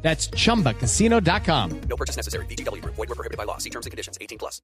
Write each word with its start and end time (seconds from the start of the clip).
That's 0.00 0.30
chumbacasino.com. 0.30 1.80
No 1.88 1.96
purchase 1.96 2.16
necessary. 2.16 2.46
BGW. 2.46 2.82
Void 2.84 2.96
were 2.96 3.14
prohibited 3.14 3.36
by 3.36 3.44
law. 3.44 3.58
See 3.58 3.70
terms 3.70 3.84
and 3.84 3.90
conditions. 3.90 4.16
18 4.20 4.38
plus. 4.38 4.62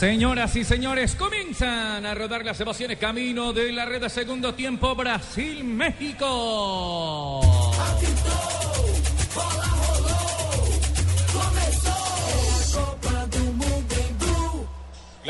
Señoras 0.00 0.56
y 0.56 0.64
señores, 0.64 1.14
comienzan 1.14 2.06
a 2.06 2.14
rodar 2.14 2.42
las 2.42 2.58
emociones 2.58 2.96
camino 2.96 3.52
de 3.52 3.70
la 3.70 3.84
red 3.84 4.00
de 4.00 4.08
segundo 4.08 4.54
tiempo 4.54 4.94
Brasil-México. 4.94 6.30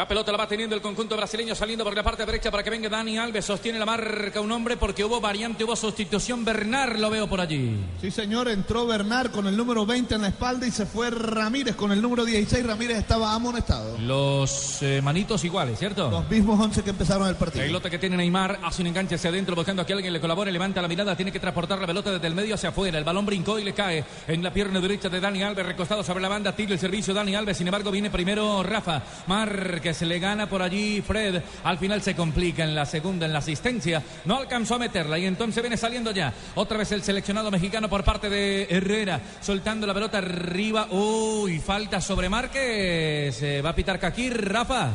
La 0.01 0.09
pelota 0.09 0.33
la 0.33 0.39
va 0.39 0.49
teniendo 0.49 0.75
el 0.75 0.81
conjunto 0.81 1.15
brasileño 1.15 1.55
saliendo 1.55 1.85
por 1.85 1.95
la 1.95 2.03
parte 2.03 2.25
derecha 2.25 2.51
para 2.51 2.63
que 2.63 2.71
venga 2.71 2.89
Dani 2.89 3.19
Alves. 3.19 3.45
Sostiene 3.45 3.79
la 3.79 3.85
marca 3.85 4.41
un 4.41 4.51
hombre 4.51 4.79
porque 4.79 5.05
hubo 5.05 5.21
variante, 5.21 5.63
hubo 5.63 5.77
sustitución. 5.77 6.43
Bernard 6.43 6.97
lo 6.97 7.11
veo 7.11 7.29
por 7.29 7.39
allí. 7.39 7.77
Sí, 8.01 8.11
señor, 8.11 8.49
entró 8.49 8.87
Bernard 8.87 9.31
con 9.31 9.47
el 9.47 9.55
número 9.55 9.85
20 9.85 10.15
en 10.15 10.23
la 10.23 10.29
espalda 10.29 10.67
y 10.67 10.71
se 10.71 10.87
fue 10.87 11.11
Ramírez 11.11 11.77
con 11.77 11.93
el 11.93 12.01
número 12.01 12.25
16. 12.25 12.65
Ramírez 12.65 12.97
estaba 12.97 13.35
amonestado. 13.35 13.99
Los 13.99 14.81
eh, 14.81 15.03
manitos 15.03 15.45
iguales, 15.45 15.79
¿cierto? 15.79 16.11
Los 16.11 16.31
mismos 16.31 16.59
11 16.59 16.83
que 16.83 16.89
empezaron 16.89 17.27
el 17.27 17.35
La 17.35 17.39
partido. 17.39 17.67
pelota 17.67 17.91
que 17.91 17.99
tiene 17.99 18.17
Neymar 18.17 18.59
hace 18.65 18.81
un 18.81 18.87
enganche 18.89 19.17
hacia 19.17 19.29
adentro 19.29 19.55
buscando 19.55 19.83
a 19.83 19.87
que 19.87 19.93
alguien 19.93 20.15
le 20.15 20.21
colabore, 20.23 20.51
levanta 20.51 20.81
la 20.81 20.89
mirada, 20.89 21.15
tiene 21.15 21.31
que 21.31 21.41
transportar 21.41 21.79
la 21.79 21.87
pelota 21.87 22.11
desde 22.11 22.27
el 22.27 22.35
medio 22.35 22.55
hacia 22.55 22.71
afuera. 22.71 22.97
El 22.97 23.05
balón 23.05 23.27
brincó 23.27 23.59
y 23.59 23.65
le 23.65 23.75
cae 23.75 24.03
en 24.29 24.43
la 24.43 24.51
pierna 24.51 24.81
derecha 24.81 25.11
de 25.11 25.21
Dani 25.21 25.43
Alves, 25.43 25.67
recostado 25.67 26.03
sobre 26.03 26.23
la 26.23 26.31
banda, 26.31 26.57
tira 26.57 26.73
el 26.73 26.79
servicio 26.79 27.13
Dani 27.13 27.35
Alves, 27.35 27.59
sin 27.59 27.69
embargo 27.69 27.91
viene 27.91 28.09
primero 28.09 28.63
Rafa 28.63 29.03
Mar 29.27 29.79
que 29.91 29.95
se 29.95 30.07
le 30.07 30.21
gana 30.21 30.49
por 30.49 30.63
allí 30.63 31.03
Fred, 31.03 31.43
al 31.65 31.77
final 31.77 32.01
se 32.01 32.15
complica 32.15 32.63
en 32.63 32.77
la 32.77 32.87
segunda 32.87 33.27
en 33.27 33.33
la 33.33 33.41
asistencia, 33.41 34.01
no 34.25 34.37
alcanzó 34.37 34.77
a 34.77 34.79
meterla 34.79 35.19
y 35.19 35.27
entonces 35.27 35.61
viene 35.65 35.77
saliendo 35.77 36.13
ya. 36.13 36.33
Otra 36.55 36.79
vez 36.79 36.93
el 36.93 37.03
seleccionado 37.03 37.51
mexicano 37.51 37.89
por 37.89 38.05
parte 38.05 38.31
de 38.31 38.69
Herrera, 38.71 39.21
soltando 39.41 39.89
la 39.89 39.95
pelota 39.95 40.19
arriba, 40.19 40.87
uy, 40.93 41.59
falta 41.59 42.01
sobre 42.01 42.29
Márquez, 42.29 43.35
se 43.35 43.61
va 43.63 43.71
a 43.71 43.75
pitar 43.75 43.99
Kakir, 43.99 44.49
Rafa. 44.53 44.91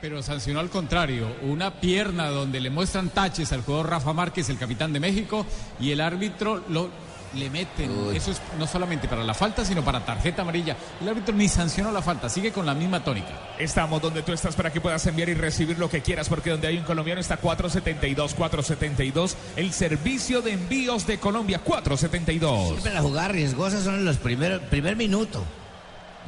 Pero 0.00 0.22
sancionó 0.22 0.60
al 0.60 0.70
contrario, 0.70 1.28
una 1.42 1.72
pierna 1.78 2.30
donde 2.30 2.60
le 2.60 2.70
muestran 2.70 3.10
taches 3.10 3.52
al 3.52 3.60
jugador 3.60 3.90
Rafa 3.90 4.14
Márquez, 4.14 4.48
el 4.48 4.56
capitán 4.56 4.94
de 4.94 5.00
México, 5.00 5.44
y 5.78 5.90
el 5.90 6.00
árbitro 6.00 6.64
lo 6.70 6.88
le 7.34 7.50
meten. 7.50 7.90
Eso 8.14 8.30
es 8.32 8.40
no 8.58 8.66
solamente 8.66 9.08
para 9.08 9.24
la 9.24 9.34
falta, 9.34 9.64
sino 9.64 9.84
para 9.84 10.04
tarjeta 10.04 10.42
amarilla. 10.42 10.76
El 11.00 11.08
árbitro 11.08 11.34
ni 11.34 11.48
sancionó 11.48 11.92
la 11.92 12.02
falta, 12.02 12.28
sigue 12.28 12.52
con 12.52 12.66
la 12.66 12.74
misma 12.74 13.02
tónica. 13.02 13.28
Estamos 13.58 14.00
donde 14.02 14.22
tú 14.22 14.32
estás 14.32 14.54
para 14.54 14.72
que 14.72 14.80
puedas 14.80 15.06
enviar 15.06 15.28
y 15.28 15.34
recibir 15.34 15.78
lo 15.78 15.88
que 15.88 16.02
quieras, 16.02 16.28
porque 16.28 16.50
donde 16.50 16.68
hay 16.68 16.78
un 16.78 16.84
colombiano 16.84 17.20
está 17.20 17.36
472, 17.36 18.34
472, 18.34 19.36
el 19.56 19.72
servicio 19.72 20.42
de 20.42 20.52
envíos 20.52 21.06
de 21.06 21.18
Colombia, 21.18 21.60
472. 21.62 22.68
Siempre 22.70 22.94
la 22.94 23.02
jugada 23.02 23.28
riesgosa 23.28 23.80
son 23.82 23.96
en 23.96 24.04
los 24.04 24.16
primeros 24.16 24.60
primer 24.62 24.96
minuto. 24.96 25.42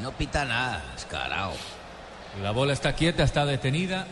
No 0.01 0.13
pita 0.13 0.45
nada, 0.45 0.83
descarado. 0.95 1.53
La 2.43 2.51
bola 2.51 2.73
está 2.73 2.95
quieta, 2.95 3.25
está 3.25 3.45
detenida. 3.45 4.07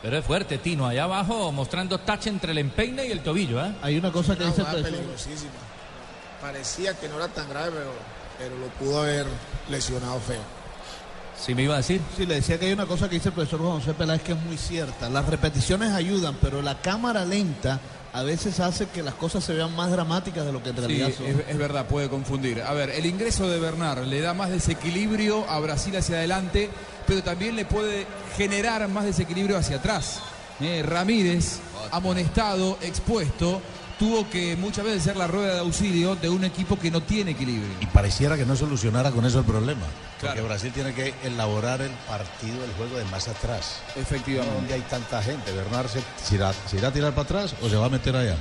Pero 0.00 0.18
es 0.18 0.24
fuerte, 0.24 0.58
Tino, 0.58 0.86
allá 0.86 1.04
abajo 1.04 1.50
mostrando 1.50 1.98
tache 1.98 2.28
entre 2.28 2.52
el 2.52 2.58
empeine 2.58 3.06
y 3.06 3.10
el 3.10 3.20
tobillo, 3.20 3.64
¿eh? 3.64 3.72
Hay 3.80 3.96
una 3.96 4.12
cosa 4.12 4.36
que 4.36 4.44
Una 4.44 4.52
dice 4.52 4.88
el. 4.88 4.94
Parecía 6.44 6.92
que 6.92 7.08
no 7.08 7.16
era 7.16 7.28
tan 7.28 7.48
grave, 7.48 7.70
pero, 7.72 7.90
pero 8.38 8.58
lo 8.58 8.66
pudo 8.74 9.00
haber 9.00 9.24
lesionado 9.70 10.20
feo. 10.20 10.42
Sí, 11.42 11.54
me 11.54 11.62
iba 11.62 11.72
a 11.72 11.78
decir. 11.78 12.02
Sí, 12.18 12.26
le 12.26 12.34
decía 12.34 12.58
que 12.60 12.66
hay 12.66 12.72
una 12.74 12.84
cosa 12.84 13.08
que 13.08 13.14
dice 13.14 13.28
el 13.30 13.34
profesor 13.34 13.60
Juan 13.60 13.78
José 13.80 13.94
Peláez 13.94 14.20
que 14.20 14.32
es 14.32 14.38
muy 14.42 14.58
cierta. 14.58 15.08
Las 15.08 15.26
repeticiones 15.26 15.92
ayudan, 15.94 16.36
pero 16.42 16.60
la 16.60 16.82
cámara 16.82 17.24
lenta 17.24 17.80
a 18.12 18.22
veces 18.24 18.60
hace 18.60 18.86
que 18.88 19.02
las 19.02 19.14
cosas 19.14 19.42
se 19.42 19.54
vean 19.54 19.74
más 19.74 19.90
dramáticas 19.90 20.44
de 20.44 20.52
lo 20.52 20.62
que 20.62 20.68
en 20.68 20.74
Sí, 20.76 20.80
realidad 20.82 21.08
es, 21.08 21.14
son. 21.16 21.26
es 21.26 21.56
verdad, 21.58 21.86
puede 21.86 22.10
confundir. 22.10 22.60
A 22.60 22.74
ver, 22.74 22.90
el 22.90 23.06
ingreso 23.06 23.48
de 23.48 23.58
Bernard 23.58 24.04
le 24.04 24.20
da 24.20 24.34
más 24.34 24.50
desequilibrio 24.50 25.48
a 25.48 25.58
Brasil 25.60 25.96
hacia 25.96 26.16
adelante, 26.16 26.68
pero 27.06 27.22
también 27.22 27.56
le 27.56 27.64
puede 27.64 28.06
generar 28.36 28.86
más 28.88 29.04
desequilibrio 29.06 29.56
hacia 29.56 29.76
atrás. 29.78 30.20
Eh, 30.60 30.82
Ramírez, 30.86 31.60
amonestado, 31.90 32.76
expuesto, 32.82 33.62
tuvo 33.98 34.28
que 34.28 34.56
muchas 34.56 34.84
veces 34.84 35.02
ser 35.02 35.16
la 35.16 35.26
rueda 35.26 35.54
de 35.54 35.60
auxilio 35.60 36.16
de 36.16 36.28
un 36.28 36.44
equipo 36.44 36.78
que 36.78 36.90
no 36.90 37.00
tiene 37.02 37.32
equilibrio. 37.32 37.68
Y 37.80 37.86
pareciera 37.86 38.36
que 38.36 38.44
no 38.46 38.56
solucionara 38.56 39.10
con 39.10 39.24
eso 39.24 39.38
el 39.38 39.44
problema. 39.44 39.82
Porque 40.20 40.34
Claro. 40.34 40.44
Brasil 40.48 40.72
tiene 40.72 40.94
que 40.94 41.14
elaborar 41.22 41.80
el 41.82 41.90
partido, 42.08 42.64
el 42.64 42.72
juego 42.74 42.96
de 42.96 43.04
más 43.06 43.28
atrás. 43.28 43.76
Efectivamente. 43.96 44.54
Donde 44.56 44.74
hay 44.74 44.80
tanta 44.82 45.22
gente. 45.22 45.52
Bernard 45.52 45.88
se, 45.88 46.00
se 46.24 46.34
irá, 46.36 46.52
se 46.68 46.76
irá 46.78 46.88
a 46.88 46.92
tirar 46.92 47.10
para 47.12 47.22
atrás 47.24 47.54
o 47.62 47.68
se 47.68 47.76
va 47.76 47.86
a 47.86 47.90
meter 47.90 48.16
allá. 48.16 48.36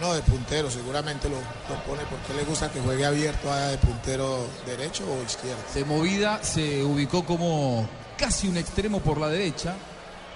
No, 0.00 0.14
de 0.14 0.22
puntero, 0.22 0.70
seguramente 0.70 1.28
lo, 1.28 1.34
lo 1.36 1.82
pone 1.84 2.02
porque 2.08 2.32
le 2.34 2.44
gusta 2.44 2.70
que 2.70 2.80
juegue 2.80 3.04
abierto 3.04 3.52
allá 3.52 3.68
de 3.68 3.78
puntero 3.78 4.46
derecho 4.64 5.02
o 5.10 5.24
izquierdo. 5.24 5.58
De 5.74 5.84
movida 5.84 6.40
se 6.44 6.84
ubicó 6.84 7.24
como 7.24 7.88
casi 8.16 8.46
un 8.46 8.56
extremo 8.56 9.00
por 9.00 9.18
la 9.18 9.26
derecha, 9.28 9.74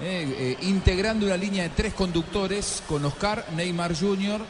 eh, 0.01 0.57
eh, 0.61 0.67
integrando 0.67 1.27
una 1.27 1.37
línea 1.37 1.65
de 1.65 1.69
tres 1.71 1.95
conductores 1.95 2.83
con 2.89 3.05
Oscar, 3.05 3.45
Neymar 3.55 3.95
Jr. 3.95 4.41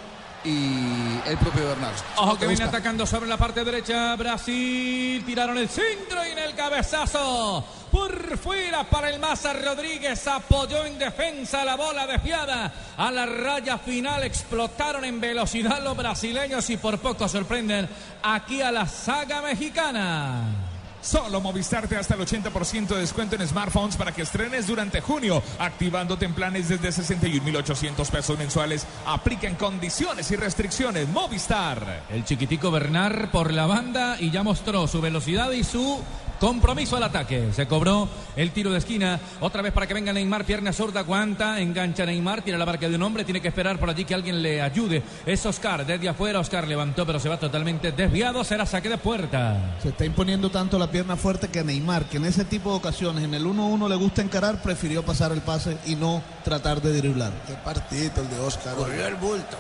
y 0.45 1.29
el 1.29 1.37
propio 1.37 1.67
Bernard. 1.69 1.95
Ojo 2.17 2.39
que 2.39 2.47
viene 2.47 2.65
atacando 2.65 3.05
sobre 3.07 3.29
la 3.29 3.37
parte 3.37 3.65
derecha 3.65 4.17
Brasil. 4.17 5.23
Tiraron 5.27 5.59
el 5.59 5.69
centro 5.69 6.27
y 6.27 6.31
en 6.31 6.39
el 6.39 6.55
cabezazo. 6.55 7.65
Por 7.91 8.39
fuera 8.39 8.85
para 8.85 9.11
el 9.11 9.21
Maza 9.21 9.53
Rodríguez. 9.53 10.27
Apoyó 10.27 10.87
en 10.87 10.99
defensa 10.99 11.65
la 11.65 11.77
bola 11.77 12.07
desviada. 12.07 12.73
A 12.97 13.11
la 13.11 13.27
raya 13.27 13.77
final 13.79 14.23
explotaron 14.25 15.05
en 15.05 15.21
velocidad 15.21 15.83
los 15.83 15.97
brasileños 15.97 16.71
y 16.71 16.79
por 16.79 16.99
poco 16.99 17.29
sorprenden 17.29 17.89
aquí 18.23 18.63
a 18.63 18.73
la 18.73 18.87
saga 18.87 19.43
mexicana. 19.43 20.72
Solo 21.03 21.41
Movistar 21.41 21.89
te 21.89 21.97
hasta 21.97 22.15
el 22.15 22.21
80% 22.21 22.87
de 22.87 23.01
descuento 23.01 23.35
en 23.35 23.47
smartphones 23.47 23.97
para 23.97 24.13
que 24.13 24.23
estrenes 24.23 24.69
durante 24.69 25.01
junio, 25.01 25.43
activándote 25.59 26.25
en 26.25 26.33
planes 26.33 26.69
desde 26.69 26.89
61.800 26.91 28.09
pesos 28.09 28.39
mensuales. 28.39 28.87
Aplica 29.05 29.49
en 29.49 29.57
condiciones 29.57 30.31
y 30.31 30.37
restricciones. 30.37 31.09
Movistar. 31.09 32.05
El 32.09 32.25
chiquitico 32.25 32.71
Bernard 32.71 33.31
por 33.31 33.53
la 33.53 33.67
banda 33.67 34.17
y 34.21 34.31
ya 34.31 34.45
mostró 34.45 34.87
su 34.87 35.01
velocidad 35.01 35.51
y 35.51 35.65
su 35.65 36.01
compromiso 36.43 36.97
al 36.97 37.05
ataque. 37.05 37.51
Se 37.53 37.69
cobró 37.69 38.09
el 38.35 38.51
tiro 38.51 38.73
de 38.73 38.79
esquina. 38.79 39.21
Otra 39.39 39.63
vez 39.63 39.73
para 39.73 39.87
que 39.87 39.95
venga 39.95 40.13
Neymar. 40.13 40.45
Pierna 40.45 40.73
zurda, 40.73 40.99
aguanta, 40.99 41.61
engancha 41.61 42.05
Neymar, 42.05 42.43
tira 42.43 42.59
la 42.59 42.65
barca 42.65 42.89
de 42.89 42.97
un 42.97 43.03
hombre. 43.05 43.23
Tiene 43.23 43.41
que 43.41 43.47
esperar 43.47 43.79
por 43.79 43.89
allí 43.89 44.05
que 44.05 44.13
alguien 44.13 44.43
le 44.43 44.61
ayude. 44.61 45.05
Es 45.25 45.47
Oscar. 45.47 45.87
Desde 45.87 46.09
afuera, 46.09 46.41
Oscar 46.41 46.67
levantó, 46.67 47.07
pero 47.07 47.21
se 47.21 47.29
va 47.29 47.39
totalmente 47.39 47.93
desviado. 47.93 48.43
Será 48.43 48.67
saque 48.67 48.89
de 48.89 48.99
puerta. 48.99 49.77
Se 49.81 49.91
está 49.91 50.05
imponiendo 50.05 50.51
tanto 50.51 50.81
la 50.81 50.91
pierna 50.91 51.15
fuerte 51.15 51.47
que 51.47 51.63
Neymar, 51.63 52.07
que 52.07 52.17
en 52.17 52.25
ese 52.25 52.45
tipo 52.45 52.71
de 52.71 52.77
ocasiones, 52.79 53.23
en 53.23 53.35
el 53.35 53.47
1-1 53.47 53.89
le 53.89 53.95
gusta 53.95 54.21
encarar, 54.21 54.61
prefirió 54.63 55.05
pasar 55.05 55.31
el 55.31 55.43
pase 55.43 55.79
y 55.87 55.95
no 55.95 56.25
tratar 56.45 56.83
de 56.83 56.93
driblar. 56.93 57.31
Qué 57.47 57.55
partidito 57.55 58.21
el 58.21 58.29
de 58.29 58.41
Oscar. 58.41 58.75
Corrió 58.75 59.07
el 59.07 59.15
bulto. 59.15 59.57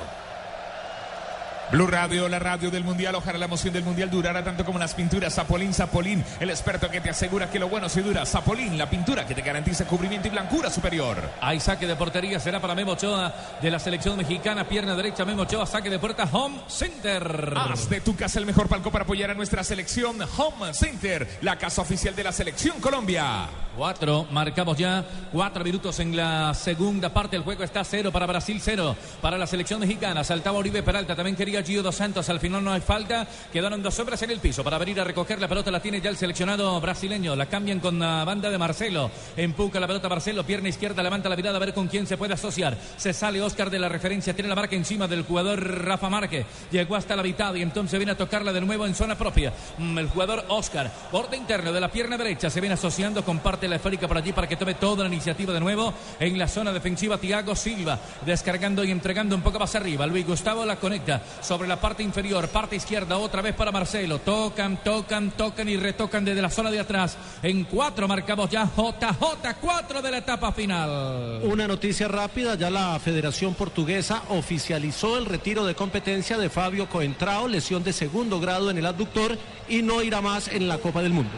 Blue 1.72 1.86
Radio, 1.86 2.28
la 2.28 2.38
radio 2.38 2.70
del 2.70 2.84
mundial. 2.84 3.14
Ojalá 3.14 3.38
la 3.38 3.46
emoción 3.46 3.72
del 3.72 3.82
mundial 3.82 4.10
durara 4.10 4.44
tanto 4.44 4.62
como 4.62 4.78
las 4.78 4.92
pinturas. 4.92 5.34
Zapolín, 5.34 5.72
Zapolín, 5.72 6.22
el 6.38 6.50
experto 6.50 6.90
que 6.90 7.00
te 7.00 7.08
asegura 7.08 7.50
que 7.50 7.58
lo 7.58 7.70
bueno 7.70 7.88
se 7.88 8.02
dura. 8.02 8.26
Zapolín, 8.26 8.76
la 8.76 8.90
pintura 8.90 9.26
que 9.26 9.34
te 9.34 9.40
garantiza 9.40 9.86
cubrimiento 9.86 10.28
y 10.28 10.32
blancura 10.32 10.68
superior. 10.68 11.16
Hay 11.40 11.60
saque 11.60 11.86
de 11.86 11.96
portería, 11.96 12.38
será 12.38 12.60
para 12.60 12.74
Memo 12.74 12.92
Ochoa 12.92 13.34
de 13.62 13.70
la 13.70 13.78
selección 13.78 14.18
mexicana. 14.18 14.68
Pierna 14.68 14.94
derecha, 14.94 15.24
Memo 15.24 15.44
Ochoa, 15.44 15.64
saque 15.64 15.88
de 15.88 15.98
puerta, 15.98 16.28
Home 16.30 16.60
Center. 16.68 17.54
Haz 17.56 17.88
de 17.88 18.02
tu 18.02 18.14
casa 18.14 18.38
el 18.38 18.44
mejor 18.44 18.68
palco 18.68 18.90
para 18.90 19.04
apoyar 19.04 19.30
a 19.30 19.34
nuestra 19.34 19.64
selección 19.64 20.18
Home 20.36 20.74
Center, 20.74 21.26
la 21.40 21.56
casa 21.56 21.80
oficial 21.80 22.14
de 22.14 22.24
la 22.24 22.32
selección 22.32 22.80
Colombia. 22.82 23.46
Cuatro, 23.74 24.26
marcamos 24.30 24.76
ya 24.76 25.02
cuatro 25.32 25.64
minutos 25.64 25.98
en 26.00 26.14
la 26.14 26.52
segunda 26.52 27.08
parte. 27.08 27.36
El 27.36 27.42
juego 27.42 27.64
está 27.64 27.82
cero 27.82 28.12
para 28.12 28.26
Brasil, 28.26 28.60
cero 28.62 28.94
para 29.22 29.38
la 29.38 29.46
selección 29.46 29.80
mexicana. 29.80 30.22
Saltaba 30.22 30.58
Oribe 30.58 30.82
Peralta, 30.82 31.16
también 31.16 31.34
quería 31.34 31.61
Gio 31.62 31.82
Dos 31.82 31.96
Santos. 31.96 32.28
Al 32.28 32.40
final 32.40 32.62
no 32.64 32.72
hay 32.72 32.80
falta. 32.80 33.26
Quedaron 33.52 33.82
dos 33.82 33.98
hombres 33.98 34.22
en 34.22 34.30
el 34.30 34.40
piso 34.40 34.62
para 34.64 34.78
venir 34.78 35.00
a 35.00 35.04
recoger 35.04 35.40
la 35.40 35.48
pelota. 35.48 35.70
La 35.70 35.80
tiene 35.80 36.00
ya 36.00 36.10
el 36.10 36.16
seleccionado 36.16 36.80
brasileño. 36.80 37.36
La 37.36 37.46
cambian 37.46 37.80
con 37.80 37.98
la 37.98 38.24
banda 38.24 38.50
de 38.50 38.58
Marcelo. 38.58 39.10
Empuja 39.36 39.80
la 39.80 39.86
pelota 39.86 40.08
Marcelo, 40.08 40.44
pierna 40.44 40.68
izquierda, 40.68 41.02
levanta 41.02 41.28
la 41.28 41.36
mirada 41.36 41.56
a 41.56 41.60
ver 41.60 41.74
con 41.74 41.88
quién 41.88 42.06
se 42.06 42.16
puede 42.16 42.34
asociar. 42.34 42.76
Se 42.96 43.12
sale 43.12 43.40
Oscar 43.40 43.70
de 43.70 43.78
la 43.78 43.88
referencia, 43.88 44.34
tiene 44.34 44.48
la 44.48 44.54
marca 44.54 44.76
encima 44.76 45.06
del 45.08 45.22
jugador 45.22 45.84
Rafa 45.84 46.08
Márquez. 46.08 46.46
Llegó 46.70 46.96
hasta 46.96 47.16
la 47.16 47.22
mitad 47.22 47.54
y 47.54 47.62
entonces 47.62 47.98
viene 47.98 48.12
a 48.12 48.16
tocarla 48.16 48.52
de 48.52 48.60
nuevo 48.60 48.86
en 48.86 48.94
zona 48.94 49.16
propia. 49.16 49.52
Mm, 49.78 49.98
El 49.98 50.08
jugador 50.08 50.44
Oscar, 50.48 50.90
borde 51.10 51.36
interno 51.36 51.72
de 51.72 51.80
la 51.80 51.90
pierna 51.90 52.16
derecha, 52.16 52.50
se 52.50 52.60
viene 52.60 52.74
asociando, 52.74 53.24
comparte 53.24 53.68
la 53.68 53.76
esférica 53.76 54.08
por 54.08 54.16
allí 54.16 54.32
para 54.32 54.46
que 54.46 54.56
tome 54.56 54.74
toda 54.74 55.04
la 55.04 55.08
iniciativa 55.08 55.52
de 55.52 55.60
nuevo 55.60 55.94
en 56.18 56.38
la 56.38 56.48
zona 56.48 56.72
defensiva. 56.72 57.18
Tiago 57.18 57.54
Silva 57.54 57.98
descargando 58.24 58.84
y 58.84 58.90
entregando 58.90 59.34
un 59.36 59.42
poco 59.42 59.58
más 59.58 59.74
arriba. 59.74 60.06
Luis 60.06 60.26
Gustavo 60.26 60.64
la 60.64 60.76
conecta 60.76 61.22
sobre 61.52 61.68
la 61.68 61.78
parte 61.78 62.02
inferior, 62.02 62.48
parte 62.48 62.76
izquierda, 62.76 63.18
otra 63.18 63.42
vez 63.42 63.54
para 63.54 63.70
Marcelo. 63.70 64.20
Tocan, 64.20 64.82
tocan, 64.82 65.32
tocan 65.32 65.68
y 65.68 65.76
retocan 65.76 66.24
desde 66.24 66.40
la 66.40 66.48
zona 66.48 66.70
de 66.70 66.80
atrás. 66.80 67.18
En 67.42 67.64
cuatro 67.64 68.08
marcamos 68.08 68.48
ya 68.48 68.64
JJ, 68.64 69.60
cuatro 69.60 70.00
de 70.00 70.10
la 70.10 70.16
etapa 70.16 70.50
final. 70.52 71.42
Una 71.42 71.68
noticia 71.68 72.08
rápida, 72.08 72.54
ya 72.54 72.70
la 72.70 72.98
Federación 73.00 73.52
Portuguesa 73.52 74.22
oficializó 74.30 75.18
el 75.18 75.26
retiro 75.26 75.66
de 75.66 75.74
competencia 75.74 76.38
de 76.38 76.48
Fabio 76.48 76.88
Coentrao, 76.88 77.46
lesión 77.46 77.84
de 77.84 77.92
segundo 77.92 78.40
grado 78.40 78.70
en 78.70 78.78
el 78.78 78.86
adductor 78.86 79.36
y 79.68 79.82
no 79.82 80.00
irá 80.00 80.22
más 80.22 80.48
en 80.48 80.68
la 80.68 80.78
Copa 80.78 81.02
del 81.02 81.12
Mundo. 81.12 81.36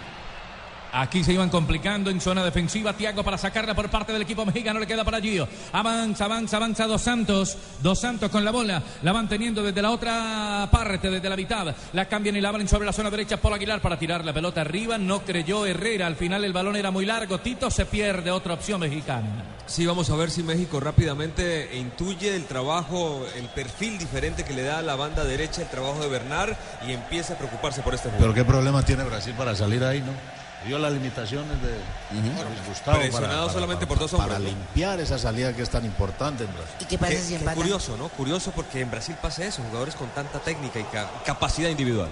Aquí 0.97 1.25
se 1.25 1.33
iban 1.33 1.51
complicando 1.51 2.09
en 2.09 2.21
zona 2.21 2.45
defensiva. 2.45 2.93
Tiago 2.93 3.25
para 3.25 3.37
sacarla 3.37 3.75
por 3.75 3.91
parte 3.91 4.13
del 4.13 4.23
equipo 4.23 4.47
mexicano. 4.47 4.79
Le 4.79 4.87
queda 4.87 5.03
para 5.03 5.21
Gio. 5.21 5.49
Avanza, 5.73 6.27
avanza, 6.27 6.57
avanza 6.57 6.87
Dos 6.87 7.03
Santos. 7.03 7.59
Dos 7.83 7.99
Santos 7.99 8.31
con 8.31 8.45
la 8.45 8.53
bola. 8.53 8.81
La 9.03 9.11
van 9.11 9.29
teniendo 9.29 9.61
desde 9.61 9.83
la 9.83 9.91
otra 9.91 10.69
parte, 10.71 11.11
desde 11.11 11.29
la 11.29 11.35
mitad. 11.35 11.75
La 11.95 12.07
cambian 12.07 12.37
y 12.37 12.41
la 12.41 12.51
abren 12.51 12.69
sobre 12.69 12.87
la 12.87 12.93
zona 12.93 13.11
derecha. 13.11 13.39
Paul 13.39 13.55
Aguilar 13.55 13.81
para 13.81 13.99
tirar 13.99 14.25
la 14.25 14.33
pelota 14.33 14.61
arriba. 14.61 14.97
No 14.97 15.25
creyó 15.25 15.67
Herrera. 15.67 16.07
Al 16.07 16.15
final 16.15 16.45
el 16.45 16.53
balón 16.53 16.77
era 16.77 16.93
muy 16.93 17.05
largo. 17.05 17.41
Tito 17.41 17.73
se 17.73 17.87
pierde. 17.87 18.31
Otra 18.31 18.55
opción 18.55 18.79
mexicana. 18.79 19.55
Sí, 19.67 19.87
vamos 19.87 20.11
a 20.11 20.15
ver 20.17 20.31
si 20.31 20.45
México 20.45 20.79
rápidamente 20.79 21.77
intuye 21.77 22.37
el 22.37 22.45
trabajo, 22.45 23.27
el 23.35 23.47
perfil 23.47 23.99
diferente 23.99 24.45
que 24.45 24.53
le 24.53 24.63
da 24.63 24.79
a 24.79 24.83
la 24.83 24.95
banda 24.95 25.25
derecha, 25.25 25.63
el 25.63 25.69
trabajo 25.69 26.01
de 26.01 26.09
Bernard 26.09 26.55
y 26.87 26.93
empieza 26.93 27.35
a 27.35 27.39
preocuparse 27.39 27.81
por 27.81 27.95
este 27.95 28.11
juego. 28.11 28.23
Pero 28.23 28.35
qué 28.35 28.45
problema 28.45 28.85
tiene 28.85 29.03
Brasil 29.05 29.35
para 29.37 29.57
salir 29.57 29.83
ahí, 29.83 30.01
¿no? 30.01 30.44
Vio 30.67 30.79
las 30.79 30.93
limitaciones 30.93 31.61
de 31.63 31.73
Luis 32.13 32.67
Gustavo. 32.69 32.99
Presionado 32.99 33.51
solamente 33.51 33.87
por 33.87 33.99
dos 33.99 34.11
para 34.13 34.37
hombres, 34.37 34.41
¿no? 34.53 34.59
limpiar 34.59 34.99
esa 35.01 35.19
salida 35.19 35.53
que 35.53 35.63
es 35.63 35.69
tan 35.71 35.85
importante 35.85 36.45
en 36.45 36.51
Brasil. 36.55 36.75
¿Y 36.81 36.85
qué 36.87 36.97
pasa 36.99 37.13
Qué- 37.13 37.19
si 37.21 37.37
qué 37.37 37.45
curioso, 37.55 37.97
¿no? 37.97 38.09
Curioso 38.09 38.51
porque 38.53 38.81
en 38.81 38.91
Brasil 38.91 39.15
pasa 39.21 39.45
eso, 39.45 39.63
jugadores 39.65 39.95
con 39.95 40.09
tanta 40.11 40.39
técnica 40.41 40.81
y 40.81 40.85
ca- 40.85 41.11
capacidad 41.25 41.69
individual. 41.69 42.09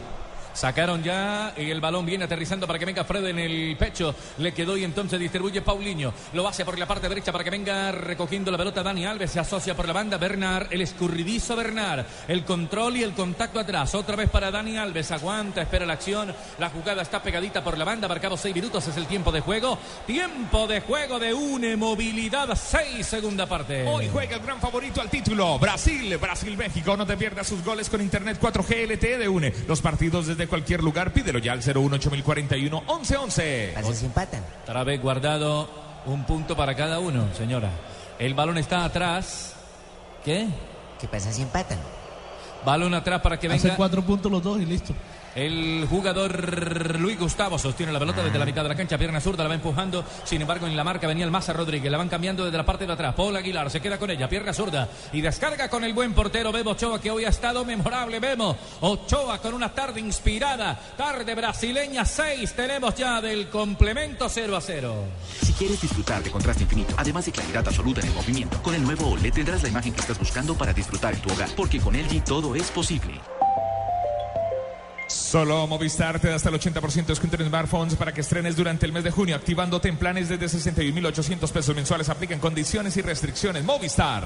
Sacaron 0.52 1.02
ya 1.02 1.54
y 1.56 1.70
el 1.70 1.80
balón 1.80 2.04
viene 2.04 2.24
aterrizando 2.24 2.66
para 2.66 2.78
que 2.78 2.84
venga 2.84 3.04
Fred 3.04 3.26
en 3.26 3.38
el 3.38 3.76
pecho. 3.76 4.14
Le 4.38 4.52
quedó 4.52 4.76
y 4.76 4.84
entonces 4.84 5.18
distribuye 5.18 5.62
Paulinho. 5.62 6.12
Lo 6.34 6.46
hace 6.46 6.64
por 6.64 6.78
la 6.78 6.86
parte 6.86 7.08
derecha 7.08 7.32
para 7.32 7.44
que 7.44 7.50
venga 7.50 7.92
recogiendo 7.92 8.50
la 8.50 8.58
pelota 8.58 8.82
Dani 8.82 9.06
Alves. 9.06 9.30
Se 9.30 9.40
asocia 9.40 9.74
por 9.74 9.86
la 9.86 9.92
banda 9.92 10.18
Bernard, 10.18 10.68
el 10.70 10.82
escurridizo 10.82 11.56
Bernard. 11.56 12.04
El 12.28 12.44
control 12.44 12.96
y 12.96 13.02
el 13.02 13.12
contacto 13.12 13.60
atrás. 13.60 13.94
Otra 13.94 14.16
vez 14.16 14.28
para 14.28 14.50
Dani 14.50 14.76
Alves. 14.76 15.10
Aguanta, 15.10 15.62
espera 15.62 15.86
la 15.86 15.94
acción. 15.94 16.34
La 16.58 16.70
jugada 16.70 17.02
está 17.02 17.22
pegadita 17.22 17.64
por 17.64 17.78
la 17.78 17.84
banda. 17.84 18.08
Marcado 18.08 18.36
seis 18.36 18.54
minutos 18.54 18.86
es 18.86 18.96
el 18.96 19.06
tiempo 19.06 19.32
de 19.32 19.40
juego. 19.40 19.78
Tiempo 20.06 20.66
de 20.66 20.80
juego 20.80 21.18
de 21.18 21.32
une 21.32 21.76
movilidad. 21.76 22.54
Seis 22.56 23.06
segunda 23.06 23.46
parte. 23.46 23.86
Hoy 23.86 24.08
juega 24.12 24.36
el 24.36 24.42
gran 24.42 24.60
favorito 24.60 25.00
al 25.00 25.08
título. 25.08 25.58
Brasil, 25.58 26.16
Brasil-México. 26.18 26.96
No 26.96 27.06
te 27.06 27.16
pierdas 27.16 27.46
sus 27.46 27.64
goles 27.64 27.88
con 27.88 28.00
Internet 28.00 28.38
4G 28.40 28.86
LTE 28.86 29.18
de 29.18 29.28
UNE. 29.28 29.52
Los 29.66 29.80
partidos 29.80 30.26
desde 30.26 30.41
cualquier 30.48 30.82
lugar. 30.82 31.12
Pídelo 31.12 31.38
ya 31.38 31.52
al 31.52 31.62
018041 31.62 32.80
1111. 32.80 33.74
Así 33.76 33.94
se 33.94 34.06
empatan. 34.06 34.42
Otra 34.62 34.84
vez 34.84 35.00
guardado 35.00 35.68
un 36.06 36.24
punto 36.24 36.56
para 36.56 36.74
cada 36.74 36.98
uno, 36.98 37.32
señora. 37.34 37.70
El 38.18 38.34
balón 38.34 38.58
está 38.58 38.84
atrás. 38.84 39.54
¿Qué? 40.24 40.46
¿Qué 41.00 41.08
pasa 41.08 41.32
si 41.32 41.42
empatan? 41.42 41.78
Balón 42.64 42.94
atrás 42.94 43.20
para 43.20 43.38
que 43.38 43.48
Hace 43.48 43.62
venga 43.62 43.76
cuatro 43.76 44.02
puntos 44.02 44.30
los 44.30 44.42
dos 44.42 44.60
y 44.60 44.66
listo. 44.66 44.94
El 45.34 45.86
jugador 45.88 47.00
Luis 47.00 47.18
Gustavo. 47.18 47.58
Sostiene 47.58 47.92
la 47.92 47.98
pelota 47.98 48.22
desde 48.22 48.38
la 48.38 48.44
mitad 48.44 48.62
de 48.62 48.68
la 48.68 48.74
cancha, 48.74 48.98
pierna 48.98 49.20
zurda, 49.20 49.42
la 49.42 49.48
va 49.48 49.54
empujando. 49.54 50.04
Sin 50.24 50.40
embargo, 50.40 50.66
en 50.66 50.76
la 50.76 50.84
marca 50.84 51.06
venía 51.06 51.24
el 51.24 51.30
Maza 51.30 51.52
Rodríguez. 51.52 51.90
La 51.90 51.98
van 51.98 52.08
cambiando 52.08 52.44
desde 52.44 52.56
la 52.56 52.66
parte 52.66 52.86
de 52.86 52.92
atrás. 52.92 53.14
Paul 53.14 53.36
Aguilar 53.36 53.70
se 53.70 53.80
queda 53.80 53.98
con 53.98 54.10
ella, 54.10 54.28
pierna 54.28 54.52
zurda. 54.52 54.88
Y 55.12 55.20
descarga 55.20 55.68
con 55.68 55.84
el 55.84 55.92
buen 55.92 56.12
portero 56.12 56.52
Bebo 56.52 56.72
Ochoa, 56.72 57.00
que 57.00 57.10
hoy 57.10 57.24
ha 57.24 57.30
estado 57.30 57.64
memorable. 57.64 58.20
Vemos 58.20 58.56
Ochoa 58.80 59.38
con 59.38 59.54
una 59.54 59.72
tarde 59.72 60.00
inspirada. 60.00 60.78
Tarde 60.96 61.34
brasileña 61.34 62.04
6. 62.04 62.52
Tenemos 62.54 62.94
ya 62.94 63.20
del 63.20 63.48
complemento 63.48 64.28
0 64.28 64.56
a 64.56 64.60
0. 64.60 64.94
Si 65.42 65.52
quieres 65.52 65.80
disfrutar 65.80 66.22
de 66.22 66.30
contraste 66.30 66.62
infinito, 66.64 66.94
además 66.96 67.26
de 67.26 67.32
claridad 67.32 67.66
absoluta 67.66 68.00
en 68.00 68.08
el 68.08 68.14
movimiento, 68.14 68.62
con 68.62 68.74
el 68.74 68.82
nuevo 68.82 69.08
OLED 69.08 69.32
tendrás 69.32 69.62
la 69.62 69.68
imagen 69.68 69.92
que 69.92 70.00
estás 70.00 70.18
buscando 70.18 70.54
para 70.54 70.72
disfrutar 70.72 71.14
en 71.14 71.20
tu 71.20 71.32
hogar, 71.32 71.48
porque 71.56 71.80
con 71.80 71.94
LG 71.94 72.24
todo 72.24 72.54
es 72.54 72.70
posible. 72.70 73.20
Solo 75.12 75.66
Movistar 75.66 76.18
te 76.18 76.28
da 76.28 76.36
hasta 76.36 76.48
el 76.48 76.54
80% 76.54 76.94
de 76.94 77.02
descuento 77.02 77.36
en 77.36 77.48
smartphones 77.48 77.96
para 77.96 78.12
que 78.12 78.22
estrenes 78.22 78.56
durante 78.56 78.86
el 78.86 78.92
mes 78.92 79.04
de 79.04 79.10
junio, 79.10 79.36
activándote 79.36 79.88
en 79.88 79.98
planes 79.98 80.30
desde 80.30 80.46
61.800 80.46 81.50
pesos 81.50 81.76
mensuales. 81.76 82.08
Aplican 82.08 82.40
condiciones 82.40 82.96
y 82.96 83.02
restricciones. 83.02 83.62
Movistar. 83.62 84.24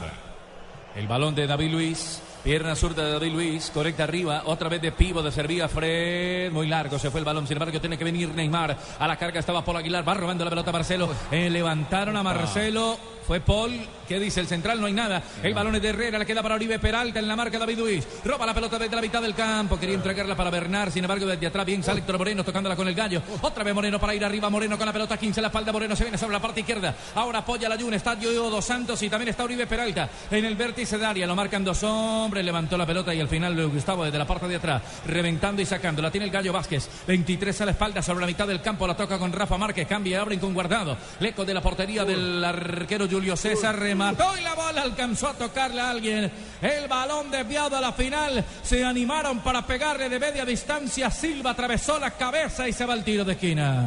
El 0.94 1.08
balón 1.08 1.34
de 1.34 1.46
David 1.46 1.72
Luis. 1.72 2.22
Pierna 2.44 2.76
zurda 2.76 3.04
de 3.04 3.10
David 3.10 3.32
Luis, 3.32 3.72
correcta 3.74 4.04
arriba, 4.04 4.42
otra 4.44 4.68
vez 4.68 4.80
de 4.80 4.92
pivo 4.92 5.20
de 5.20 5.32
servía 5.32 5.68
Fred, 5.68 6.52
muy 6.52 6.68
largo 6.68 6.96
se 6.96 7.10
fue 7.10 7.18
el 7.18 7.24
balón, 7.24 7.44
sin 7.44 7.56
embargo 7.56 7.80
tiene 7.80 7.98
que 7.98 8.04
venir 8.04 8.28
Neymar, 8.28 8.78
a 9.00 9.08
la 9.08 9.16
carga 9.16 9.40
estaba 9.40 9.64
Paul 9.64 9.78
Aguilar, 9.78 10.08
va 10.08 10.14
robando 10.14 10.44
la 10.44 10.50
pelota 10.50 10.70
Marcelo, 10.70 11.08
Eh, 11.32 11.50
levantaron 11.50 12.16
a 12.16 12.22
Marcelo, 12.22 12.96
fue 13.26 13.40
Paul, 13.40 13.72
¿qué 14.06 14.20
dice 14.20 14.40
el 14.40 14.46
central? 14.46 14.80
No 14.80 14.86
hay 14.86 14.92
nada, 14.92 15.20
el 15.42 15.52
balón 15.52 15.74
es 15.74 15.82
de 15.82 15.88
Herrera, 15.88 16.18
le 16.18 16.24
queda 16.26 16.42
para 16.42 16.54
Oribe 16.54 16.78
Peralta 16.78 17.18
en 17.18 17.26
la 17.26 17.34
marca 17.34 17.58
David 17.58 17.78
Luis, 17.78 18.06
roba 18.24 18.46
la 18.46 18.54
pelota 18.54 18.78
desde 18.78 18.94
la 18.94 19.02
mitad 19.02 19.20
del 19.20 19.34
campo, 19.34 19.80
quería 19.80 19.96
entregarla 19.96 20.36
para 20.36 20.48
Bernard, 20.50 20.92
sin 20.92 21.02
embargo 21.02 21.26
desde 21.26 21.48
atrás 21.48 21.66
bien 21.66 21.82
sale 21.82 22.00
Héctor 22.00 22.18
Moreno 22.18 22.44
tocándola 22.44 22.76
con 22.76 22.86
el 22.86 22.94
gallo, 22.94 23.20
otra 23.42 23.64
vez 23.64 23.74
Moreno 23.74 23.98
para 23.98 24.14
ir 24.14 24.24
arriba, 24.24 24.48
Moreno 24.48 24.78
con 24.78 24.86
la 24.86 24.92
pelota 24.92 25.16
15 25.16 25.40
en 25.40 25.42
la 25.42 25.48
espalda, 25.48 25.72
Moreno 25.72 25.96
se 25.96 26.04
viene 26.04 26.18
sobre 26.18 26.34
la 26.34 26.40
parte 26.40 26.60
izquierda, 26.60 26.94
ahora 27.16 27.40
apoya 27.40 27.68
la 27.68 27.76
Jun, 27.76 27.94
está 27.94 28.16
Yoyo 28.18 28.48
Dos 28.48 28.64
Santos 28.64 29.02
y 29.02 29.10
también 29.10 29.30
está 29.30 29.42
Oribe 29.42 29.66
Peralta. 29.66 30.08
En 30.30 30.44
el 30.44 30.54
vértice 30.54 30.98
de 30.98 31.06
área, 31.06 31.26
lo 31.26 31.34
marcan 31.34 31.64
dos 31.64 31.82
hombres, 31.82 32.44
levantó 32.44 32.78
la 32.78 32.86
pelota 32.86 33.12
y 33.12 33.20
al 33.20 33.28
final 33.28 33.68
Gustavo 33.68 34.04
desde 34.04 34.18
la 34.18 34.26
parte 34.26 34.46
de 34.46 34.56
atrás, 34.56 34.82
reventando 35.06 35.60
y 35.60 35.66
sacando, 35.66 36.00
la 36.00 36.12
tiene 36.12 36.26
el 36.26 36.32
gallo 36.32 36.52
Vázquez, 36.52 36.88
23 37.08 37.60
a 37.60 37.64
la 37.64 37.70
espalda 37.72 38.02
sobre 38.02 38.20
la 38.20 38.26
mitad 38.28 38.46
del 38.46 38.62
campo, 38.62 38.86
la 38.86 38.96
toca 38.96 39.18
con 39.18 39.32
Rafa 39.32 39.58
Márquez, 39.58 39.88
cambia, 39.88 40.20
abren 40.20 40.38
con 40.38 40.54
guardado, 40.54 40.96
leco 41.18 41.44
de 41.44 41.54
la 41.54 41.60
portería 41.60 42.04
del 42.04 42.44
arquero 42.44 43.06
Julio 43.16 43.34
César, 43.34 43.78
remató 43.78 44.36
y 44.36 44.42
la 44.42 44.52
bola 44.52 44.82
alcanzó 44.82 45.28
a 45.28 45.32
tocarle 45.32 45.80
a 45.80 45.88
alguien, 45.88 46.30
el 46.60 46.86
balón 46.86 47.30
desviado 47.30 47.74
a 47.74 47.80
la 47.80 47.90
final, 47.94 48.44
se 48.62 48.84
animaron 48.84 49.40
para 49.40 49.66
pegarle 49.66 50.10
de 50.10 50.20
media 50.20 50.44
distancia, 50.44 51.10
Silva 51.10 51.52
atravesó 51.52 51.98
la 51.98 52.10
cabeza 52.10 52.68
y 52.68 52.74
se 52.74 52.84
va 52.84 52.92
al 52.92 53.04
tiro 53.04 53.24
de 53.24 53.32
esquina. 53.32 53.86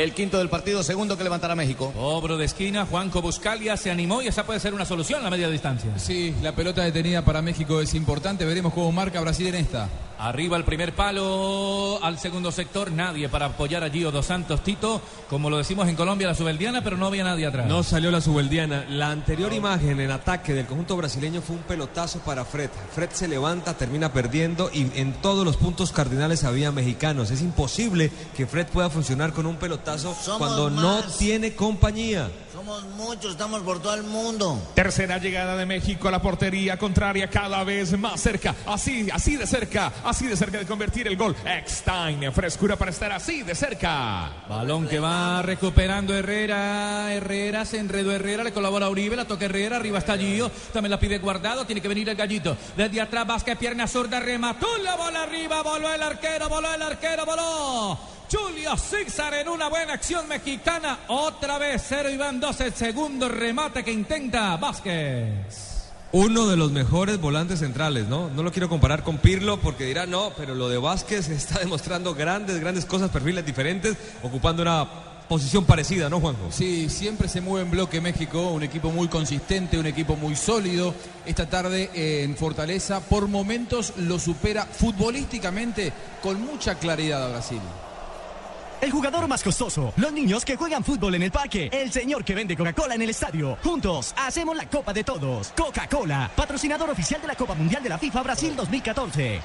El 0.00 0.14
quinto 0.14 0.38
del 0.38 0.48
partido, 0.48 0.82
segundo 0.82 1.18
que 1.18 1.24
levantará 1.24 1.54
México. 1.54 1.92
Obro 1.94 2.38
de 2.38 2.46
esquina, 2.46 2.86
Juanco 2.86 3.20
Buscalia 3.20 3.76
se 3.76 3.90
animó 3.90 4.22
y 4.22 4.28
esa 4.28 4.46
puede 4.46 4.58
ser 4.58 4.72
una 4.72 4.86
solución 4.86 5.20
a 5.20 5.24
la 5.24 5.30
media 5.30 5.50
distancia. 5.50 5.90
Sí, 5.98 6.34
la 6.40 6.54
pelota 6.54 6.82
detenida 6.82 7.22
para 7.22 7.42
México 7.42 7.82
es 7.82 7.92
importante. 7.92 8.46
Veremos 8.46 8.72
cómo 8.72 8.90
marca 8.92 9.20
Brasil 9.20 9.48
en 9.48 9.56
esta. 9.56 9.90
Arriba 10.20 10.58
el 10.58 10.64
primer 10.64 10.94
palo, 10.94 11.98
al 12.02 12.18
segundo 12.18 12.52
sector, 12.52 12.92
nadie 12.92 13.30
para 13.30 13.46
apoyar 13.46 13.82
a 13.84 13.88
Gio 13.88 14.10
Dos 14.10 14.26
Santos 14.26 14.62
Tito, 14.62 15.00
como 15.30 15.48
lo 15.48 15.56
decimos 15.56 15.88
en 15.88 15.96
Colombia, 15.96 16.26
la 16.28 16.34
subeldiana, 16.34 16.84
pero 16.84 16.98
no 16.98 17.06
había 17.06 17.24
nadie 17.24 17.46
atrás. 17.46 17.66
No 17.66 17.82
salió 17.82 18.10
la 18.10 18.20
subeldiana. 18.20 18.84
La 18.90 19.12
anterior 19.12 19.50
imagen 19.54 19.98
en 19.98 20.10
ataque 20.10 20.52
del 20.52 20.66
conjunto 20.66 20.94
brasileño 20.94 21.40
fue 21.40 21.56
un 21.56 21.62
pelotazo 21.62 22.18
para 22.18 22.44
Fred. 22.44 22.68
Fred 22.94 23.08
se 23.12 23.28
levanta, 23.28 23.78
termina 23.78 24.12
perdiendo 24.12 24.70
y 24.70 24.90
en 24.94 25.14
todos 25.22 25.42
los 25.42 25.56
puntos 25.56 25.90
cardinales 25.90 26.44
había 26.44 26.70
mexicanos. 26.70 27.30
Es 27.30 27.40
imposible 27.40 28.12
que 28.36 28.46
Fred 28.46 28.66
pueda 28.66 28.90
funcionar 28.90 29.32
con 29.32 29.46
un 29.46 29.56
pelotazo 29.56 30.14
Somos 30.14 30.36
cuando 30.38 30.68
no 30.68 31.02
tiene 31.18 31.54
compañía. 31.54 32.28
Somos 32.60 32.84
muchos, 32.84 33.32
estamos 33.32 33.62
por 33.62 33.80
todo 33.80 33.94
el 33.94 34.02
mundo. 34.02 34.60
Tercera 34.74 35.16
llegada 35.16 35.56
de 35.56 35.64
México 35.64 36.08
a 36.08 36.10
la 36.10 36.20
portería 36.20 36.76
contraria 36.76 37.30
cada 37.30 37.64
vez 37.64 37.98
más 37.98 38.20
cerca. 38.20 38.54
Así, 38.66 39.08
así 39.10 39.36
de 39.38 39.46
cerca, 39.46 39.90
así 40.04 40.26
de 40.26 40.36
cerca 40.36 40.58
de 40.58 40.66
convertir 40.66 41.08
el 41.08 41.16
gol. 41.16 41.34
Eckstein, 41.42 42.30
frescura 42.34 42.76
para 42.76 42.90
estar 42.90 43.12
así 43.12 43.42
de 43.44 43.54
cerca. 43.54 44.44
Balón 44.46 44.86
que 44.86 45.00
va 45.00 45.40
recuperando 45.40 46.14
Herrera. 46.14 47.14
Herrera 47.14 47.64
se 47.64 47.78
enredó 47.78 48.12
Herrera, 48.12 48.44
le 48.44 48.52
colabora 48.52 48.90
Uribe, 48.90 49.16
la 49.16 49.26
toca 49.26 49.46
Herrera, 49.46 49.76
arriba 49.76 49.98
está 49.98 50.18
Gio, 50.18 50.50
también 50.74 50.90
la 50.90 51.00
pide 51.00 51.18
guardado, 51.18 51.64
tiene 51.64 51.80
que 51.80 51.88
venir 51.88 52.10
el 52.10 52.16
gallito. 52.16 52.58
Desde 52.76 53.00
atrás 53.00 53.26
Vázquez, 53.26 53.56
pierna 53.56 53.86
zurda, 53.88 54.20
remató 54.20 54.66
la 54.84 54.96
bola 54.96 55.22
arriba, 55.22 55.62
voló 55.62 55.90
el 55.94 56.02
arquero, 56.02 56.50
voló 56.50 56.74
el 56.74 56.82
arquero, 56.82 57.24
voló. 57.24 58.19
Julio 58.30 58.76
César 58.76 59.34
en 59.34 59.48
una 59.48 59.68
buena 59.68 59.94
acción 59.94 60.28
mexicana. 60.28 61.00
Otra 61.08 61.58
vez 61.58 61.82
0 61.88 62.10
Iván 62.10 62.38
2, 62.38 62.60
el 62.60 62.74
segundo 62.74 63.28
remate 63.28 63.82
que 63.82 63.90
intenta 63.90 64.56
Vázquez. 64.56 65.90
Uno 66.12 66.46
de 66.46 66.56
los 66.56 66.70
mejores 66.70 67.20
volantes 67.20 67.60
centrales, 67.60 68.06
¿no? 68.06 68.30
No 68.30 68.42
lo 68.42 68.52
quiero 68.52 68.68
comparar 68.68 69.02
con 69.02 69.18
Pirlo 69.18 69.58
porque 69.58 69.84
dirá 69.84 70.06
no, 70.06 70.32
pero 70.36 70.54
lo 70.54 70.68
de 70.68 70.78
Vázquez 70.78 71.28
está 71.30 71.58
demostrando 71.58 72.14
grandes, 72.14 72.60
grandes 72.60 72.84
cosas, 72.84 73.10
perfiles 73.10 73.44
diferentes, 73.44 73.96
ocupando 74.22 74.62
una 74.62 74.88
posición 75.28 75.64
parecida, 75.64 76.08
¿no, 76.08 76.20
Juanjo? 76.20 76.50
Sí, 76.50 76.88
siempre 76.88 77.28
se 77.28 77.40
mueve 77.40 77.64
en 77.64 77.70
bloque 77.70 78.00
México, 78.00 78.50
un 78.50 78.62
equipo 78.62 78.90
muy 78.90 79.08
consistente, 79.08 79.78
un 79.78 79.86
equipo 79.86 80.14
muy 80.14 80.36
sólido. 80.36 80.94
Esta 81.26 81.48
tarde 81.48 81.90
eh, 81.94 82.22
en 82.24 82.36
Fortaleza, 82.36 83.00
por 83.00 83.28
momentos 83.28 83.92
lo 83.96 84.18
supera 84.18 84.66
futbolísticamente 84.66 85.92
con 86.22 86.40
mucha 86.40 86.76
claridad 86.76 87.24
a 87.24 87.30
Brasil. 87.30 87.60
El 88.80 88.90
jugador 88.90 89.28
más 89.28 89.42
costoso, 89.42 89.92
los 89.96 90.10
niños 90.10 90.42
que 90.42 90.56
juegan 90.56 90.82
fútbol 90.82 91.14
en 91.14 91.22
el 91.22 91.30
parque, 91.30 91.68
el 91.70 91.92
señor 91.92 92.24
que 92.24 92.34
vende 92.34 92.56
Coca-Cola 92.56 92.94
en 92.94 93.02
el 93.02 93.10
estadio. 93.10 93.58
Juntos 93.62 94.14
hacemos 94.16 94.56
la 94.56 94.64
Copa 94.70 94.94
de 94.94 95.04
Todos. 95.04 95.52
Coca-Cola, 95.54 96.30
patrocinador 96.34 96.88
oficial 96.88 97.20
de 97.20 97.28
la 97.28 97.34
Copa 97.34 97.54
Mundial 97.54 97.82
de 97.82 97.90
la 97.90 97.98
FIFA 97.98 98.22
Brasil 98.22 98.56
2014. 98.56 99.40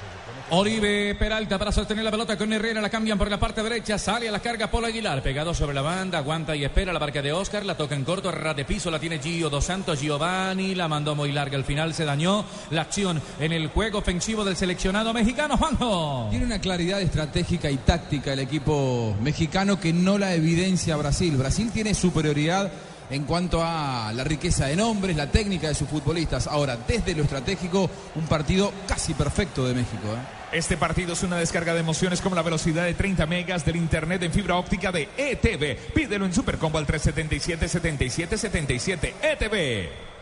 Oribe 0.50 1.16
Peralta 1.16 1.58
para 1.58 1.72
sostener 1.72 2.04
la 2.04 2.10
pelota 2.12 2.38
con 2.38 2.52
Herrera, 2.52 2.80
la 2.80 2.88
cambian 2.88 3.18
por 3.18 3.28
la 3.28 3.36
parte 3.36 3.64
derecha, 3.64 3.98
sale 3.98 4.28
a 4.28 4.32
la 4.32 4.38
carga 4.38 4.70
Polo 4.70 4.86
Aguilar, 4.86 5.20
pegado 5.20 5.52
sobre 5.52 5.74
la 5.74 5.82
banda, 5.82 6.18
aguanta 6.18 6.54
y 6.54 6.64
espera 6.64 6.92
la 6.92 7.00
barca 7.00 7.20
de 7.20 7.32
Oscar, 7.32 7.64
la 7.64 7.76
toca 7.76 7.96
en 7.96 8.04
corto, 8.04 8.30
ras 8.30 8.54
de 8.54 8.64
piso, 8.64 8.88
la 8.88 9.00
tiene 9.00 9.18
Gio 9.18 9.50
Dos 9.50 9.64
Santos, 9.64 10.00
Giovanni, 10.00 10.76
la 10.76 10.86
mandó 10.86 11.16
muy 11.16 11.32
larga, 11.32 11.56
al 11.56 11.64
final 11.64 11.94
se 11.94 12.04
dañó 12.04 12.44
la 12.70 12.82
acción 12.82 13.20
en 13.40 13.52
el 13.52 13.66
juego 13.66 13.98
ofensivo 13.98 14.44
del 14.44 14.56
seleccionado 14.56 15.12
mexicano, 15.12 15.56
Juanjo. 15.56 16.28
Tiene 16.30 16.46
una 16.46 16.60
claridad 16.60 17.00
estratégica 17.00 17.68
y 17.68 17.78
táctica 17.78 18.32
el 18.32 18.38
equipo 18.38 19.16
mexicano 19.20 19.80
que 19.80 19.92
no 19.92 20.16
la 20.16 20.32
evidencia 20.32 20.94
Brasil. 20.94 21.36
Brasil 21.36 21.72
tiene 21.72 21.92
superioridad 21.92 22.70
en 23.10 23.24
cuanto 23.24 23.62
a 23.64 24.12
la 24.14 24.22
riqueza 24.22 24.66
de 24.66 24.76
nombres, 24.76 25.16
la 25.16 25.30
técnica 25.30 25.66
de 25.68 25.74
sus 25.74 25.88
futbolistas. 25.88 26.46
Ahora, 26.46 26.78
desde 26.86 27.16
lo 27.16 27.24
estratégico, 27.24 27.90
un 28.14 28.26
partido 28.26 28.72
casi 28.86 29.12
perfecto 29.14 29.66
de 29.66 29.74
México. 29.74 30.06
¿eh? 30.06 30.35
Este 30.52 30.76
partido 30.76 31.14
es 31.14 31.22
una 31.22 31.38
descarga 31.38 31.72
de 31.74 31.80
emociones 31.80 32.20
como 32.20 32.36
la 32.36 32.42
velocidad 32.42 32.84
de 32.84 32.92
30 32.94 33.26
megas 33.26 33.64
del 33.64 33.76
internet 33.76 34.22
en 34.22 34.32
fibra 34.32 34.56
óptica 34.56 34.92
de 34.92 35.08
ETV. 35.16 35.92
Pídelo 35.92 36.24
en 36.24 36.32
Supercombo 36.32 36.78
al 36.78 36.86
377-7777 36.86 39.12
ETV. 39.22 40.15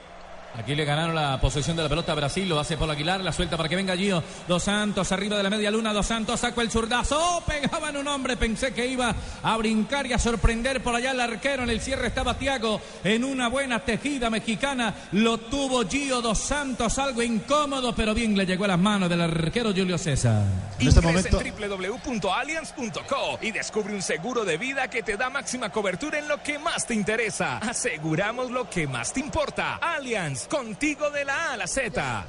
Aquí 0.56 0.74
le 0.76 0.84
ganaron 0.84 1.14
la 1.14 1.40
posesión 1.40 1.76
de 1.76 1.82
la 1.82 1.88
pelota 1.88 2.12
a 2.12 2.14
Brasil, 2.14 2.48
lo 2.48 2.60
hace 2.60 2.76
Polo 2.76 2.92
Aguilar, 2.92 3.20
la 3.20 3.32
suelta 3.32 3.56
para 3.56 3.68
que 3.68 3.74
venga 3.74 3.96
Gio. 3.96 4.22
Dos 4.46 4.62
Santos 4.62 5.10
arriba 5.10 5.36
de 5.36 5.42
la 5.42 5.50
media 5.50 5.70
luna, 5.70 5.92
Dos 5.92 6.06
Santos 6.06 6.38
sacó 6.38 6.60
el 6.60 6.70
zurdazo, 6.70 7.42
pegaba 7.46 7.88
en 7.88 7.96
un 7.96 8.06
hombre, 8.06 8.36
pensé 8.36 8.72
que 8.72 8.86
iba 8.86 9.14
a 9.42 9.56
brincar 9.56 10.06
y 10.06 10.12
a 10.12 10.18
sorprender 10.18 10.80
por 10.82 10.94
allá 10.94 11.10
el 11.10 11.20
arquero, 11.20 11.64
en 11.64 11.70
el 11.70 11.80
cierre 11.80 12.06
estaba 12.06 12.38
Tiago, 12.38 12.80
en 13.02 13.24
una 13.24 13.48
buena 13.48 13.80
tejida 13.80 14.30
mexicana, 14.30 14.94
lo 15.12 15.38
tuvo 15.38 15.88
Gio 15.88 16.22
Dos 16.22 16.38
Santos, 16.38 16.98
algo 16.98 17.22
incómodo, 17.22 17.94
pero 17.94 18.14
bien 18.14 18.36
le 18.36 18.46
llegó 18.46 18.64
a 18.64 18.68
las 18.68 18.78
manos 18.78 19.08
del 19.08 19.22
arquero 19.22 19.72
Julio 19.74 19.98
César. 19.98 20.44
En 20.78 20.88
este 20.88 21.00
momento 21.00 21.40
en 21.40 21.54
www.allianz.co 21.54 23.38
y 23.40 23.50
descubre 23.52 23.94
un 23.94 24.02
seguro 24.02 24.44
de 24.44 24.56
vida 24.56 24.88
que 24.88 25.02
te 25.02 25.16
da 25.16 25.30
máxima 25.30 25.70
cobertura 25.70 26.18
en 26.18 26.28
lo 26.28 26.42
que 26.42 26.58
más 26.58 26.86
te 26.86 26.94
interesa. 26.94 27.58
Aseguramos 27.58 28.50
lo 28.50 28.68
que 28.68 28.86
más 28.86 29.12
te 29.12 29.20
importa. 29.20 29.76
Allianz, 29.76 30.43
contigo 30.46 31.10
de 31.10 31.24
la 31.24 31.50
A 31.50 31.52
a 31.52 31.56
la 31.56 31.66
Z. 31.66 32.24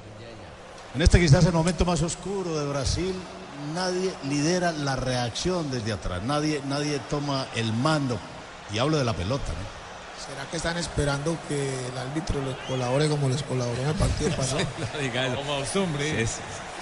En 0.96 1.02
este 1.02 1.20
quizás 1.20 1.46
el 1.46 1.54
momento 1.54 1.84
más 1.86 2.02
oscuro 2.02 2.58
de 2.58 2.68
Brasil, 2.68 3.14
nadie 3.74 4.14
lidera 4.30 4.72
la 4.72 4.96
reacción 4.96 5.70
desde 5.70 5.92
atrás, 5.92 6.24
nadie, 6.24 6.62
nadie 6.68 7.00
toma 7.10 7.48
el 7.56 7.74
mando. 7.74 8.18
Y 8.74 8.80
hablo 8.80 8.98
de 8.98 9.04
la 9.04 9.14
pelota, 9.14 9.52
¿no? 9.52 9.76
¿Será 10.26 10.50
que 10.50 10.58
están 10.58 10.78
esperando 10.78 11.38
que 11.48 11.88
el 11.88 11.98
árbitro 11.98 12.42
les 12.44 12.56
colabore 12.68 13.08
como 13.10 13.30
les 13.30 13.44
colaboró 13.44 13.80
en 13.80 13.90
el 13.90 13.96
partido 13.96 14.32
pasado? 14.38 14.62
Como 15.36 15.84
hombre. 15.84 16.26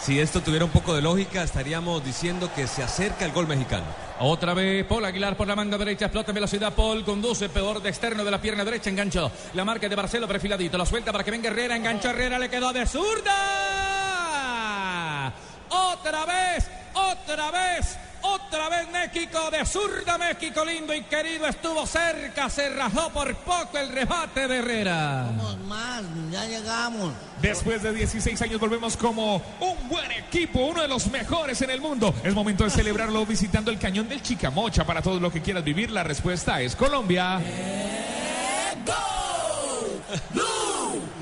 Si 0.01 0.19
esto 0.19 0.41
tuviera 0.41 0.65
un 0.65 0.71
poco 0.71 0.93
de 0.93 1.01
lógica, 1.01 1.43
estaríamos 1.43 2.03
diciendo 2.05 2.49
que 2.53 2.67
se 2.67 2.83
acerca 2.83 3.25
el 3.25 3.31
gol 3.31 3.47
mexicano. 3.47 3.85
Otra 4.25 4.53
vez 4.53 4.85
Paul 4.85 5.03
Aguilar 5.03 5.35
por 5.35 5.45
la 5.45 5.53
manga 5.53 5.77
derecha, 5.77 6.05
explota 6.05 6.31
en 6.31 6.35
velocidad. 6.35 6.71
Paul 6.73 7.03
conduce 7.03 7.49
peor 7.49 7.81
de 7.81 7.89
externo 7.89 8.23
de 8.23 8.31
la 8.31 8.39
pierna 8.39 8.63
derecha, 8.63 8.89
enganchó 8.89 9.29
la 9.53 9.65
marca 9.65 9.89
de 9.89 9.95
Barcelo 9.97 10.29
perfiladito, 10.29 10.77
la 10.77 10.85
suelta 10.85 11.11
para 11.11 11.25
que 11.25 11.31
venga 11.31 11.49
Herrera, 11.49 11.75
enganchó 11.75 12.09
Herrera, 12.09 12.39
le 12.39 12.49
quedó 12.49 12.71
de 12.71 12.87
zurda. 12.87 13.33
Otra 15.69 16.25
vez, 16.25 16.69
otra 16.93 17.51
vez, 17.51 17.97
otra 18.23 18.69
vez 18.69 18.89
México 18.89 19.51
de 19.51 19.65
zurda, 19.65 20.17
México 20.17 20.63
lindo 20.65 20.93
y 20.93 21.03
querido 21.03 21.47
estuvo 21.47 21.85
cerca, 21.85 22.49
se 22.49 22.69
rajó 22.69 23.09
por 23.09 23.35
poco 23.35 23.77
el 23.77 23.89
rebate 23.89 24.47
de 24.47 24.57
Herrera. 24.57 25.25
Vamos 25.25 25.59
más, 25.59 26.03
ya 26.31 26.45
llegamos. 26.45 27.13
Después 27.41 27.83
de 27.83 27.93
16 27.93 28.41
años 28.41 28.59
volvemos 28.59 28.95
como 28.95 29.35
un 29.59 29.89
buen 29.89 30.11
equipo, 30.11 30.65
uno 30.65 30.81
de 30.81 30.87
los 30.87 31.07
mejores 31.07 31.61
en 31.61 31.69
el 31.69 31.81
mundo. 31.81 32.13
Es 32.23 32.33
momento 32.33 32.63
de 32.63 32.69
celebrarlo 32.69 33.25
visitando 33.25 33.69
el 33.69 33.77
cañón 33.77 34.07
del 34.07 34.21
Chicamocha. 34.21 34.85
Para 34.85 35.01
todos 35.01 35.21
los 35.21 35.31
que 35.31 35.41
quieras 35.41 35.63
vivir, 35.63 35.91
la 35.91 36.03
respuesta 36.03 36.61
es 36.61 36.75
Colombia. 36.75 37.41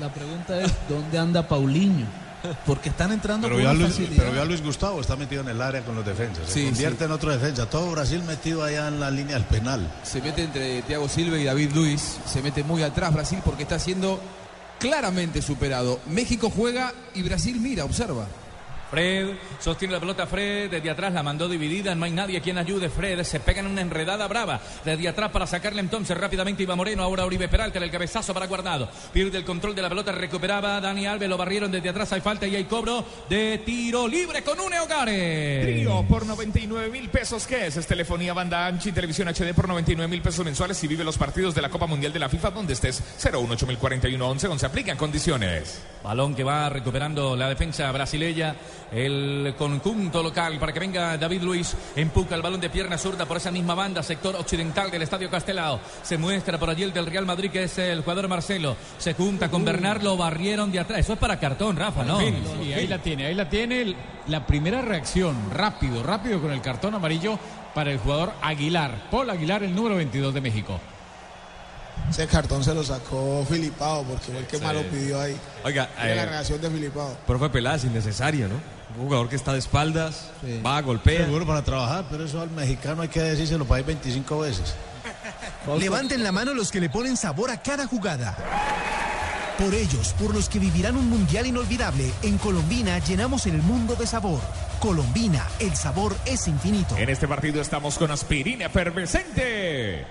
La 0.00 0.12
pregunta 0.12 0.60
es, 0.60 0.72
¿dónde 0.88 1.18
anda 1.18 1.46
Paulinho? 1.46 2.21
Porque 2.66 2.88
están 2.88 3.12
entrando 3.12 3.46
Pero 3.48 3.56
con 3.58 3.64
una 3.64 3.74
Luis, 3.74 3.88
facilidad. 3.94 4.16
pero 4.24 4.32
vea 4.32 4.44
Luis 4.44 4.62
Gustavo, 4.62 5.00
está 5.00 5.16
metido 5.16 5.42
en 5.42 5.48
el 5.48 5.62
área 5.62 5.82
con 5.84 5.94
los 5.94 6.04
defensas. 6.04 6.46
Se 6.46 6.52
Sí, 6.60 6.64
convierte 6.66 7.04
en 7.04 7.12
otro 7.12 7.30
defensa. 7.30 7.66
Todo 7.68 7.90
Brasil 7.92 8.22
metido 8.24 8.64
allá 8.64 8.88
en 8.88 8.98
la 9.00 9.10
línea 9.10 9.36
del 9.36 9.44
penal. 9.44 9.88
Se 10.02 10.20
mete 10.20 10.44
entre 10.44 10.82
Thiago 10.82 11.08
Silva 11.08 11.38
y 11.38 11.44
David 11.44 11.72
Luis. 11.74 12.18
Se 12.26 12.42
mete 12.42 12.62
muy 12.64 12.82
atrás 12.82 13.12
Brasil 13.14 13.38
porque 13.44 13.62
está 13.62 13.78
siendo 13.78 14.20
claramente 14.78 15.40
superado. 15.42 16.00
México 16.08 16.50
juega 16.54 16.92
y 17.14 17.22
Brasil 17.22 17.60
mira, 17.60 17.84
observa. 17.84 18.26
Fred 18.92 19.30
sostiene 19.58 19.94
la 19.94 20.00
pelota 20.00 20.26
Fred, 20.26 20.70
desde 20.70 20.90
atrás 20.90 21.14
la 21.14 21.22
mandó 21.22 21.48
dividida, 21.48 21.94
no 21.94 22.04
hay 22.04 22.10
nadie 22.10 22.42
quien 22.42 22.58
ayude. 22.58 22.90
Fred 22.90 23.22
se 23.24 23.40
pega 23.40 23.60
en 23.60 23.66
una 23.66 23.80
enredada 23.80 24.28
brava, 24.28 24.60
desde 24.84 25.08
atrás 25.08 25.30
para 25.30 25.46
sacarle 25.46 25.80
entonces 25.80 26.14
rápidamente 26.14 26.62
Iba 26.62 26.76
Moreno, 26.76 27.02
ahora 27.02 27.24
Uribe 27.24 27.48
Peralta, 27.48 27.78
el 27.78 27.90
cabezazo 27.90 28.34
para 28.34 28.46
guardado. 28.46 28.90
Pierde 29.10 29.38
el 29.38 29.44
control 29.44 29.74
de 29.74 29.80
la 29.80 29.88
pelota, 29.88 30.12
recuperaba 30.12 30.78
Dani 30.78 31.06
Alves, 31.06 31.26
lo 31.26 31.38
barrieron 31.38 31.72
desde 31.72 31.88
atrás, 31.88 32.12
hay 32.12 32.20
falta 32.20 32.46
y 32.46 32.54
hay 32.54 32.64
cobro 32.64 33.02
de 33.30 33.62
tiro 33.64 34.06
libre 34.06 34.42
con 34.42 34.60
un 34.60 34.72
Hogares. 34.74 35.64
Trío 35.64 36.04
por 36.08 36.26
99 36.26 36.90
mil 36.90 37.08
pesos. 37.08 37.46
¿Qué 37.46 37.68
es? 37.68 37.76
Es 37.76 37.86
telefonía, 37.86 38.34
banda 38.34 38.66
ancha 38.66 38.90
y 38.90 38.92
televisión 38.92 39.28
HD 39.28 39.54
por 39.54 39.68
99 39.68 40.08
mil 40.10 40.20
pesos 40.20 40.44
mensuales 40.44 40.82
y 40.84 40.88
vive 40.88 41.04
los 41.04 41.16
partidos 41.16 41.54
de 41.54 41.62
la 41.62 41.68
Copa 41.68 41.86
Mundial 41.86 42.12
de 42.12 42.18
la 42.18 42.28
FIFA 42.28 42.50
donde 42.50 42.72
estés. 42.74 43.02
018 43.22 43.66
041 43.78 44.28
11 44.28 44.48
11 44.48 44.66
aplican 44.66 44.96
condiciones. 44.96 45.82
Balón 46.02 46.34
que 46.34 46.44
va 46.44 46.68
recuperando 46.68 47.36
la 47.36 47.48
defensa 47.48 47.90
brasileña. 47.92 48.56
El 48.92 49.54
conjunto 49.56 50.22
local 50.22 50.58
para 50.58 50.72
que 50.72 50.80
venga 50.80 51.16
David 51.16 51.42
Luis. 51.42 51.74
Empuja 51.96 52.34
el 52.34 52.42
balón 52.42 52.60
de 52.60 52.68
pierna 52.68 52.98
zurda 52.98 53.24
por 53.24 53.38
esa 53.38 53.50
misma 53.50 53.74
banda, 53.74 54.02
sector 54.02 54.36
occidental 54.36 54.90
del 54.90 55.02
Estadio 55.02 55.30
Castelao. 55.30 55.80
Se 56.02 56.18
muestra 56.18 56.58
por 56.58 56.68
allí 56.68 56.82
el 56.82 56.92
del 56.92 57.06
Real 57.06 57.24
Madrid, 57.24 57.50
que 57.50 57.64
es 57.64 57.78
el 57.78 58.02
jugador 58.02 58.28
Marcelo. 58.28 58.76
Se 58.98 59.14
junta 59.14 59.50
con 59.50 59.64
Bernard, 59.64 60.02
lo 60.02 60.16
barrieron 60.16 60.70
de 60.70 60.80
atrás. 60.80 61.00
Eso 61.00 61.14
es 61.14 61.18
para 61.18 61.40
cartón, 61.40 61.76
Rafa, 61.76 62.04
¿no? 62.04 62.20
Sí, 62.20 62.34
sí, 62.62 62.72
ahí 62.74 62.86
la 62.86 62.98
tiene, 62.98 63.26
ahí 63.26 63.34
la 63.34 63.48
tiene. 63.48 63.96
La 64.28 64.46
primera 64.46 64.82
reacción, 64.82 65.50
rápido, 65.50 66.02
rápido 66.02 66.40
con 66.40 66.52
el 66.52 66.60
cartón 66.60 66.94
amarillo 66.94 67.38
para 67.74 67.90
el 67.90 67.98
jugador 67.98 68.32
Aguilar. 68.42 69.08
Paul 69.10 69.30
Aguilar, 69.30 69.62
el 69.62 69.74
número 69.74 69.96
22 69.96 70.34
de 70.34 70.40
México. 70.40 70.78
Ese 72.10 72.26
cartón 72.26 72.62
se 72.62 72.74
lo 72.74 72.82
sacó 72.84 73.44
Filipao 73.48 74.02
porque 74.04 74.26
fue 74.32 74.38
el 74.40 74.46
que 74.46 74.58
Sí. 74.58 74.62
más 74.64 74.74
lo 74.74 74.82
pidió 74.82 75.20
ahí. 75.20 75.36
Oiga, 75.64 75.88
Mira 76.02 76.14
la 76.14 76.22
eh, 76.22 76.26
reacción 76.26 76.60
de 76.60 76.70
Filipao. 76.70 77.16
pero 77.26 77.38
fue 77.38 77.50
pelada, 77.50 77.76
es 77.76 77.84
innecesaria, 77.84 78.48
¿no? 78.48 78.54
Un 78.98 79.04
jugador 79.06 79.28
que 79.30 79.36
está 79.36 79.54
de 79.54 79.58
espaldas, 79.58 80.28
va, 80.64 80.78
golpea. 80.82 81.24
Seguro 81.24 81.46
para 81.46 81.62
trabajar, 81.62 82.04
pero 82.10 82.24
eso 82.26 82.42
al 82.42 82.50
mexicano 82.50 83.00
hay 83.02 83.08
que 83.08 83.22
decírselo 83.22 83.64
para 83.64 83.80
ir 83.80 83.86
25 83.86 84.40
veces. 84.40 84.74
Levanten 85.78 86.22
la 86.22 86.32
mano 86.32 86.52
los 86.52 86.70
que 86.70 86.80
le 86.80 86.90
ponen 86.90 87.16
sabor 87.16 87.50
a 87.50 87.62
cada 87.62 87.86
jugada. 87.86 88.36
Por 89.58 89.72
ellos, 89.74 90.14
por 90.18 90.34
los 90.34 90.48
que 90.48 90.58
vivirán 90.58 90.96
un 90.96 91.08
mundial 91.08 91.46
inolvidable, 91.46 92.10
en 92.22 92.36
Colombina 92.36 92.98
llenamos 92.98 93.46
el 93.46 93.62
mundo 93.62 93.94
de 93.94 94.06
sabor. 94.06 94.40
Colombina, 94.80 95.46
el 95.60 95.74
sabor 95.76 96.16
es 96.26 96.48
infinito. 96.48 96.96
En 96.96 97.08
este 97.08 97.28
partido 97.28 97.60
estamos 97.62 97.96
con 97.96 98.10
aspirina 98.10 98.66
efervescente. 98.66 100.04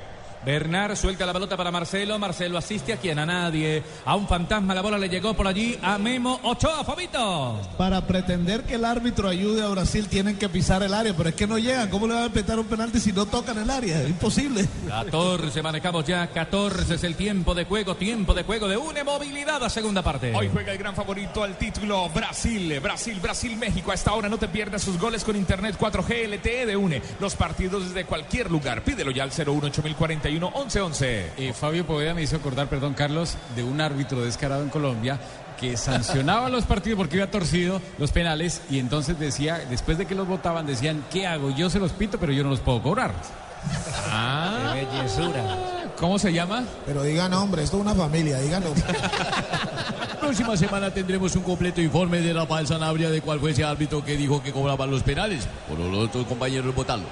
Bernard 0.46 0.96
suelta 0.96 1.26
la 1.26 1.34
pelota 1.34 1.56
para 1.56 1.70
Marcelo. 1.72 2.18
Marcelo 2.18 2.58
asiste 2.58 2.94
a 2.94 2.98
quien, 2.98 3.20
a 3.20 3.26
nadie. 3.26 3.84
A 4.06 4.16
un 4.16 4.28
fantasma 4.28 4.74
la 4.74 4.82
bola 4.82 4.98
le 4.98 5.08
llegó 5.08 5.34
por 5.36 5.48
allí 5.48 5.78
a 5.82 5.98
Memo 5.98 6.40
Ochoa, 6.44 6.84
Fabito. 6.84 7.60
Para 7.78 8.08
pretender 8.08 8.64
que 8.64 8.76
el 8.76 8.86
árbitro 8.86 9.30
ayude 9.30 9.64
a 9.64 9.70
Brasil 9.70 10.08
tienen 10.08 10.38
que 10.38 10.50
pisar 10.50 10.82
el 10.82 10.94
área, 10.94 11.16
pero 11.16 11.30
es 11.30 11.36
que 11.36 11.46
no 11.46 11.60
llegan. 11.60 11.90
¿Cómo 11.90 12.08
le 12.08 12.16
van 12.16 12.24
a 12.24 12.30
petar 12.30 12.58
un 12.58 12.66
penalti 12.66 13.00
si 13.00 13.12
no 13.12 13.26
tocan 13.26 13.58
el 13.60 13.70
área? 13.70 14.04
Imposible. 14.08 14.68
14 14.88 15.62
manejamos 15.62 16.06
ya, 16.06 16.28
14 16.28 16.96
es 16.96 17.04
el 17.04 17.16
tiempo 17.16 17.54
de 17.54 17.66
juego, 17.66 17.96
tiempo 17.96 18.34
de 18.34 18.44
juego 18.44 18.68
de 18.68 18.78
una 18.78 19.04
movilidad 19.04 19.64
a 19.64 19.70
segunda 19.70 20.02
parte. 20.02 20.34
Hoy 20.34 20.50
juega 20.52 20.72
el 20.72 20.78
gran 20.80 20.96
favorito 20.96 21.44
al 21.44 21.58
título 21.58 22.10
Brasil, 22.10 22.80
Brasil, 22.80 23.20
Brasil, 23.22 23.56
México. 23.58 23.92
A 23.92 23.94
esta 23.94 24.14
hora 24.14 24.28
no 24.28 24.38
te 24.38 24.48
pierdas 24.48 24.82
sus 24.82 24.98
goles 24.98 25.24
con 25.24 25.36
Internet 25.36 25.76
4G 25.80 26.28
LTE 26.28 26.66
de 26.66 26.76
UNE. 26.76 27.02
Los 27.20 27.36
partidos 27.36 27.88
desde 27.88 28.06
cualquier 28.06 28.50
lugar. 28.50 28.84
Pídelo 28.84 29.12
ya 29.12 29.24
al 29.24 29.32
018041 30.40 30.52
1111. 30.56 31.32
Eh, 31.38 31.54
Fabio 31.54 31.86
Poveda 31.86 32.14
me 32.14 32.22
hizo 32.22 32.38
acordar, 32.38 32.68
perdón 32.68 32.94
Carlos, 32.94 33.36
de 33.56 33.64
un 33.64 33.82
árbitro 33.82 34.22
descarado 34.22 34.64
en 34.64 34.70
Colombia 34.70 35.20
que 35.60 35.78
sancionaba 35.78 36.50
los 36.50 36.66
partidos 36.66 36.98
porque 36.98 37.18
había 37.18 37.30
torcido 37.30 37.82
los 38.00 38.12
penales 38.12 38.62
y 38.70 38.80
entonces 38.80 39.20
decía, 39.20 39.60
después 39.70 39.98
de 40.00 40.08
que 40.08 40.16
los 40.16 40.28
votaban, 40.28 40.66
decían, 40.66 41.06
¿qué 41.12 41.28
hago? 41.28 41.52
Yo 41.52 41.70
se 41.70 41.80
los 41.80 41.92
pito, 41.92 42.20
pero 42.20 42.34
yo 42.34 42.44
no 42.44 42.50
los 42.50 42.62
puedo 42.62 42.82
cobrar. 42.82 43.14
Ah, 44.10 44.74
qué 44.74 44.86
bellezura. 44.86 45.44
¿Cómo 46.00 46.18
se 46.18 46.34
llama? 46.34 46.64
Pero 46.88 47.04
diga 47.04 47.30
nombre, 47.30 47.62
esto 47.62 47.78
es 47.78 47.82
una 47.84 47.94
familia, 47.94 48.40
diga 48.40 48.60
nombre. 48.60 48.84
Próxima 50.20 50.58
semana 50.58 50.92
tendremos 50.92 51.36
un 51.36 51.44
completo 51.44 51.80
informe 51.80 52.22
de 52.22 52.34
la 52.34 52.48
falsa 52.48 52.74
Sanabria 52.76 53.12
de 53.12 53.22
cuál 53.22 53.40
fue 53.40 53.52
ese 53.52 53.64
árbitro 53.64 54.04
que 54.04 54.18
dijo 54.18 54.42
que 54.42 54.52
cobraban 54.52 54.90
los 54.90 55.04
penales. 55.04 55.48
Por 55.68 55.78
los 55.78 56.08
otros 56.08 56.26
compañeros 56.26 56.74
votarlo. 56.74 57.06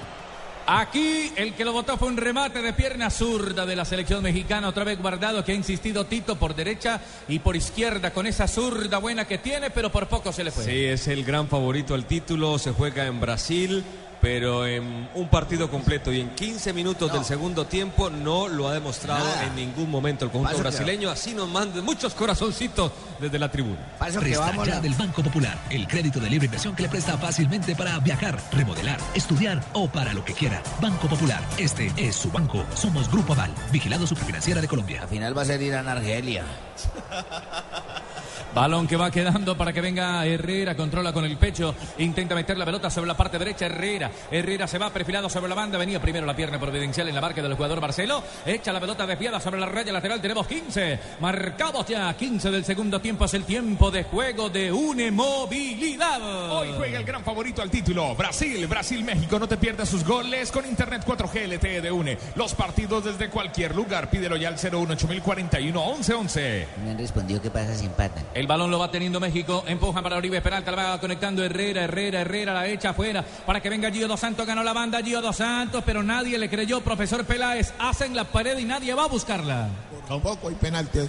Aquí 0.72 1.32
el 1.36 1.56
que 1.56 1.66
lo 1.66 1.74
votó 1.74 1.98
fue 1.98 2.10
un 2.10 2.18
remate 2.18 2.62
de 2.62 2.74
pierna 2.74 3.10
zurda 3.10 3.66
de 3.66 3.76
la 3.76 3.86
selección 3.86 4.22
mexicana, 4.22 4.68
otra 4.68 4.84
vez 4.84 5.00
guardado 5.02 5.44
que 5.44 5.52
ha 5.52 5.56
insistido 5.56 6.06
Tito 6.06 6.36
por 6.36 6.54
derecha 6.54 7.02
y 7.28 7.40
por 7.40 7.56
izquierda 7.56 8.14
con 8.14 8.28
esa 8.28 8.48
zurda 8.48 9.00
buena 9.00 9.26
que 9.26 9.40
tiene, 9.40 9.72
pero 9.72 9.92
por 9.92 10.08
poco 10.08 10.32
se 10.32 10.44
le 10.44 10.52
fue. 10.52 10.66
Sí, 10.66 10.86
es 10.86 11.08
el 11.08 11.24
gran 11.24 11.48
favorito 11.48 11.96
al 11.96 12.06
título, 12.06 12.60
se 12.60 12.72
juega 12.72 13.08
en 13.08 13.20
Brasil, 13.20 13.84
pero 14.22 14.68
en 14.68 15.10
un 15.14 15.28
partido 15.30 15.70
completo 15.70 16.12
y 16.12 16.20
en 16.22 16.30
15 16.36 16.74
minutos 16.74 17.12
del 17.14 17.24
segundo 17.24 17.66
tiempo 17.66 18.10
no 18.10 18.48
lo 18.48 18.68
ha 18.68 18.74
demostrado 18.74 19.24
Nada. 19.24 19.46
en 19.46 19.56
ningún 19.56 19.90
momento 19.90 20.26
el 20.26 20.32
conjunto 20.32 20.52
Paso 20.58 20.64
que- 20.64 20.70
brasileño, 20.70 21.10
así 21.10 21.34
nos 21.34 21.48
manden 21.50 21.84
muchos 21.86 22.14
corazoncitos 22.14 22.92
desde 23.20 23.40
la 23.40 23.50
tribuna. 23.50 23.80
Presta 23.98 24.66
ya 24.66 24.80
del 24.82 24.94
Banco 24.94 25.24
Popular, 25.24 25.58
el 25.70 25.88
crédito 25.88 26.20
de 26.20 26.30
libre 26.30 26.46
inversión 26.46 26.76
que 26.76 26.84
le 26.84 26.90
presta 26.90 27.18
fácilmente 27.18 27.76
para 27.76 27.98
viajar, 28.00 28.40
remodelar, 28.52 29.00
estudiar 29.14 29.64
o 29.74 29.88
para 29.88 30.14
lo 30.14 30.24
que 30.26 30.34
quiera. 30.34 30.62
Banco 30.82 31.08
Popular, 31.08 31.42
este 31.58 31.92
es 31.98 32.16
su 32.16 32.30
banco. 32.32 32.66
Somos 32.76 33.10
Grupo 33.10 33.34
Aval, 33.34 33.52
vigilado 33.72 34.06
superfinanciera 34.06 34.62
de 34.62 34.68
Colombia. 34.68 35.02
Al 35.04 35.08
final 35.10 35.38
va 35.38 35.44
a 35.44 35.46
ser 35.46 35.62
Irán-Argelia. 35.62 36.44
Balón 38.54 38.88
que 38.88 38.96
va 38.96 39.12
quedando 39.12 39.58
para 39.58 39.74
que 39.74 39.82
venga 39.82 40.26
Herrera, 40.26 40.76
controla 40.76 41.14
con 41.14 41.26
el 41.26 41.38
pecho, 41.38 41.76
intenta 41.98 42.36
meter 42.36 42.58
la 42.58 42.66
pelota 42.66 42.90
sobre 42.90 43.08
la 43.08 43.18
parte 43.18 43.38
derecha, 43.38 43.68
Herrera, 43.68 44.12
Herrera 44.32 44.68
se 44.68 44.78
va 44.78 44.90
perfilado 44.90 45.30
sobre 45.30 45.50
la 45.50 45.56
banda, 45.56 45.78
venía 45.78 46.02
primero 46.02 46.26
la 46.26 46.36
pierna 46.36 46.60
providencial 46.60 47.08
en 47.08 47.16
la 47.16 47.22
marca 47.22 47.42
del 47.42 47.54
jugador 47.54 47.82
Marcelo, 47.82 48.24
echa 48.46 48.74
la 48.74 48.80
pelota 48.80 49.06
desviada 49.06 49.40
sobre 49.40 49.60
la 49.60 49.66
raya 49.66 49.94
lateral, 49.94 50.22
tenemos 50.22 50.48
15, 50.48 51.00
marcamos 51.20 51.86
ya 51.88 52.14
15 52.14 52.52
del 52.52 52.66
segundo 52.66 53.00
tiempo, 53.00 53.26
es 53.26 53.34
el 53.34 53.44
tiempo 53.44 53.92
de 53.92 54.04
juego 54.04 54.50
de 54.50 54.72
una 54.72 55.12
movilidad. 55.12 56.22
Hoy 56.52 56.70
juega 56.78 57.00
el 57.00 57.06
gran 57.06 57.24
favorito 57.24 57.62
al 57.62 57.70
título. 57.70 58.16
Brasil, 58.16 58.66
Brasil, 58.68 59.04
México. 59.04 59.40
No 59.40 59.48
te 59.48 59.58
pierdas 59.58 59.90
sus 59.90 60.04
goles 60.04 60.52
con 60.52 60.66
Internet 60.66 61.04
4G 61.06 61.48
LTE 61.48 61.82
de 61.82 61.92
UNE. 61.92 62.18
Los 62.36 62.54
partidos 62.54 63.06
desde 63.06 63.30
cualquier 63.30 63.76
lugar. 63.76 64.10
Pídelo 64.10 64.36
ya 64.36 64.50
al 64.50 64.56
018041 64.56 65.86
1111. 65.86 66.68
Me 66.84 66.92
han 66.92 66.98
respondido 66.98 67.42
qué 67.42 67.50
pasa 67.50 67.76
si 67.76 67.86
empatan. 67.86 68.24
El 68.40 68.48
balón 68.48 68.72
lo 68.72 68.80
va 68.80 68.90
teniendo 68.90 69.20
México, 69.20 69.66
empuja 69.68 70.02
para 70.02 70.16
Oribe 70.16 70.40
Peralta, 70.40 70.72
la 70.72 70.92
va 70.92 71.00
conectando 71.02 71.44
Herrera, 71.44 71.84
Herrera, 71.84 72.22
Herrera, 72.22 72.54
la 72.54 72.68
echa 72.68 72.92
afuera 72.92 73.22
para 73.22 73.60
que 73.60 73.70
venga 73.70 73.92
Gio 73.92 74.08
Dos 74.08 74.22
Santos, 74.22 74.48
ganó 74.48 74.64
la 74.64 74.72
banda 74.72 75.04
Gio 75.04 75.22
Dos 75.22 75.36
Santos, 75.36 75.84
pero 75.86 76.02
nadie 76.04 76.38
le 76.40 76.50
creyó, 76.50 76.80
profesor 76.80 77.26
Peláez, 77.26 77.74
hacen 77.78 78.16
la 78.16 78.24
pared 78.24 78.58
y 78.58 78.64
nadie 78.64 78.94
va 78.94 79.04
a 79.04 79.08
buscarla. 79.08 79.68
Tampoco 80.08 80.48
hay 80.48 80.56
penalti. 80.56 81.00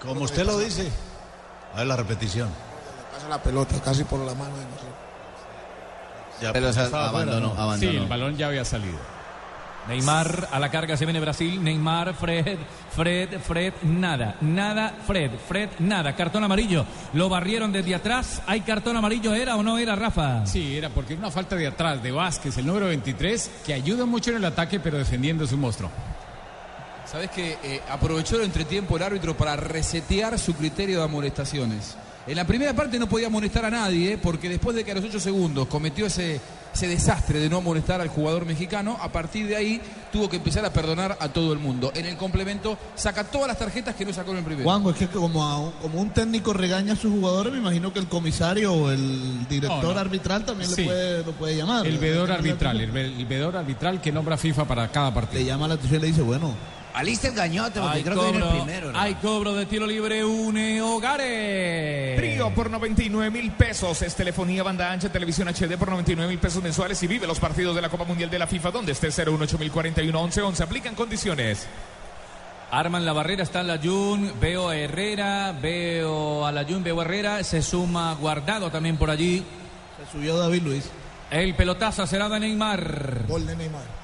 Como 0.00 0.22
usted 0.22 0.46
lo 0.46 0.58
dice. 0.58 0.90
A 1.74 1.80
ver 1.80 1.86
la 1.86 1.96
repetición. 1.96 2.48
Pasa 3.12 3.28
la 3.28 3.42
pelota 3.42 3.78
casi 3.82 4.04
por 4.04 4.20
la 4.20 4.32
mano 4.32 4.56
de 4.56 4.64
nosotros. 4.64 4.94
Ya, 6.40 6.50
Pero 6.54 6.66
pues, 6.68 6.78
abandonó, 6.78 7.52
abandonó. 7.58 7.92
Sí, 7.92 7.94
el 7.94 8.06
balón 8.06 8.38
ya 8.38 8.46
había 8.46 8.64
salido. 8.64 8.96
Neymar 9.88 10.48
a 10.50 10.58
la 10.58 10.70
carga 10.70 10.96
se 10.96 11.04
viene 11.04 11.20
Brasil, 11.20 11.62
Neymar, 11.62 12.14
Fred, 12.14 12.56
Fred, 12.94 13.38
Fred, 13.40 13.74
nada, 13.82 14.36
nada, 14.40 14.94
Fred, 15.06 15.30
Fred, 15.46 15.68
nada, 15.80 16.16
cartón 16.16 16.42
amarillo, 16.42 16.86
lo 17.12 17.28
barrieron 17.28 17.70
desde 17.70 17.94
atrás, 17.94 18.42
¿hay 18.46 18.62
cartón 18.62 18.96
amarillo 18.96 19.34
era 19.34 19.56
o 19.56 19.62
no 19.62 19.76
era 19.78 19.94
Rafa? 19.94 20.46
Sí, 20.46 20.76
era 20.76 20.88
porque 20.88 21.12
era 21.12 21.20
una 21.20 21.30
falta 21.30 21.54
de 21.56 21.66
atrás 21.66 22.02
de 22.02 22.12
Vázquez, 22.12 22.56
el 22.56 22.66
número 22.66 22.86
23, 22.86 23.50
que 23.66 23.74
ayuda 23.74 24.06
mucho 24.06 24.30
en 24.30 24.36
el 24.38 24.44
ataque, 24.46 24.80
pero 24.80 24.96
defendiendo 24.96 25.46
su 25.46 25.58
monstruo. 25.58 25.90
¿Sabes 27.04 27.30
que 27.30 27.82
aprovechó 27.90 28.36
el 28.36 28.42
entretiempo 28.44 28.96
el 28.96 29.02
árbitro 29.02 29.36
para 29.36 29.54
resetear 29.54 30.38
su 30.38 30.54
criterio 30.54 30.98
de 30.98 31.04
amonestaciones? 31.04 31.96
En 32.26 32.36
la 32.36 32.46
primera 32.46 32.72
parte 32.72 32.98
no 32.98 33.06
podía 33.06 33.26
amonestar 33.26 33.66
a 33.66 33.70
nadie, 33.70 34.16
porque 34.16 34.48
después 34.48 34.74
de 34.74 34.82
que 34.82 34.92
a 34.92 34.94
los 34.94 35.04
8 35.04 35.20
segundos 35.20 35.66
cometió 35.68 36.06
ese, 36.06 36.40
ese 36.72 36.86
desastre 36.88 37.38
de 37.38 37.50
no 37.50 37.58
amonestar 37.58 38.00
al 38.00 38.08
jugador 38.08 38.46
mexicano, 38.46 38.96
a 38.98 39.12
partir 39.12 39.46
de 39.46 39.56
ahí 39.56 39.78
tuvo 40.10 40.30
que 40.30 40.36
empezar 40.36 40.64
a 40.64 40.72
perdonar 40.72 41.18
a 41.20 41.28
todo 41.28 41.52
el 41.52 41.58
mundo. 41.58 41.92
En 41.94 42.06
el 42.06 42.16
complemento 42.16 42.78
saca 42.94 43.24
todas 43.24 43.48
las 43.48 43.58
tarjetas 43.58 43.94
que 43.94 44.06
no 44.06 44.12
sacó 44.14 44.30
en 44.30 44.38
el 44.38 44.44
primero. 44.44 44.64
Juanjo, 44.64 44.88
es 44.90 44.96
que 44.96 45.06
como, 45.08 45.44
a 45.44 45.58
un, 45.58 45.72
como 45.82 46.00
un 46.00 46.10
técnico 46.10 46.54
regaña 46.54 46.94
a 46.94 46.96
sus 46.96 47.12
jugadores, 47.12 47.52
me 47.52 47.58
imagino 47.58 47.92
que 47.92 47.98
el 47.98 48.08
comisario 48.08 48.72
o 48.72 48.90
el 48.90 49.46
director 49.46 49.84
No, 49.84 49.92
no. 49.92 50.00
arbitral 50.00 50.46
también 50.46 50.70
Sí. 50.70 50.76
le 50.80 50.86
puede, 50.86 51.24
lo 51.24 51.32
puede 51.32 51.56
llamar. 51.58 51.86
El 51.86 51.98
vedor 51.98 52.32
arbitral, 52.32 52.80
el, 52.80 52.96
el 52.96 53.26
vedor 53.26 53.54
arbitral 53.54 54.00
que 54.00 54.10
nombra 54.10 54.38
FIFA 54.38 54.64
para 54.64 54.88
cada 54.90 55.12
partido. 55.12 55.40
Le 55.40 55.46
llama 55.46 55.68
la 55.68 55.74
atención 55.74 55.98
y 56.00 56.02
le 56.04 56.08
dice, 56.08 56.22
bueno, 56.22 56.54
Alista 56.94 57.26
el 57.26 57.34
gañote, 57.34 57.80
porque 57.80 57.96
Hay 57.96 58.02
creo 58.04 58.14
que 58.14 58.22
viene 58.22 58.38
el 58.38 58.44
cobro, 58.44 58.64
primero. 58.64 58.92
¿no? 58.92 58.98
hay 59.00 59.14
cobro 59.16 59.54
de 59.54 59.66
tiro 59.66 59.84
libre, 59.86 60.24
une 60.24 60.80
Hogares. 60.80 62.16
Trío 62.16 62.50
por 62.54 62.70
99 62.70 63.30
mil 63.32 63.50
pesos. 63.52 64.00
Es 64.02 64.14
telefonía, 64.14 64.62
banda 64.62 64.92
ancha, 64.92 65.10
televisión 65.10 65.48
HD 65.48 65.76
por 65.76 65.90
99 65.90 66.28
mil 66.30 66.38
pesos 66.38 66.62
mensuales 66.62 67.02
y 67.02 67.08
vive 67.08 67.26
los 67.26 67.40
partidos 67.40 67.74
de 67.74 67.82
la 67.82 67.88
Copa 67.88 68.04
Mundial 68.04 68.30
de 68.30 68.38
la 68.38 68.46
FIFA 68.46 68.70
donde 68.70 68.92
esté 68.92 69.08
018041 69.08 70.18
1111. 70.22 70.62
Aplican 70.62 70.94
condiciones. 70.94 71.66
Arman 72.70 73.04
la 73.04 73.12
barrera, 73.12 73.42
está 73.42 73.62
la 73.62 73.78
Jun, 73.78 74.32
veo 74.40 74.68
a 74.68 74.76
Herrera, 74.76 75.52
veo 75.60 76.46
a 76.46 76.52
la 76.52 76.64
Jun, 76.64 76.82
veo 76.82 77.00
a 77.00 77.04
Herrera, 77.04 77.44
se 77.44 77.60
suma 77.62 78.14
Guardado 78.14 78.70
también 78.70 78.96
por 78.96 79.10
allí. 79.10 79.44
se 80.04 80.12
subió 80.12 80.38
David 80.38 80.62
Luis. 80.62 80.90
El 81.30 81.54
pelotazo 81.54 82.06
será 82.06 82.28
de 82.28 82.38
Neymar. 82.40 83.26
Gol 83.28 83.46
de 83.46 83.56
Neymar. 83.56 84.03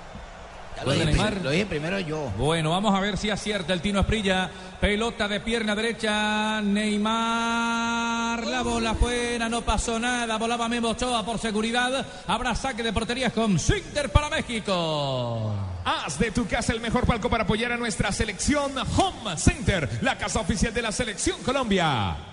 Lo, 0.85 0.93
dije, 0.93 1.05
Neymar. 1.07 1.41
lo 1.43 1.51
dije 1.51 1.67
primero 1.67 2.01
yo. 2.01 2.33
Bueno, 2.37 2.71
vamos 2.71 2.95
a 2.95 3.01
ver 3.01 3.17
si 3.17 3.31
acierta 3.31 3.73
el 3.73 3.81
Tino 3.81 4.01
Esprilla. 4.01 4.51
Pelota 4.81 5.29
de 5.29 5.41
pierna 5.41 5.75
derecha, 5.75 6.61
Neymar. 6.63 8.47
La 8.47 8.63
bola 8.63 8.95
fuera, 8.95 9.49
no 9.49 9.63
pasó 9.63 9.99
nada. 9.99 10.39
Volaba 10.39 10.69
Memo 10.69 10.91
Ochoa 10.91 11.25
por 11.25 11.39
seguridad. 11.39 12.07
Habrá 12.27 12.55
saque 12.55 12.83
de 12.83 12.93
porterías 12.93 13.33
con 13.33 13.59
Swinter 13.59 14.11
para 14.11 14.31
México. 14.31 15.53
Haz 15.85 16.19
de 16.19 16.31
tu 16.31 16.47
casa 16.47 16.73
el 16.73 16.81
mejor 16.81 17.07
palco 17.07 17.29
para 17.29 17.45
apoyar 17.45 17.73
a 17.73 17.77
nuestra 17.77 18.13
selección 18.13 18.73
Home 18.97 19.37
Center, 19.37 19.89
la 20.03 20.17
casa 20.17 20.41
oficial 20.41 20.73
de 20.73 20.83
la 20.83 20.93
selección 20.93 21.43
Colombia. 21.43 22.30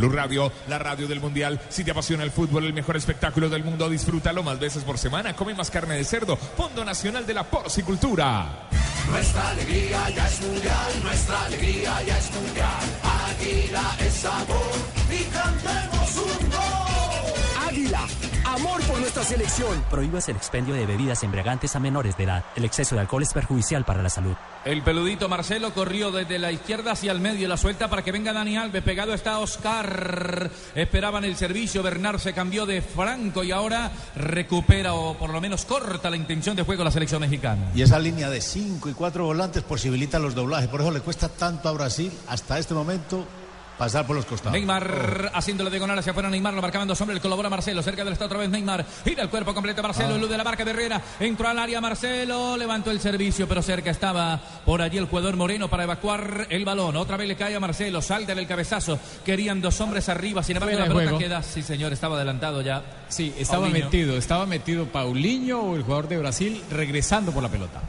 Blue 0.00 0.08
Radio, 0.08 0.50
la 0.66 0.78
radio 0.78 1.06
del 1.06 1.20
mundial. 1.20 1.60
Si 1.68 1.84
te 1.84 1.90
apasiona 1.90 2.24
el 2.24 2.30
fútbol, 2.30 2.64
el 2.64 2.72
mejor 2.72 2.96
espectáculo 2.96 3.50
del 3.50 3.62
mundo, 3.62 3.86
disfrútalo 3.90 4.42
más 4.42 4.58
veces 4.58 4.82
por 4.82 4.96
semana. 4.96 5.36
Come 5.36 5.52
más 5.52 5.70
carne 5.70 5.96
de 5.96 6.04
cerdo. 6.04 6.38
Fondo 6.38 6.86
Nacional 6.86 7.26
de 7.26 7.34
la 7.34 7.44
Porcicultura. 7.44 8.70
Nuestra 9.10 9.50
alegría 9.50 10.08
ya 10.08 10.26
es 10.26 10.40
mundial, 10.40 11.02
nuestra 11.02 11.44
alegría 11.44 12.02
ya 12.02 12.18
es 12.18 12.30
mundial. 12.32 12.80
Águila 13.28 13.96
es 14.00 14.14
sabor 14.14 14.72
y 15.10 15.24
cantemos 15.24 16.16
un 16.16 16.48
gol. 16.48 17.68
Águila, 17.68 18.06
amor 18.60 18.82
por 18.82 19.00
nuestra 19.00 19.24
selección. 19.24 19.82
Prohíbas 19.90 20.28
el 20.28 20.36
expendio 20.36 20.74
de 20.74 20.84
bebidas 20.84 21.22
embriagantes 21.22 21.74
a 21.76 21.80
menores 21.80 22.16
de 22.16 22.24
edad. 22.24 22.44
El 22.56 22.64
exceso 22.64 22.94
de 22.94 23.00
alcohol 23.00 23.22
es 23.22 23.32
perjudicial 23.32 23.84
para 23.84 24.02
la 24.02 24.10
salud. 24.10 24.34
El 24.64 24.82
peludito 24.82 25.28
Marcelo 25.28 25.72
corrió 25.72 26.10
desde 26.10 26.38
la 26.38 26.52
izquierda 26.52 26.92
hacia 26.92 27.12
el 27.12 27.20
medio, 27.20 27.48
la 27.48 27.56
suelta 27.56 27.88
para 27.88 28.02
que 28.02 28.12
venga 28.12 28.34
Dani 28.34 28.58
Alves, 28.58 28.82
pegado 28.82 29.14
está 29.14 29.38
Oscar. 29.38 30.50
Esperaban 30.74 31.24
el 31.24 31.36
servicio, 31.36 31.82
Bernard 31.82 32.18
se 32.18 32.34
cambió 32.34 32.66
de 32.66 32.82
Franco 32.82 33.42
y 33.42 33.52
ahora 33.52 33.90
recupera 34.14 34.92
o 34.92 35.16
por 35.16 35.30
lo 35.30 35.40
menos 35.40 35.64
corta 35.64 36.10
la 36.10 36.16
intención 36.16 36.54
de 36.54 36.62
juego 36.62 36.84
la 36.84 36.90
selección 36.90 37.22
mexicana. 37.22 37.70
Y 37.74 37.80
esa 37.80 37.98
línea 37.98 38.28
de 38.28 38.42
cinco 38.42 38.90
y 38.90 38.92
cuatro 38.92 39.24
volantes 39.24 39.62
posibilita 39.62 40.18
los 40.18 40.34
doblajes. 40.34 40.68
Por 40.68 40.82
eso 40.82 40.90
le 40.90 41.00
cuesta 41.00 41.30
tanto 41.30 41.68
a 41.68 41.72
Brasil 41.72 42.12
hasta 42.28 42.58
este 42.58 42.74
momento 42.74 43.26
pasar 43.80 44.06
por 44.06 44.14
los 44.14 44.26
costados. 44.26 44.52
Neymar 44.52 45.30
haciendo 45.32 45.64
la 45.64 45.70
diagonal 45.70 45.98
hacia 45.98 46.10
afuera. 46.10 46.28
Neymar 46.28 46.52
lo 46.52 46.60
marcaban 46.60 46.86
dos 46.86 47.00
hombres. 47.00 47.14
Le 47.14 47.22
colabora 47.22 47.48
Marcelo. 47.48 47.82
Cerca 47.82 48.04
del 48.04 48.12
está 48.12 48.26
otra 48.26 48.36
vez 48.36 48.50
Neymar. 48.50 48.84
Gira 49.04 49.22
el 49.22 49.30
cuerpo 49.30 49.54
completo 49.54 49.82
Marcelo. 49.82 50.12
Ah. 50.12 50.16
Elude 50.18 50.36
la 50.36 50.44
marca 50.44 50.66
de 50.66 50.70
Herrera. 50.72 51.00
Entró 51.18 51.48
al 51.48 51.58
área 51.58 51.80
Marcelo. 51.80 52.58
Levantó 52.58 52.90
el 52.90 53.00
servicio, 53.00 53.48
pero 53.48 53.62
cerca 53.62 53.90
estaba 53.90 54.38
por 54.66 54.82
allí 54.82 54.98
el 54.98 55.06
jugador 55.06 55.34
Moreno 55.36 55.68
para 55.70 55.84
evacuar 55.84 56.46
el 56.50 56.62
balón. 56.66 56.94
Otra 56.96 57.16
vez 57.16 57.26
le 57.26 57.36
cae 57.36 57.56
a 57.56 57.60
Marcelo. 57.60 58.02
Salta 58.02 58.34
del 58.34 58.46
cabezazo. 58.46 58.98
Querían 59.24 59.62
dos 59.62 59.80
hombres 59.80 60.10
arriba. 60.10 60.42
Sin 60.42 60.56
embargo, 60.56 60.76
Fuera 60.76 60.84
la 60.86 60.88
de 60.94 60.94
pelota 61.00 61.16
juego. 61.16 61.18
queda. 61.18 61.42
Sí, 61.42 61.62
señor. 61.62 61.94
Estaba 61.94 62.16
adelantado 62.16 62.60
ya. 62.60 62.82
Sí, 63.08 63.32
estaba 63.38 63.62
Paulinho. 63.64 63.86
metido, 63.86 64.16
estaba 64.18 64.44
metido 64.44 64.84
Paulinho 64.84 65.58
o 65.60 65.76
el 65.76 65.82
jugador 65.84 66.06
de 66.06 66.18
Brasil 66.18 66.62
regresando 66.70 67.32
por 67.32 67.42
la 67.42 67.48
pelota. 67.48 67.80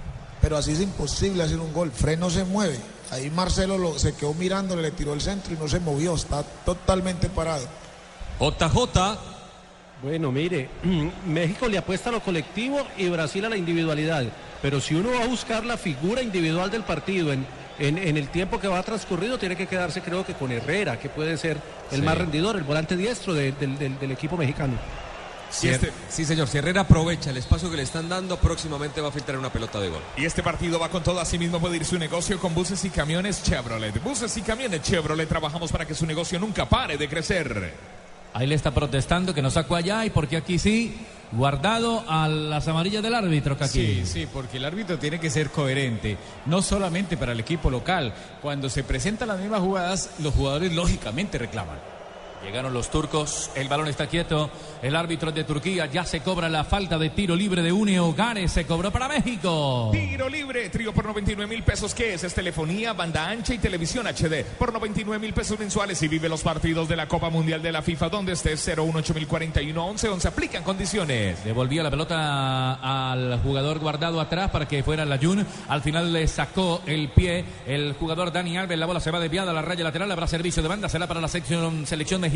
Pero 0.41 0.55
así 0.57 0.71
es 0.71 0.79
imposible 0.81 1.43
hacer 1.43 1.59
un 1.59 1.73
gol. 1.73 1.91
Fred 1.91 2.17
no 2.17 2.29
se 2.29 2.45
mueve. 2.45 2.79
Ahí 3.11 3.29
Marcelo 3.29 3.77
lo- 3.77 3.99
se 3.99 4.13
quedó 4.15 4.33
mirándole, 4.33 4.81
le 4.81 4.91
tiró 4.91 5.13
el 5.13 5.21
centro 5.21 5.53
y 5.53 5.57
no 5.57 5.67
se 5.67 5.79
movió. 5.79 6.15
Está 6.15 6.43
totalmente 6.65 7.29
parado. 7.29 7.65
JJ. 8.39 9.17
Bueno, 10.01 10.31
mire, 10.31 10.69
México 11.27 11.67
le 11.67 11.77
apuesta 11.77 12.09
a 12.09 12.13
lo 12.13 12.21
colectivo 12.21 12.79
y 12.97 13.09
Brasil 13.09 13.45
a 13.45 13.49
la 13.49 13.57
individualidad. 13.57 14.23
Pero 14.61 14.79
si 14.79 14.95
uno 14.95 15.11
va 15.11 15.23
a 15.23 15.27
buscar 15.27 15.65
la 15.65 15.77
figura 15.77 16.21
individual 16.21 16.71
del 16.71 16.83
partido 16.83 17.33
en, 17.33 17.45
en, 17.79 17.97
en 17.97 18.15
el 18.17 18.29
tiempo 18.29 18.59
que 18.59 18.67
va 18.67 18.81
transcurrido, 18.83 19.37
tiene 19.37 19.55
que 19.55 19.67
quedarse 19.67 20.01
creo 20.01 20.25
que 20.25 20.33
con 20.33 20.51
Herrera, 20.51 20.99
que 20.99 21.09
puede 21.09 21.37
ser 21.37 21.57
el 21.91 21.99
Sí. 21.99 22.05
más 22.05 22.17
rendidor, 22.17 22.55
el 22.55 22.63
volante 22.63 22.95
diestro 22.95 23.33
de- 23.33 23.51
del 23.51 24.11
equipo 24.11 24.37
mexicano. 24.37 24.73
Si 25.51 25.67
este- 25.69 25.91
Sí, 26.09 26.25
señor. 26.25 26.47
Si 26.47 26.57
Herrera 26.57 26.81
aprovecha 26.81 27.29
el 27.29 27.37
espacio 27.37 27.69
que 27.69 27.77
le 27.77 27.83
están 27.83 28.07
dando, 28.09 28.37
próximamente 28.37 29.01
va 29.01 29.09
a 29.09 29.11
filtrar 29.11 29.37
una 29.37 29.51
pelota 29.51 29.79
de 29.79 29.89
gol. 29.89 30.01
Y 30.17 30.25
este 30.25 30.41
partido 30.41 30.79
va 30.79 30.89
con 30.89 31.03
todo. 31.03 31.19
Asimismo 31.19 31.59
puede 31.59 31.75
ir 31.77 31.85
su 31.85 31.99
negocio 31.99 32.39
con 32.39 32.55
buses 32.55 32.83
y 32.85 32.89
camiones 32.89 33.43
Chevrolet. 33.43 34.01
Buses 34.01 34.35
y 34.37 34.41
camiones 34.41 34.81
Chevrolet. 34.81 35.27
Trabajamos 35.27 35.71
para 35.71 35.85
que 35.85 35.93
su 35.93 36.05
negocio 36.05 36.39
nunca 36.39 36.67
pare 36.67 36.97
de 36.97 37.07
crecer. 37.09 37.73
Ahí 38.33 38.47
le 38.47 38.55
está 38.55 38.71
protestando 38.71 39.33
que 39.33 39.41
no 39.41 39.51
sacó 39.51 39.75
allá 39.75 40.05
y 40.05 40.09
porque 40.09 40.37
aquí 40.37 40.57
sí, 40.57 40.95
guardado 41.33 42.05
a 42.07 42.29
las 42.29 42.65
amarillas 42.69 43.03
del 43.03 43.13
árbitro, 43.13 43.57
aquí. 43.59 43.67
Sí, 43.67 44.03
sí, 44.05 44.27
porque 44.31 44.55
el 44.55 44.63
árbitro 44.63 44.97
tiene 44.97 45.19
que 45.19 45.29
ser 45.29 45.49
coherente, 45.49 46.17
no 46.45 46.61
solamente 46.61 47.17
para 47.17 47.33
el 47.33 47.41
equipo 47.41 47.69
local. 47.69 48.13
Cuando 48.41 48.69
se 48.69 48.85
presentan 48.85 49.27
las 49.27 49.39
mismas 49.39 49.59
jugadas, 49.59 50.11
los 50.19 50.33
jugadores 50.33 50.71
lógicamente 50.73 51.37
reclaman. 51.37 51.90
Llegaron 52.43 52.73
los 52.73 52.89
turcos, 52.89 53.51
el 53.53 53.69
balón 53.69 53.87
está 53.87 54.07
quieto, 54.07 54.49
el 54.81 54.95
árbitro 54.95 55.31
de 55.31 55.43
Turquía 55.43 55.85
ya 55.85 56.05
se 56.05 56.21
cobra 56.21 56.49
la 56.49 56.63
falta 56.63 56.97
de 56.97 57.11
tiro 57.11 57.35
libre 57.35 57.61
de 57.61 57.71
Une 57.71 57.99
Hogares, 57.99 58.51
se 58.51 58.65
cobró 58.65 58.89
para 58.89 59.07
México. 59.07 59.89
Tiro 59.91 60.27
libre, 60.27 60.69
trío 60.69 60.91
por 60.91 61.05
99 61.05 61.47
mil 61.47 61.63
pesos. 61.63 61.93
¿Qué 61.93 62.15
es? 62.15 62.23
Es 62.23 62.33
telefonía, 62.33 62.93
banda 62.93 63.29
ancha 63.29 63.53
y 63.53 63.59
televisión 63.59 64.07
HD. 64.07 64.43
Por 64.57 64.73
99 64.73 65.19
mil 65.19 65.33
pesos 65.35 65.59
mensuales 65.59 66.01
y 66.01 66.07
vive 66.07 66.27
los 66.27 66.41
partidos 66.41 66.89
de 66.89 66.95
la 66.95 67.07
Copa 67.07 67.29
Mundial 67.29 67.61
de 67.61 67.71
la 67.71 67.83
FIFA 67.83 68.09
donde 68.09 68.31
estés 68.31 68.59
018041 68.67 69.85
11 69.85 70.09
11. 70.09 70.27
Aplican 70.27 70.63
condiciones. 70.63 71.43
Devolvía 71.43 71.83
la 71.83 71.91
pelota 71.91 73.11
al 73.11 73.39
jugador 73.43 73.77
guardado 73.77 74.19
atrás 74.19 74.49
para 74.49 74.67
que 74.67 74.81
fuera 74.81 75.05
la 75.05 75.19
Jun. 75.19 75.45
Al 75.69 75.83
final 75.83 76.11
le 76.11 76.27
sacó 76.27 76.81
el 76.87 77.09
pie 77.09 77.45
el 77.67 77.93
jugador 77.93 78.31
Dani 78.31 78.57
Alves. 78.57 78.79
La 78.79 78.87
bola 78.87 78.99
se 78.99 79.11
va 79.11 79.19
desviada 79.19 79.51
a 79.51 79.53
la 79.53 79.61
raya 79.61 79.83
lateral. 79.83 80.11
Habrá 80.11 80.25
servicio 80.25 80.63
de 80.63 80.69
banda. 80.69 80.89
Será 80.89 81.07
para 81.07 81.21
la 81.21 81.27
sección, 81.27 81.85
selección 81.85 82.19
mexicana 82.19 82.30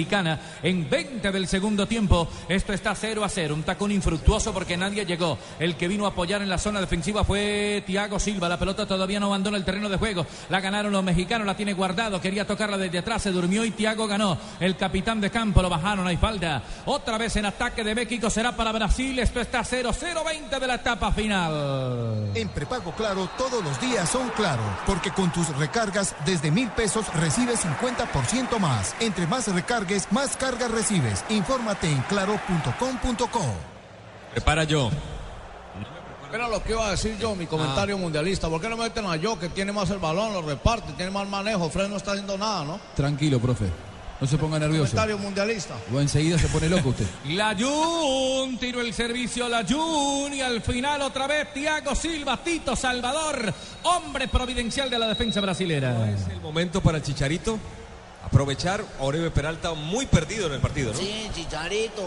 en 0.64 0.90
20 0.90 1.32
del 1.32 1.48
segundo 1.48 1.88
tiempo. 1.88 2.28
Esto 2.50 2.74
está 2.74 2.94
0 2.94 3.24
a 3.24 3.30
0. 3.30 3.54
Un 3.54 3.64
tacón 3.64 3.92
infructuoso 3.92 4.54
porque 4.54 4.78
nadie 4.78 5.06
llegó. 5.06 5.38
El 5.60 5.76
que 5.76 5.88
vino 5.88 6.06
a 6.06 6.10
apoyar 6.10 6.42
en 6.42 6.50
la 6.50 6.58
zona 6.58 6.82
defensiva 6.82 7.24
fue 7.24 7.84
Thiago 7.86 8.20
Silva. 8.20 8.50
La 8.50 8.60
pelota 8.60 8.86
todavía 8.86 9.20
no 9.20 9.28
abandona 9.28 9.58
el 9.58 9.66
terreno 9.66 9.90
de 9.90 9.98
juego. 9.98 10.26
La 10.50 10.60
ganaron 10.60 10.92
los 10.92 11.04
mexicanos. 11.04 11.48
La 11.48 11.56
tiene 11.56 11.74
guardado. 11.74 12.20
Quería 12.20 12.46
tocarla 12.46 12.78
desde 12.78 13.00
atrás. 13.00 13.22
Se 13.22 13.32
durmió 13.32 13.64
y 13.64 13.72
Thiago 13.72 14.08
ganó. 14.08 14.38
El 14.60 14.76
capitán 14.76 15.22
de 15.22 15.30
campo 15.30 15.62
lo 15.62 15.70
bajaron. 15.70 16.08
Hay 16.08 16.18
falta. 16.18 16.62
Otra 16.86 17.18
vez 17.18 17.36
en 17.38 17.46
ataque 17.46 17.84
de 17.84 17.96
México 17.96 18.30
será 18.30 18.56
para 18.56 18.72
Brasil. 18.72 19.18
Esto 19.20 19.40
está 19.40 19.62
0-0-20 19.62 20.60
de 20.60 20.68
la 20.68 20.76
etapa 20.76 21.12
final. 21.12 22.32
En 22.36 22.50
prepago 22.50 22.92
claro, 22.92 23.30
todos 23.38 23.64
los 23.64 23.80
días 23.80 24.10
son 24.10 24.30
claro, 24.30 24.62
porque 24.86 25.12
con 25.12 25.32
tus 25.32 25.48
recargas 25.58 26.16
desde 26.26 26.52
mil 26.52 26.70
pesos 26.70 27.06
recibes 27.14 27.66
50% 27.66 28.60
más. 28.60 28.96
Entre 29.00 29.28
más 29.28 29.54
recargues, 29.86 30.12
más 30.12 30.36
cargas 30.38 30.71
recibes. 30.71 31.24
Infórmate 31.30 31.89
en 31.89 32.02
claro.com.co. 32.04 33.41
Prepara 34.32 34.63
yo. 34.63 34.89
Era 36.34 36.50
lo 36.50 36.62
que 36.62 36.74
iba 36.74 36.88
a 36.88 36.91
decir 36.91 37.17
yo, 37.17 37.34
mi 37.36 37.45
comentario 37.45 37.98
mundialista. 37.98 38.50
¿Por 38.50 38.60
qué 38.60 38.67
no 38.67 38.76
meten 38.76 39.06
a 39.06 39.15
yo, 39.15 39.39
que 39.39 39.48
tiene 39.50 39.71
más 39.71 39.89
el 39.91 40.00
balón, 40.00 40.34
lo 40.34 40.41
reparte, 40.41 40.91
tiene 40.93 41.12
más 41.12 41.28
manejo? 41.30 41.69
Fred 41.69 41.88
no 41.88 41.95
está 41.95 42.12
haciendo 42.12 42.38
nada, 42.38 42.65
¿no? 42.65 42.80
Tranquilo, 42.95 43.39
profe. 43.39 43.65
No 44.19 44.28
se 44.28 44.38
ponga 44.38 44.60
nervioso. 44.60 44.91
Comentario 44.91 45.17
mundialista. 45.17 45.76
O 45.93 46.00
enseguida 46.00 46.38
se 46.38 46.48
pone 46.48 46.67
loco 46.67 46.89
usted. 46.89 47.06
La 47.30 47.56
Jun 47.58 48.58
tiró 48.58 48.82
el 48.82 48.93
servicio 48.93 49.48
la 49.48 49.65
Jun 49.65 50.34
y 50.34 50.41
al 50.41 50.62
final 50.62 51.02
otra 51.02 51.28
vez 51.28 51.54
Thiago 51.54 51.93
Silva, 51.95 52.38
Tito 52.43 52.76
Salvador, 52.76 53.54
hombre 53.84 54.28
providencial 54.28 54.89
de 54.89 55.00
la 55.00 55.08
defensa 55.08 55.41
brasilera. 55.41 56.10
Es 56.10 56.28
el 56.30 56.41
momento 56.41 56.82
para 56.82 56.98
el 56.98 57.04
Chicharito 57.04 57.60
aprovechar 58.36 58.84
a 59.00 59.04
Oribe 59.04 59.32
Peralta 59.32 59.74
muy 59.74 60.08
perdido 60.08 60.48
en 60.48 60.54
el 60.54 60.60
partido, 60.60 60.91
¿no? 60.91 61.00
Sí, 61.00 61.30
Chicharito, 61.34 62.06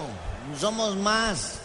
somos 0.61 0.95
más. 0.95 1.59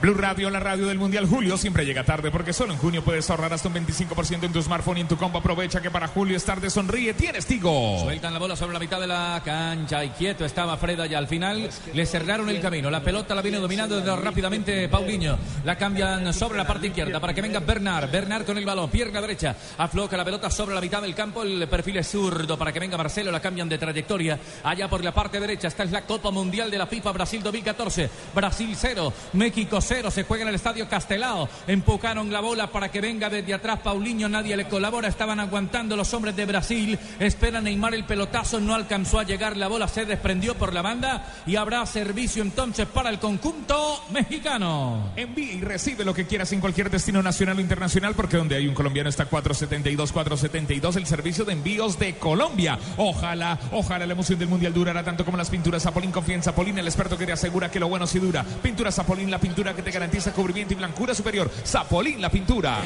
Blue 0.00 0.14
Radio, 0.14 0.48
la 0.48 0.60
radio 0.60 0.86
del 0.86 0.96
Mundial. 0.96 1.26
Julio 1.26 1.56
siempre 1.56 1.84
llega 1.84 2.04
tarde 2.04 2.30
porque 2.30 2.52
solo 2.52 2.72
en 2.72 2.78
junio 2.78 3.02
puedes 3.02 3.28
ahorrar 3.30 3.52
hasta 3.52 3.66
un 3.66 3.74
25% 3.74 4.44
en 4.44 4.52
tu 4.52 4.62
smartphone 4.62 4.98
y 4.98 5.00
en 5.00 5.08
tu 5.08 5.16
combo. 5.16 5.38
Aprovecha 5.38 5.80
que 5.80 5.90
para 5.90 6.06
julio 6.06 6.36
es 6.36 6.44
tarde, 6.44 6.70
sonríe, 6.70 7.14
tienes 7.14 7.46
Tigo. 7.46 7.98
Sueltan 8.04 8.32
la 8.32 8.38
bola 8.38 8.54
sobre 8.54 8.74
la 8.74 8.78
mitad 8.78 9.00
de 9.00 9.08
la 9.08 9.42
cancha 9.44 10.04
y 10.04 10.10
quieto 10.10 10.44
estaba 10.44 10.76
Freda 10.76 11.04
y 11.08 11.14
al 11.14 11.26
final 11.26 11.68
le 11.92 12.06
cerraron 12.06 12.48
el 12.48 12.60
camino. 12.60 12.90
La 12.90 13.02
pelota 13.02 13.34
la 13.34 13.42
viene 13.42 13.58
dominando 13.58 14.16
rápidamente 14.16 14.88
Paulinho. 14.88 15.36
La 15.64 15.76
cambian 15.76 16.32
sobre 16.32 16.58
la 16.58 16.66
parte 16.66 16.86
izquierda 16.86 17.18
para 17.18 17.34
que 17.34 17.42
venga 17.42 17.58
Bernard. 17.58 18.08
Bernard 18.08 18.46
con 18.46 18.56
el 18.56 18.64
balón, 18.64 18.90
pierna 18.90 19.20
derecha. 19.20 19.56
Afloca 19.78 20.16
la 20.16 20.24
pelota 20.24 20.48
sobre 20.48 20.76
la 20.76 20.80
mitad 20.80 21.02
del 21.02 21.16
campo. 21.16 21.42
El 21.42 21.66
perfil 21.66 21.96
es 21.96 22.08
zurdo 22.08 22.56
para 22.56 22.72
que 22.72 22.78
venga 22.78 22.96
Marcelo. 22.96 23.32
La 23.32 23.40
cambian 23.40 23.68
de 23.68 23.78
trayectoria. 23.78 24.38
Allá 24.62 24.88
por 24.88 25.02
la 25.02 25.12
parte 25.12 25.40
derecha. 25.40 25.66
Esta 25.66 25.82
es 25.82 25.90
la 25.90 26.02
Copa 26.02 26.30
Mundial 26.30 26.70
de 26.70 26.78
la 26.78 26.86
FIFA 26.86 27.10
Brasil 27.10 27.42
2014. 27.42 28.08
Brasil 28.32 28.76
0, 28.78 29.12
México 29.32 29.80
0. 29.80 29.87
Se 29.88 30.24
juega 30.24 30.42
en 30.42 30.48
el 30.50 30.54
estadio 30.54 30.86
Castelao. 30.86 31.48
Empujaron 31.66 32.30
la 32.30 32.40
bola 32.40 32.70
para 32.70 32.90
que 32.90 33.00
venga 33.00 33.30
desde 33.30 33.54
atrás 33.54 33.80
Paulinho. 33.82 34.28
Nadie 34.28 34.54
le 34.54 34.68
colabora. 34.68 35.08
Estaban 35.08 35.40
aguantando 35.40 35.96
los 35.96 36.12
hombres 36.12 36.36
de 36.36 36.44
Brasil. 36.44 36.98
Espera 37.18 37.62
Neymar 37.62 37.94
el 37.94 38.04
pelotazo. 38.04 38.60
No 38.60 38.74
alcanzó 38.74 39.18
a 39.18 39.22
llegar. 39.22 39.56
La 39.56 39.66
bola 39.66 39.88
se 39.88 40.04
desprendió 40.04 40.54
por 40.56 40.74
la 40.74 40.82
banda. 40.82 41.32
Y 41.46 41.56
habrá 41.56 41.86
servicio 41.86 42.42
entonces 42.42 42.86
para 42.86 43.08
el 43.08 43.18
conjunto 43.18 44.04
mexicano. 44.10 45.10
Envía 45.16 45.54
y 45.54 45.60
recibe 45.62 46.04
lo 46.04 46.12
que 46.12 46.26
quieras 46.26 46.52
en 46.52 46.60
cualquier 46.60 46.90
destino 46.90 47.22
nacional 47.22 47.56
o 47.56 47.60
internacional 47.62 48.14
porque 48.14 48.36
donde 48.36 48.56
hay 48.56 48.68
un 48.68 48.74
colombiano 48.74 49.08
está 49.08 49.24
472, 49.24 50.12
472, 50.12 50.96
el 50.96 51.06
servicio 51.06 51.46
de 51.46 51.54
envíos 51.54 51.98
de 51.98 52.16
Colombia. 52.16 52.78
Ojalá, 52.98 53.58
ojalá 53.72 54.04
la 54.04 54.12
emoción 54.12 54.38
del 54.38 54.48
Mundial 54.48 54.74
durará 54.74 55.02
tanto 55.02 55.24
como 55.24 55.38
las 55.38 55.48
pinturas 55.48 55.82
Zapolín. 55.82 56.12
Confía 56.12 56.34
en 56.34 56.42
Zapolín, 56.42 56.76
el 56.78 56.86
experto 56.86 57.16
que 57.16 57.24
te 57.24 57.32
asegura 57.32 57.70
que 57.70 57.80
lo 57.80 57.88
bueno 57.88 58.06
sí 58.06 58.18
dura. 58.18 58.44
Pintura 58.62 58.92
Zapolín, 58.92 59.30
la 59.30 59.40
pintura 59.40 59.77
que 59.78 59.82
te 59.84 59.90
garantiza 59.92 60.32
cubrimiento 60.32 60.74
y 60.74 60.76
blancura 60.76 61.14
superior. 61.14 61.48
Zapolín, 61.64 62.20
la 62.20 62.28
pintura. 62.28 62.80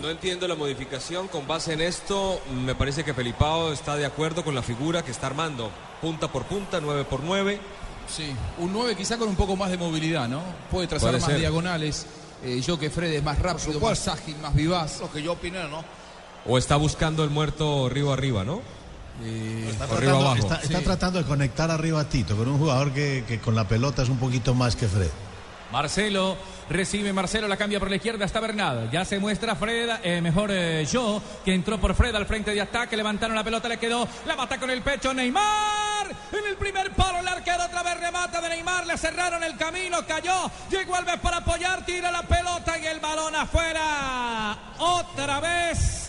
No 0.00 0.08
entiendo 0.08 0.46
la 0.46 0.54
modificación. 0.54 1.26
Con 1.26 1.44
base 1.48 1.72
en 1.72 1.80
esto, 1.80 2.40
me 2.64 2.76
parece 2.76 3.02
que 3.02 3.12
Felipao 3.12 3.72
está 3.72 3.96
de 3.96 4.06
acuerdo 4.06 4.44
con 4.44 4.54
la 4.54 4.62
figura 4.62 5.02
que 5.04 5.10
está 5.10 5.26
armando. 5.26 5.70
Punta 6.00 6.28
por 6.28 6.44
punta, 6.44 6.80
9 6.80 7.04
por 7.06 7.24
9. 7.24 7.58
Sí, 8.06 8.32
un 8.58 8.72
9 8.72 8.94
quizá 8.94 9.16
con 9.18 9.28
un 9.28 9.34
poco 9.34 9.56
más 9.56 9.70
de 9.70 9.78
movilidad, 9.78 10.28
¿no? 10.28 10.40
Puede 10.70 10.86
trazar 10.86 11.08
Puede 11.10 11.20
más 11.20 11.30
ser. 11.30 11.40
diagonales. 11.40 12.06
Eh, 12.44 12.60
yo 12.60 12.78
que 12.78 12.88
Fred 12.88 13.12
es 13.14 13.24
más 13.24 13.38
rápido, 13.40 13.80
más 13.80 14.06
ágil, 14.06 14.36
más 14.40 14.54
vivaz. 14.54 15.00
Lo 15.00 15.10
que 15.10 15.22
yo 15.22 15.32
opiné, 15.32 15.66
¿no? 15.68 15.82
O 16.46 16.56
está 16.56 16.76
buscando 16.76 17.24
el 17.24 17.30
muerto 17.30 17.88
río 17.88 18.12
arriba, 18.12 18.44
¿no? 18.44 18.60
Está 19.22 19.86
tratando, 19.86 20.16
abajo. 20.18 20.36
está- 20.36 20.60
está 20.60 20.80
tratando 20.80 21.18
de 21.20 21.24
conectar 21.24 21.70
arriba 21.70 22.00
a 22.00 22.08
Tito, 22.08 22.36
con 22.36 22.48
un 22.48 22.58
jugador 22.58 22.92
que, 22.92 23.24
que 23.26 23.38
con 23.38 23.54
la 23.54 23.66
pelota 23.68 24.02
es 24.02 24.08
un 24.08 24.18
poquito 24.18 24.54
más 24.54 24.74
que 24.76 24.88
Fred. 24.88 25.10
Marcelo 25.72 26.36
recibe 26.70 27.12
Marcelo, 27.12 27.48
la 27.48 27.56
cambia 27.56 27.80
por 27.80 27.90
la 27.90 27.96
izquierda, 27.96 28.24
está 28.24 28.38
Bernal. 28.40 28.90
Ya 28.92 29.04
se 29.04 29.18
muestra 29.18 29.56
Fred, 29.56 29.90
eh, 30.04 30.20
mejor 30.20 30.50
eh, 30.52 30.86
yo, 30.90 31.20
que 31.44 31.52
entró 31.54 31.80
por 31.80 31.94
Fred 31.94 32.14
al 32.14 32.26
frente 32.26 32.52
de 32.52 32.60
ataque. 32.60 32.96
Levantaron 32.96 33.34
la 33.34 33.42
pelota, 33.42 33.68
le 33.68 33.76
quedó, 33.78 34.06
la 34.26 34.36
mata 34.36 34.58
con 34.58 34.70
el 34.70 34.82
pecho 34.82 35.12
Neymar. 35.12 36.06
En 36.32 36.46
el 36.48 36.56
primer 36.56 36.92
palo, 36.92 37.18
el 37.18 37.26
arquero 37.28 37.64
otra 37.64 37.82
vez 37.82 37.98
remata 37.98 38.40
de 38.40 38.48
Neymar. 38.50 38.86
Le 38.86 38.96
cerraron 38.98 39.42
el 39.42 39.56
camino, 39.56 39.98
cayó. 40.06 40.50
Llegó 40.70 40.94
Alves 40.96 41.18
para 41.20 41.38
apoyar, 41.38 41.84
tira 41.84 42.10
la 42.12 42.22
pelota 42.22 42.78
y 42.78 42.86
el 42.86 43.00
balón 43.00 43.34
afuera. 43.34 44.56
Otra 44.78 45.40
vez. 45.40 46.03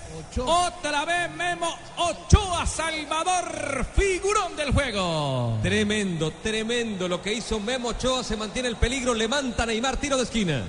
Otra 0.45 1.05
vez 1.05 1.31
Memo 1.35 1.67
Ochoa, 1.97 2.65
Salvador, 2.65 3.85
figurón 3.95 4.55
del 4.55 4.71
juego. 4.71 5.57
Tremendo, 5.61 6.31
tremendo 6.43 7.07
lo 7.07 7.21
que 7.21 7.33
hizo 7.33 7.59
Memo 7.59 7.89
Ochoa. 7.89 8.23
Se 8.23 8.37
mantiene 8.37 8.69
el 8.69 8.75
peligro, 8.75 9.13
levanta 9.13 9.65
Neymar, 9.65 9.97
tiro 9.97 10.17
de 10.17 10.23
esquina. 10.23 10.63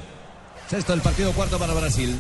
Sexto 0.69 0.93
del 0.93 1.03
partido, 1.03 1.33
cuarto 1.33 1.59
para 1.59 1.75
Brasil. 1.75 2.19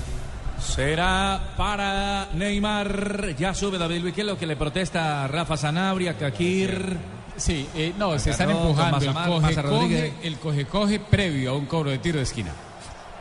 Será 0.60 1.54
para 1.56 2.28
Neymar. 2.34 3.34
Ya 3.36 3.54
sube 3.54 3.78
David 3.78 4.02
Luiz. 4.02 4.14
¿Qué 4.14 4.22
es 4.22 4.26
lo 4.26 4.38
que 4.38 4.46
le 4.46 4.56
protesta 4.56 5.24
a 5.24 5.28
Rafa 5.28 5.56
Sanabria, 5.56 6.16
Kakir? 6.16 6.96
Sí, 7.36 7.68
eh, 7.74 7.92
no, 7.98 8.18
se 8.18 8.30
están 8.30 8.50
empujando 8.50 9.04
el 9.04 9.12
coge, 9.12 9.62
coge, 9.62 10.14
el 10.22 10.38
coge-coge 10.38 11.00
previo 11.00 11.50
a 11.50 11.54
un 11.54 11.66
cobro 11.66 11.90
de 11.90 11.98
tiro 11.98 12.16
de 12.16 12.24
esquina. 12.24 12.52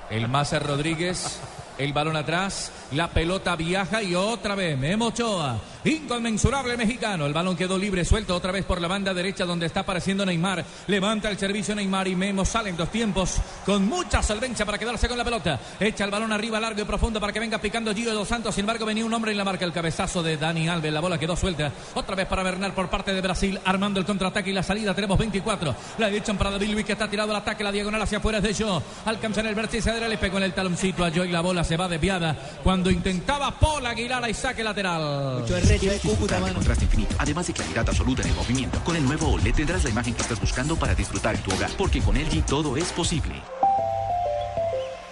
El 0.09 0.29
Maza 0.29 0.59
Rodríguez, 0.59 1.39
el 1.77 1.93
balón 1.93 2.15
atrás, 2.15 2.71
la 2.91 3.09
pelota 3.09 3.55
viaja 3.55 4.01
y 4.01 4.15
otra 4.15 4.55
vez 4.55 4.77
Memo 4.77 5.07
Ochoa, 5.07 5.59
inconmensurable 5.85 6.77
mexicano. 6.77 7.25
El 7.25 7.33
balón 7.33 7.55
quedó 7.55 7.77
libre, 7.77 8.03
suelto 8.03 8.35
otra 8.35 8.51
vez 8.51 8.65
por 8.65 8.81
la 8.81 8.87
banda 8.87 9.13
derecha 9.13 9.45
donde 9.45 9.65
está 9.67 9.81
apareciendo 9.81 10.25
Neymar. 10.25 10.65
Levanta 10.87 11.29
el 11.29 11.37
servicio 11.37 11.75
Neymar 11.75 12.07
y 12.07 12.15
Memo 12.15 12.43
sale 12.45 12.69
en 12.69 12.77
dos 12.77 12.89
tiempos 12.89 13.37
con 13.65 13.87
mucha 13.87 14.23
solvencia 14.23 14.65
para 14.65 14.77
quedarse 14.77 15.07
con 15.07 15.17
la 15.17 15.23
pelota. 15.23 15.59
Echa 15.79 16.05
el 16.05 16.11
balón 16.11 16.31
arriba, 16.31 16.59
largo 16.59 16.81
y 16.81 16.85
profundo 16.85 17.19
para 17.19 17.31
que 17.31 17.39
venga 17.39 17.59
picando 17.59 17.93
Gio 17.93 18.13
dos 18.13 18.27
Santos. 18.27 18.55
Sin 18.55 18.63
embargo, 18.63 18.85
venía 18.85 19.05
un 19.05 19.13
hombre 19.13 19.31
en 19.31 19.37
la 19.37 19.43
marca, 19.43 19.65
el 19.65 19.73
cabezazo 19.73 20.23
de 20.23 20.37
Dani 20.37 20.67
Alves. 20.67 20.91
La 20.91 21.01
bola 21.01 21.17
quedó 21.17 21.35
suelta. 21.35 21.71
Otra 21.93 22.15
vez 22.15 22.27
para 22.27 22.43
Bernal 22.43 22.73
por 22.73 22.89
parte 22.89 23.13
de 23.13 23.21
Brasil, 23.21 23.59
armando 23.63 23.99
el 23.99 24.05
contraataque 24.05 24.49
y 24.49 24.53
la 24.53 24.63
salida. 24.63 24.93
Tenemos 24.93 25.17
24. 25.17 25.75
La 25.97 26.09
echan 26.09 26.37
para 26.37 26.51
David 26.51 26.69
Luiz 26.69 26.85
que 26.85 26.93
está 26.93 27.07
tirado 27.07 27.31
al 27.31 27.37
ataque. 27.37 27.63
La 27.63 27.71
diagonal 27.71 28.01
hacia 28.01 28.17
afuera 28.17 28.39
es 28.39 28.43
de 28.43 28.63
Joe. 28.63 28.81
Alcanza 29.05 29.41
en 29.41 29.47
el 29.47 29.55
vértice 29.55 29.91
de 29.91 30.05
le 30.07 30.17
pegó 30.17 30.37
en 30.37 30.43
el 30.43 30.53
taloncito 30.53 31.03
a 31.03 31.11
Joe 31.11 31.27
la 31.35 31.41
bola 31.41 31.63
se 31.63 31.75
va 31.75 31.87
desviada 31.87 32.35
cuando 32.63 32.89
intentaba 32.89 33.51
Paul 33.59 33.85
Aguilar 33.85 34.29
y 34.29 34.33
saque 34.33 34.63
lateral. 34.63 35.43
Disfrutar 35.79 36.43
de 36.43 36.53
contraste 36.53 36.85
infinito, 36.85 37.15
además 37.17 37.47
de 37.47 37.53
claridad 37.53 37.89
absoluta 37.89 38.21
en 38.21 38.29
el 38.29 38.35
movimiento. 38.35 38.79
Con 38.83 38.95
el 38.95 39.03
nuevo 39.03 39.27
OLED 39.33 39.55
tendrás 39.55 39.83
la 39.83 39.89
imagen 39.89 40.13
que 40.13 40.21
estás 40.21 40.39
buscando 40.39 40.75
para 40.77 40.95
disfrutar 40.95 41.35
en 41.35 41.43
tu 41.43 41.51
hogar, 41.51 41.71
porque 41.77 42.01
con 42.01 42.15
LG 42.15 42.45
todo 42.45 42.77
es 42.77 42.91
posible. 42.91 43.41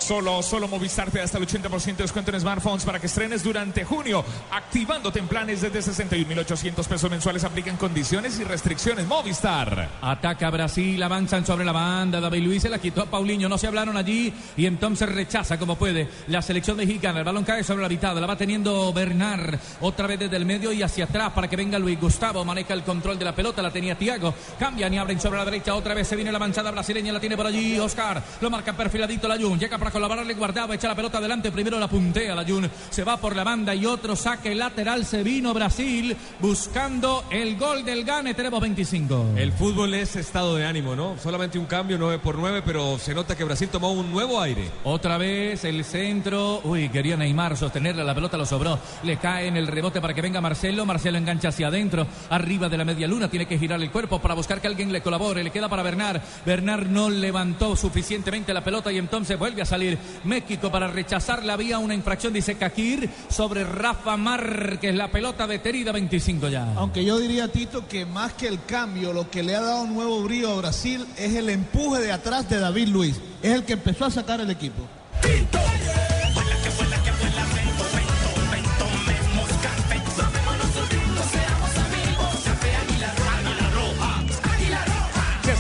Solo, 0.04 0.44
solo 0.44 0.68
Movistar 0.68 1.10
te 1.10 1.20
da 1.20 1.24
hasta 1.24 1.38
el 1.38 1.48
80% 1.48 1.96
de 1.96 2.04
descuento 2.04 2.30
en 2.32 2.42
smartphones 2.42 2.84
para 2.84 3.00
que 3.00 3.08
estrenes 3.08 3.42
durante 3.42 3.86
junio, 3.86 4.26
activándote 4.52 5.20
en 5.20 5.30
planes 5.30 5.62
desde 5.62 5.80
61.800 5.80 6.86
pesos 6.86 7.10
mensuales. 7.10 7.46
Aplican 7.46 7.78
condiciones 7.78 8.38
y 8.38 8.44
restricciones. 8.44 9.08
Movistar. 9.08 9.92
Ataca 10.02 10.50
Brasil, 10.50 11.02
avanzan 11.02 11.46
sobre 11.46 11.64
la 11.64 11.72
banda. 11.72 12.20
David 12.20 12.44
Luiz 12.44 12.64
se 12.64 12.70
la 12.70 12.80
quitó 12.80 13.04
a 13.04 13.06
Paulinho, 13.06 13.48
no 13.48 13.58
se 13.58 13.68
hablaron 13.68 13.96
allí 13.96 14.34
y 14.58 14.66
entonces 14.66 15.08
rechaza 15.08 15.58
como 15.58 15.78
puede 15.78 16.10
la 16.28 16.42
selección 16.42 16.76
mexicana. 16.76 17.20
El 17.20 17.26
balón 17.26 17.46
cae 17.46 17.64
sobre 17.64 17.84
la 17.84 17.88
mitad, 17.88 18.14
la 18.14 18.28
va 18.28 18.36
teniendo 18.36 18.92
Bernard 18.92 19.58
otra 19.80 20.06
vez 20.06 20.20
desde 20.20 20.36
el 20.36 20.46
medio 20.46 20.74
y 20.74 20.84
hacia 20.84 21.06
atrás 21.06 21.32
para 21.32 21.48
que 21.48 21.56
venga 21.56 21.80
Luis 21.80 21.98
Gustavo. 21.98 22.44
Maneja 22.44 22.74
el 22.74 22.84
control 22.84 23.18
de 23.18 23.24
la 23.24 23.34
pelota, 23.34 23.62
la 23.62 23.72
tenía 23.72 23.98
Tiago. 23.98 24.34
Cambian 24.60 24.94
y 24.94 24.98
abren 24.98 25.22
sobre 25.22 25.38
la 25.40 25.46
derecha, 25.46 25.74
otra 25.76 25.94
vez 25.94 26.10
se 26.10 26.18
viene 26.18 26.30
la 26.30 26.40
manchada 26.40 26.72
brasileña, 26.72 27.14
la 27.14 27.22
tiene 27.22 27.38
por 27.38 27.48
allí 27.48 27.80
Oscar. 27.80 28.22
Lo 28.42 28.50
marca 28.50 28.74
perfiladito 28.74 29.30
la 29.30 29.38
Jun, 29.38 29.58
llega 29.58 29.78
para 29.78 29.93
colaborarle, 29.94 30.34
guardaba, 30.34 30.76
echa 30.76 30.90
la 30.90 30.96
pelota 30.96 31.20
adelante, 31.20 31.52
primero 31.52 31.80
la 31.80 31.88
puntea 31.88 32.36
la 32.36 32.44
Jun, 32.44 32.70
se 32.90 33.04
va 33.04 33.18
por 33.18 33.36
la 33.36 33.44
banda 33.44 33.74
y 33.76 33.86
otro 33.86 34.16
saque 34.16 34.54
lateral, 34.56 35.06
se 35.06 35.24
vino 35.24 35.54
Brasil 35.54 36.18
buscando 36.40 37.24
el 37.30 37.56
gol 37.58 37.86
del 37.86 38.04
Gane, 38.04 38.34
tenemos 38.34 38.60
25. 38.60 39.34
El 39.38 39.54
fútbol 39.54 39.94
es 39.94 40.16
estado 40.16 40.56
de 40.56 40.66
ánimo, 40.66 40.96
¿no? 40.96 41.16
Solamente 41.18 41.60
un 41.60 41.66
cambio 41.66 41.98
9 41.98 42.20
por 42.20 42.38
9, 42.38 42.64
pero 42.66 42.98
se 42.98 43.14
nota 43.14 43.38
que 43.38 43.44
Brasil 43.44 43.70
tomó 43.70 43.92
un 43.92 44.12
nuevo 44.12 44.42
aire. 44.42 44.70
Otra 44.84 45.18
vez 45.18 45.64
el 45.64 45.86
centro. 45.86 46.62
Uy, 46.64 46.90
quería 46.90 47.16
Neymar 47.16 47.56
sostenerla. 47.56 48.04
La 48.04 48.16
pelota 48.16 48.38
lo 48.38 48.46
sobró. 48.46 48.80
Le 49.04 49.18
cae 49.18 49.48
en 49.48 49.58
el 49.58 49.68
rebote 49.68 50.02
para 50.02 50.14
que 50.14 50.22
venga 50.22 50.42
Marcelo. 50.42 50.86
Marcelo 50.86 51.18
engancha 51.18 51.50
hacia 51.50 51.68
adentro. 51.68 52.08
Arriba 52.30 52.70
de 52.70 52.78
la 52.78 52.86
media 52.86 53.08
luna. 53.08 53.30
Tiene 53.30 53.46
que 53.46 53.60
girar 53.60 53.82
el 53.82 53.92
cuerpo 53.92 54.20
para 54.20 54.34
buscar 54.34 54.60
que 54.60 54.68
alguien 54.68 54.92
le 54.92 55.02
colabore. 55.02 55.44
Le 55.44 55.52
queda 55.52 55.70
para 55.70 55.84
Bernard. 55.84 56.22
Bernard 56.46 56.88
no 56.88 57.10
levantó 57.10 57.76
suficientemente 57.76 58.54
la 58.54 58.64
pelota 58.64 58.92
y 58.92 58.98
entonces 58.98 59.38
vuelve 59.38 59.62
a 59.62 59.66
salir 59.66 59.83
México 60.24 60.72
para 60.72 60.88
rechazarla. 60.88 61.54
Había 61.54 61.80
una 61.80 61.94
infracción, 61.94 62.34
dice 62.34 62.56
Kakir, 62.56 63.10
sobre 63.30 63.64
Rafa 63.64 64.18
Márquez. 64.18 64.96
La 64.96 65.10
pelota 65.10 65.48
detenida 65.48 65.92
25 65.92 66.50
ya. 66.50 66.74
Aunque 66.76 67.04
yo 67.06 67.20
diría, 67.20 67.48
Tito, 67.48 67.88
que 67.88 68.06
más 68.06 68.34
que 68.34 68.48
el 68.48 68.64
cambio, 68.66 69.14
lo 69.14 69.30
que 69.30 69.44
le 69.44 69.56
ha 69.56 69.62
dado 69.62 69.84
un 69.84 69.94
nuevo 69.94 70.22
brío 70.24 70.52
a 70.52 70.58
Brasil 70.58 71.06
es 71.18 71.36
el 71.36 71.50
empuje 71.50 72.02
de 72.02 72.12
atrás 72.12 72.50
de 72.50 72.60
David 72.60 72.88
Luiz. 72.88 73.20
Es 73.42 73.52
el 73.52 73.64
que 73.64 73.74
empezó 73.74 74.06
a 74.06 74.12
sacar 74.12 74.40
el 74.42 74.50
equipo. 74.50 74.84
Se 75.22 75.63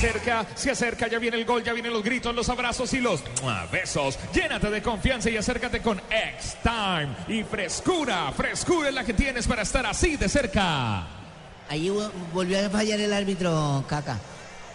acerca, 0.08 0.46
se 0.56 0.72
acerca, 0.72 1.08
ya 1.08 1.18
viene 1.20 1.38
el 1.38 1.46
gol, 1.46 1.64
ya 1.64 1.74
vienen 1.74 1.94
los 1.94 2.04
gritos, 2.04 2.36
los 2.36 2.50
abrazos 2.50 2.92
y 2.94 3.00
los 3.00 3.24
besos. 3.72 4.20
Llénate 4.34 4.70
de 4.70 4.82
confianza 4.82 5.30
y 5.30 5.38
acércate 5.38 5.80
con 5.82 6.00
X-Time. 6.10 7.10
Y 7.28 7.44
frescura, 7.44 8.32
frescura 8.36 8.90
es 8.90 8.96
la 8.96 9.04
que 9.04 9.14
tienes 9.14 9.48
para 9.48 9.62
estar 9.62 9.86
así 9.86 10.18
de 10.18 10.28
cerca. 10.28 11.04
Ahí 11.70 11.90
hubo- 11.90 12.12
volvió 12.34 12.66
a 12.66 12.70
fallar 12.70 13.00
el 13.00 13.14
árbitro 13.14 13.84
Caca. 13.88 14.20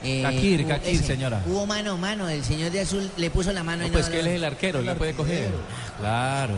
Eh, 0.02 0.22
Kakir, 0.22 0.66
Kakir, 0.66 0.94
ese. 0.94 1.04
señora. 1.06 1.42
Hubo 1.44 1.66
mano, 1.66 1.98
mano. 1.98 2.28
El 2.28 2.44
señor 2.44 2.70
de 2.70 2.80
azul 2.80 3.10
le 3.16 3.30
puso 3.30 3.52
la 3.52 3.64
mano 3.64 3.82
No, 3.82 3.88
y 3.88 3.90
pues 3.90 4.06
no- 4.06 4.12
que 4.12 4.20
él 4.20 4.28
es 4.28 4.34
el 4.36 4.44
arquero, 4.44 4.80
le 4.80 4.94
puede 4.94 5.12
coger. 5.12 5.50
Claro. 5.98 6.54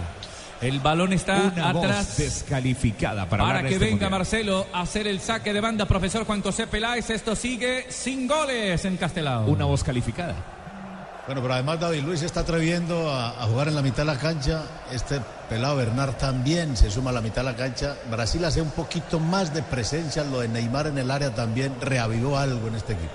El 0.61 0.81
balón 0.81 1.13
está 1.15 1.53
Una 1.55 1.73
voz 1.73 1.85
atrás. 1.87 2.17
descalificada 2.19 3.27
para, 3.27 3.45
Para 3.45 3.63
que 3.63 3.69
este 3.69 3.79
venga 3.79 3.93
mundial. 3.93 4.11
Marcelo 4.11 4.67
a 4.73 4.83
hacer 4.83 5.07
el 5.07 5.21
saque 5.21 5.53
de 5.55 5.61
banda, 5.61 5.87
profesor 5.87 6.25
Juan 6.27 6.43
José 6.43 6.67
Peláez. 6.67 7.09
Esto 7.09 7.35
sigue 7.35 7.87
sin 7.89 8.27
goles 8.29 8.85
en 8.85 8.97
Castelao. 8.99 9.47
Una 9.47 9.65
voz 9.65 9.83
calificada. 9.83 10.35
Bueno, 11.27 11.43
pero 11.43 11.55
además 11.55 11.81
David 11.81 12.03
Luis 12.03 12.21
se 12.21 12.27
está 12.27 12.41
atreviendo 12.41 13.11
a, 13.11 13.31
a 13.43 13.47
jugar 13.47 13.69
en 13.69 13.75
la 13.77 13.83
mitad 13.83 13.99
de 13.99 14.05
la 14.13 14.19
cancha. 14.19 14.63
Este 14.93 15.21
pelado 15.49 15.77
Bernard 15.77 16.15
también 16.17 16.77
se 16.77 16.91
suma 16.91 17.11
a 17.11 17.13
la 17.15 17.21
mitad 17.21 17.43
de 17.43 17.51
la 17.53 17.57
cancha. 17.57 17.97
Brasil 18.11 18.45
hace 18.45 18.61
un 18.61 18.71
poquito 18.71 19.19
más 19.21 19.55
de 19.55 19.63
presencia. 19.63 20.25
Lo 20.25 20.41
de 20.41 20.49
Neymar 20.49 20.89
en 20.89 20.99
el 20.99 21.11
área 21.11 21.35
también 21.35 21.75
reavivó 21.81 22.37
algo 22.37 22.69
en 22.69 22.75
este 22.75 22.95
equipo. 22.95 23.13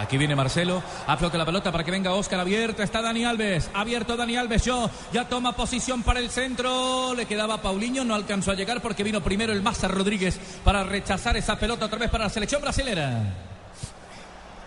Aquí 0.00 0.16
viene 0.16 0.34
Marcelo, 0.34 0.82
afloca 1.06 1.36
la 1.36 1.44
pelota 1.44 1.70
para 1.70 1.84
que 1.84 1.90
venga 1.90 2.14
Oscar 2.14 2.40
abierto, 2.40 2.82
está 2.82 3.02
Dani 3.02 3.26
Alves, 3.26 3.70
abierto 3.74 4.16
Dani 4.16 4.34
Alves, 4.34 4.64
yo 4.64 4.88
ya 5.12 5.28
toma 5.28 5.52
posición 5.52 6.02
para 6.02 6.20
el 6.20 6.30
centro, 6.30 7.14
le 7.14 7.26
quedaba 7.26 7.60
Paulinho, 7.60 8.02
no 8.02 8.14
alcanzó 8.14 8.50
a 8.50 8.54
llegar 8.54 8.80
porque 8.80 9.04
vino 9.04 9.20
primero 9.20 9.52
el 9.52 9.60
Maza 9.60 9.88
Rodríguez 9.88 10.40
para 10.64 10.84
rechazar 10.84 11.36
esa 11.36 11.58
pelota 11.58 11.84
otra 11.84 11.98
vez 11.98 12.08
para 12.08 12.24
la 12.24 12.30
selección 12.30 12.62
brasilera. 12.62 13.22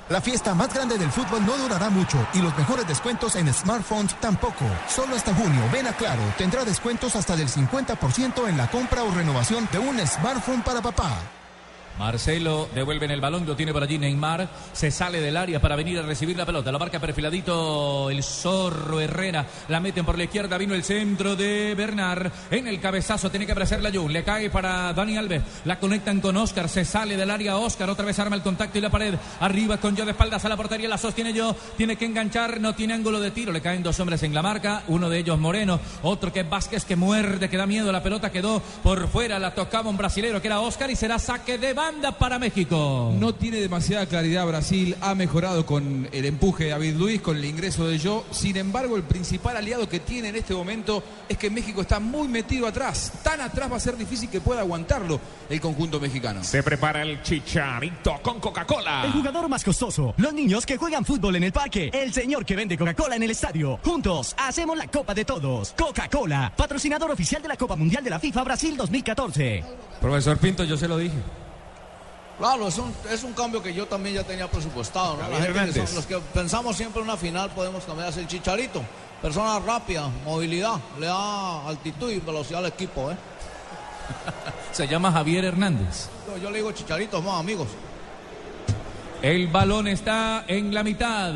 La 0.09 0.21
fiesta 0.21 0.53
más 0.53 0.71
grande 0.71 0.99
del 0.99 1.09
fútbol 1.09 1.43
no 1.43 1.57
durará 1.57 1.89
mucho 1.89 2.27
y 2.35 2.39
los 2.39 2.55
mejores 2.55 2.87
descuentos 2.87 3.35
en 3.35 3.51
smartphones 3.51 4.13
tampoco. 4.19 4.65
Solo 4.87 5.15
hasta 5.15 5.33
junio, 5.33 5.63
ven 5.71 5.87
a 5.87 5.93
Claro, 5.93 6.21
tendrá 6.37 6.63
descuentos 6.63 7.15
hasta 7.15 7.35
del 7.35 7.47
50% 7.47 8.47
en 8.47 8.57
la 8.57 8.69
compra 8.69 9.03
o 9.03 9.09
renovación 9.09 9.67
de 9.71 9.79
un 9.79 9.97
smartphone 10.05 10.61
para 10.61 10.81
papá. 10.81 11.17
Marcelo 11.97 12.67
devuelve 12.73 13.05
en 13.05 13.11
el 13.11 13.21
balón, 13.21 13.45
lo 13.45 13.55
tiene 13.55 13.71
por 13.71 13.83
allí 13.83 13.97
Neymar, 13.97 14.49
se 14.73 14.91
sale 14.91 15.21
del 15.21 15.37
área 15.37 15.61
para 15.61 15.75
venir 15.75 15.99
a 15.99 16.01
recibir 16.01 16.35
la 16.35 16.45
pelota, 16.45 16.71
lo 16.71 16.79
marca 16.79 16.99
perfiladito 16.99 18.09
el 18.09 18.23
zorro 18.23 18.99
Herrera, 18.99 19.45
la 19.67 19.79
meten 19.79 20.05
por 20.05 20.17
la 20.17 20.23
izquierda, 20.23 20.57
vino 20.57 20.73
el 20.73 20.83
centro 20.83 21.35
de 21.35 21.75
Bernard, 21.75 22.31
en 22.49 22.67
el 22.67 22.79
cabezazo 22.79 23.29
tiene 23.29 23.45
que 23.45 23.51
aparecer 23.51 23.81
la 23.81 23.91
Jun, 23.91 24.11
le 24.11 24.23
cae 24.23 24.49
para 24.49 24.93
Dani 24.93 25.17
Alves, 25.17 25.43
la 25.65 25.79
conectan 25.79 26.19
con 26.19 26.35
Oscar, 26.37 26.67
se 26.67 26.83
sale 26.85 27.15
del 27.15 27.29
área 27.29 27.57
Oscar, 27.57 27.89
otra 27.89 28.05
vez 28.05 28.17
arma 28.19 28.35
el 28.35 28.41
contacto 28.41 28.77
y 28.77 28.81
la 28.81 28.89
pared, 28.89 29.15
arriba 29.39 29.77
con 29.77 29.95
yo 29.95 30.05
de 30.05 30.11
espaldas 30.11 30.43
a 30.45 30.49
la 30.49 30.57
portería, 30.57 30.89
la 30.89 30.97
sostiene 30.97 31.33
yo, 31.33 31.55
tiene 31.77 31.95
que 31.95 32.05
enganchar, 32.05 32.59
no 32.59 32.73
tiene 32.73 32.93
ángulo 32.93 33.19
de 33.19 33.31
tiro, 33.31 33.51
le 33.51 33.61
caen 33.61 33.83
dos 33.83 33.99
hombres 33.99 34.23
en 34.23 34.33
la 34.33 34.41
marca, 34.41 34.83
uno 34.87 35.09
de 35.09 35.19
ellos 35.19 35.39
Moreno, 35.39 35.79
otro 36.01 36.33
que 36.33 36.41
es 36.41 36.49
Vázquez 36.49 36.85
que 36.85 36.95
muerde, 36.95 37.49
que 37.49 37.57
da 37.57 37.65
miedo, 37.65 37.91
la 37.91 38.03
pelota 38.03 38.31
quedó 38.31 38.61
por 38.81 39.07
fuera, 39.07 39.39
la 39.39 39.53
tocaba 39.53 39.89
un 39.89 39.97
brasilero 39.97 40.41
que 40.41 40.47
era 40.47 40.59
Oscar 40.59 40.89
y 40.89 40.95
será 40.95 41.19
saque 41.19 41.57
de 41.57 41.73
banda 41.83 42.17
para 42.17 42.39
México. 42.39 43.13
No 43.19 43.35
tiene 43.35 43.57
demasiada 43.57 44.05
claridad 44.05 44.47
Brasil, 44.47 44.95
ha 45.01 45.15
mejorado 45.15 45.65
con 45.65 46.07
el 46.13 46.23
empuje 46.23 46.65
de 46.65 46.69
David 46.69 46.95
Luis, 46.95 47.19
con 47.19 47.35
el 47.35 47.43
ingreso 47.43 47.85
de 47.85 47.97
Yo. 47.97 48.23
Sin 48.31 48.55
embargo, 48.55 48.95
el 48.95 49.03
principal 49.03 49.57
aliado 49.57 49.89
que 49.89 49.99
tiene 49.99 50.29
en 50.29 50.37
este 50.37 50.53
momento 50.53 51.03
es 51.27 51.37
que 51.37 51.49
México 51.49 51.81
está 51.81 51.99
muy 51.99 52.29
metido 52.29 52.67
atrás. 52.67 53.11
Tan 53.21 53.41
atrás 53.41 53.69
va 53.69 53.75
a 53.75 53.81
ser 53.81 53.97
difícil 53.97 54.29
que 54.29 54.39
pueda 54.39 54.61
aguantarlo 54.61 55.19
el 55.49 55.59
conjunto 55.59 55.99
mexicano. 55.99 56.41
Se 56.41 56.63
prepara 56.63 57.01
el 57.01 57.21
chicharito 57.21 58.17
con 58.21 58.39
Coca-Cola. 58.39 59.03
El 59.03 59.11
jugador 59.11 59.49
más 59.49 59.65
costoso. 59.65 60.13
Los 60.15 60.33
niños 60.33 60.65
que 60.65 60.77
juegan 60.77 61.03
fútbol 61.03 61.35
en 61.35 61.43
el 61.43 61.51
parque. 61.51 61.91
El 61.93 62.13
señor 62.13 62.45
que 62.45 62.55
vende 62.55 62.77
Coca-Cola 62.77 63.17
en 63.17 63.23
el 63.23 63.31
estadio. 63.31 63.77
Juntos 63.83 64.33
hacemos 64.37 64.77
la 64.77 64.87
Copa 64.87 65.13
de 65.13 65.25
Todos. 65.25 65.73
Coca-Cola, 65.77 66.53
patrocinador 66.55 67.11
oficial 67.11 67.41
de 67.41 67.49
la 67.49 67.57
Copa 67.57 67.75
Mundial 67.75 68.05
de 68.05 68.09
la 68.09 68.19
FIFA 68.19 68.43
Brasil 68.45 68.77
2014. 68.77 69.63
Profesor 69.99 70.37
Pinto, 70.37 70.63
yo 70.63 70.77
se 70.77 70.87
lo 70.87 70.97
dije. 70.97 71.42
Claro, 72.39 72.67
es 72.67 72.77
un, 72.77 72.93
es 73.11 73.23
un 73.23 73.33
cambio 73.33 73.61
que 73.61 73.73
yo 73.73 73.85
también 73.85 74.15
ya 74.15 74.23
tenía 74.23 74.49
presupuestado. 74.49 75.13
¿no? 75.17 75.19
La 75.19 75.37
Javier 75.37 75.41
gente 75.41 75.53
que 75.53 75.59
Hernández. 75.79 75.87
son- 75.89 75.95
los 75.95 76.05
que 76.05 76.17
pensamos 76.33 76.75
siempre 76.75 77.01
en 77.01 77.07
una 77.07 77.17
final 77.17 77.49
podemos 77.51 77.83
cambiar 77.83 78.11
el 78.17 78.27
chicharito. 78.27 78.81
Persona 79.21 79.59
rápida, 79.59 80.09
movilidad, 80.25 80.75
le 80.99 81.05
da 81.07 81.67
altitud 81.67 82.11
y 82.11 82.19
velocidad 82.19 82.59
al 82.59 82.65
equipo. 82.71 83.11
¿eh? 83.11 83.15
Se 84.73 84.87
llama 84.87 85.11
Javier 85.11 85.45
Hernández. 85.45 86.09
Yo, 86.27 86.37
yo 86.37 86.49
le 86.51 86.57
digo 86.57 86.71
chicharito, 86.71 87.21
más 87.21 87.39
amigos. 87.39 87.67
El 89.21 89.47
balón 89.47 89.87
está 89.87 90.43
en 90.47 90.73
la 90.73 90.83
mitad. 90.83 91.33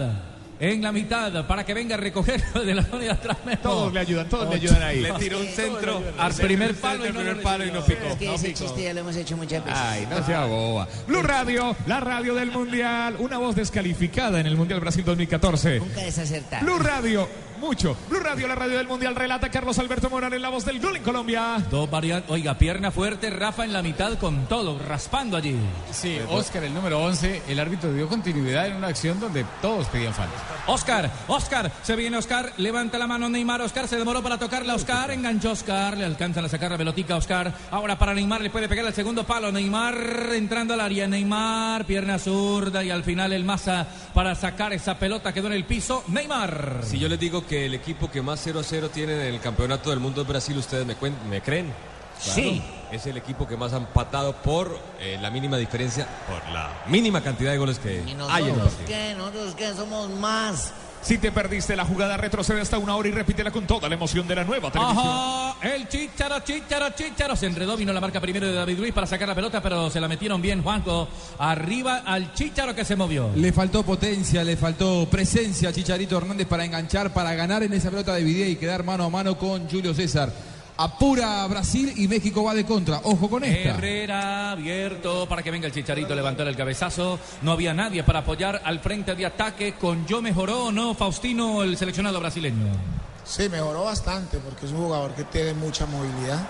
En 0.60 0.82
la 0.82 0.92
mitad 0.92 1.46
para 1.48 1.66
que 1.66 1.74
venga 1.74 1.96
a 1.96 1.98
recoger 1.98 2.44
de 2.54 2.74
la 2.76 2.84
zona 2.84 3.04
de 3.04 3.12
atrás. 3.12 3.38
Memo. 3.46 3.60
Todos 3.62 3.94
le 3.94 4.00
ayudan, 4.00 4.28
todos 4.30 4.50
le 4.50 4.56
ayudan 4.56 4.82
ahí. 4.84 5.00
Le 5.02 5.12
tiró 5.14 5.40
un 5.40 5.48
centro 5.48 6.02
al 6.18 6.34
primer 6.34 6.76
palo 6.76 7.06
y 7.06 7.10
no 7.10 7.16
primer 7.20 7.38
lo 7.38 7.42
palo 7.44 7.66
y 7.66 7.72
no 7.72 7.84
picó. 7.86 8.06
Es 8.08 8.16
que 8.18 8.26
No 8.26 8.34
ese 8.34 8.48
picó. 8.50 8.60
chiste 8.60 8.84
ya 8.84 8.94
lo 8.94 9.00
hemos 9.02 9.16
hecho 9.16 9.38
muchas 9.38 9.64
veces. 9.64 9.80
Ay, 9.80 10.08
no 10.10 10.26
sea 10.26 10.46
boba. 10.46 10.88
Blue 11.08 11.22
Radio, 11.22 11.76
la 11.86 12.00
radio 12.00 12.34
del 12.36 12.52
Mundial. 12.52 13.16
Una 13.20 13.38
voz 13.38 13.56
descalificada 13.56 14.40
en 14.40 14.48
el 14.48 14.56
Mundial 14.58 14.80
Brasil 14.80 15.04
2014. 15.06 15.80
Nunca 15.80 16.02
desacertar. 16.02 16.64
Blue 16.64 16.80
Radio, 16.80 17.28
mucho. 17.58 17.96
Blue 18.10 18.20
Radio, 18.20 18.48
la 18.48 18.56
radio 18.56 18.78
del 18.78 18.88
Mundial. 18.88 19.16
Relata 19.16 19.50
Carlos 19.50 19.78
Alberto 19.80 20.10
Morales, 20.10 20.40
la 20.40 20.50
voz 20.50 20.66
del 20.66 20.80
gol 20.80 20.96
en 20.96 21.04
Colombia. 21.04 21.58
Dos 21.70 21.90
variantes. 21.90 22.30
Oiga, 22.32 22.58
pierna 22.58 22.92
fuerte, 22.92 23.30
Rafa 23.30 23.66
en 23.66 23.74
la 23.74 23.82
mitad 23.82 24.18
con 24.18 24.48
todo, 24.48 24.80
raspando 24.80 25.38
allí. 25.38 25.56
Sí, 25.92 26.18
Oscar, 26.30 26.64
el 26.64 26.74
número 26.74 27.04
11, 27.04 27.44
el 27.48 27.60
árbitro 27.60 27.94
dio 27.94 28.08
continuidad 28.08 28.68
en 28.68 28.76
una 28.76 28.88
acción 28.88 29.20
donde 29.20 29.46
todos 29.62 29.88
pedían 29.88 30.14
falta. 30.14 30.36
Oscar, 30.68 31.12
Oscar, 31.28 31.72
se 31.84 31.96
viene 31.96 32.18
Oscar, 32.18 32.54
levanta 32.58 32.98
la 32.98 33.08
mano 33.08 33.30
Neymar, 33.30 33.62
Oscar 33.62 33.88
se 33.88 33.98
demoró 33.98 34.22
para 34.22 34.38
tocarla, 34.38 34.76
Oscar, 34.76 35.12
enganchó 35.12 35.52
Oscar, 35.52 35.98
le 35.98 36.06
alcanzan 36.06 36.46
a 36.46 36.50
sacar 36.50 36.72
la 36.72 36.78
pelotica 36.78 37.14
a 37.14 37.18
Oscar, 37.18 37.54
ahora 37.72 37.98
para 37.98 38.14
Neymar 38.14 38.42
le 38.42 38.50
puede 38.50 38.68
pegar 38.68 38.86
el 38.86 38.94
segundo 38.94 39.26
palo, 39.26 39.52
Neymar 39.52 40.30
entrando 40.34 40.74
al 40.74 40.82
área, 40.82 41.08
Neymar, 41.08 41.86
pierna 41.86 42.20
zurda 42.20 42.84
y 42.84 42.90
al 42.90 43.04
final 43.04 43.34
el 43.34 43.44
masa 43.44 43.88
para 44.14 44.36
sacar 44.36 44.74
esa 44.74 44.98
pelota 45.00 45.34
quedó 45.34 45.48
en 45.48 45.54
el 45.54 45.66
piso, 45.66 46.04
Neymar. 46.08 46.82
Si 46.84 47.00
yo 47.00 47.08
les 47.08 47.20
digo 47.20 47.46
que 47.48 47.66
el 47.66 47.74
equipo 47.74 48.10
que 48.12 48.22
más 48.22 48.40
0 48.44 48.60
a 48.60 48.64
0 48.64 48.90
tiene 48.94 49.14
en 49.14 49.34
el 49.34 49.40
campeonato 49.42 49.90
del 49.90 50.00
mundo 50.00 50.22
es 50.22 50.28
Brasil, 50.28 50.58
¿ustedes 50.58 50.86
me, 50.86 50.96
me 51.30 51.42
creen? 51.42 51.74
Sí. 52.20 52.62
Es 52.92 53.06
el 53.06 53.18
equipo 53.18 53.48
que 53.48 53.58
más 53.58 53.74
ha 53.74 53.78
empatado 53.78 54.34
por 54.38 54.80
eh, 55.00 55.18
la 55.22 55.30
mínima 55.30 55.58
diferencia, 55.58 56.08
por 56.28 56.52
la 56.52 56.70
mínima 56.88 57.22
cantidad 57.22 57.52
de 57.52 57.58
goles 57.58 57.80
que 57.80 57.96
¿Y 57.96 58.16
hay 58.30 58.44
en 58.46 58.50
el 58.50 58.58
nosotros 58.58 58.74
partido. 58.74 58.86
qué? 58.88 59.16
¿Nosotros 59.16 59.56
qué? 59.56 59.74
Somos 59.74 60.10
más. 60.12 60.74
Si 61.08 61.18
te 61.20 61.32
perdiste 61.32 61.74
la 61.74 61.86
jugada, 61.86 62.18
retrocede 62.18 62.60
hasta 62.60 62.78
una 62.78 62.94
hora 62.98 63.08
y 63.08 63.12
repítela 63.12 63.50
con 63.50 63.66
toda 63.66 63.88
la 63.88 63.96
emoción 63.96 64.28
de 64.28 64.36
la 64.36 64.44
nueva 64.44 64.70
televisión. 64.70 65.08
Ajá, 65.08 65.56
el 65.62 65.88
chicharo, 65.88 66.42
chicharo, 66.42 66.90
chicharo. 66.90 67.34
Se 67.34 67.46
enredó, 67.46 67.78
vino 67.78 67.94
la 67.94 68.02
marca 68.02 68.20
primero 68.20 68.46
de 68.46 68.52
David 68.52 68.78
Luis 68.78 68.94
para 68.94 69.08
sacar 69.08 69.26
la 69.26 69.34
pelota, 69.34 69.62
pero 69.62 69.90
se 69.90 70.02
la 70.02 70.10
metieron 70.10 70.42
bien, 70.42 70.62
Juanjo. 70.62 71.08
Arriba 71.40 72.04
al 72.06 72.34
chicharo 72.34 72.76
que 72.76 72.84
se 72.84 72.98
movió. 72.98 73.32
Le 73.38 73.54
faltó 73.54 73.84
potencia, 73.84 74.44
le 74.44 74.58
faltó 74.58 75.08
presencia 75.10 75.70
a 75.70 75.72
Chicharito 75.72 76.18
Hernández 76.18 76.46
para 76.46 76.66
enganchar, 76.66 77.14
para 77.14 77.34
ganar 77.36 77.64
en 77.64 77.72
esa 77.72 77.90
pelota 77.90 78.14
de 78.14 78.26
Videa 78.26 78.50
y 78.50 78.58
quedar 78.58 78.84
mano 78.84 79.06
a 79.06 79.10
mano 79.10 79.38
con 79.38 79.70
Julio 79.70 79.94
César. 79.94 80.34
Apura 80.78 81.44
a 81.44 81.48
Brasil 81.48 81.94
y 81.98 82.08
México 82.08 82.44
va 82.44 82.54
de 82.54 82.66
contra. 82.66 83.02
Ojo 83.04 83.30
con 83.30 83.44
esta. 83.44 83.70
Herrera 83.70 84.52
abierto 84.52 85.28
para 85.28 85.42
que 85.42 85.50
venga 85.50 85.68
el 85.68 85.74
chicharito, 85.74 86.14
levantar 86.14 86.48
el 86.48 86.56
cabezazo. 86.56 87.20
No 87.42 87.52
había 87.52 87.74
nadie 87.74 88.04
para 88.04 88.20
apoyar 88.20 88.62
al 88.64 88.80
frente 88.80 89.16
de 89.16 89.26
ataque. 89.26 89.74
Con 89.74 90.06
yo 90.06 90.22
mejoró 90.22 90.66
o 90.66 90.72
no, 90.72 90.94
Faustino, 90.94 91.64
el 91.64 91.78
seleccionado 91.78 92.20
brasileño. 92.20 92.68
Sí, 93.24 93.50
mejoró 93.50 93.86
bastante 93.86 94.38
porque 94.38 94.68
es 94.68 94.72
un 94.72 94.86
jugador 94.86 95.14
que 95.14 95.24
tiene 95.24 95.54
mucha 95.54 95.86
movilidad 95.86 96.48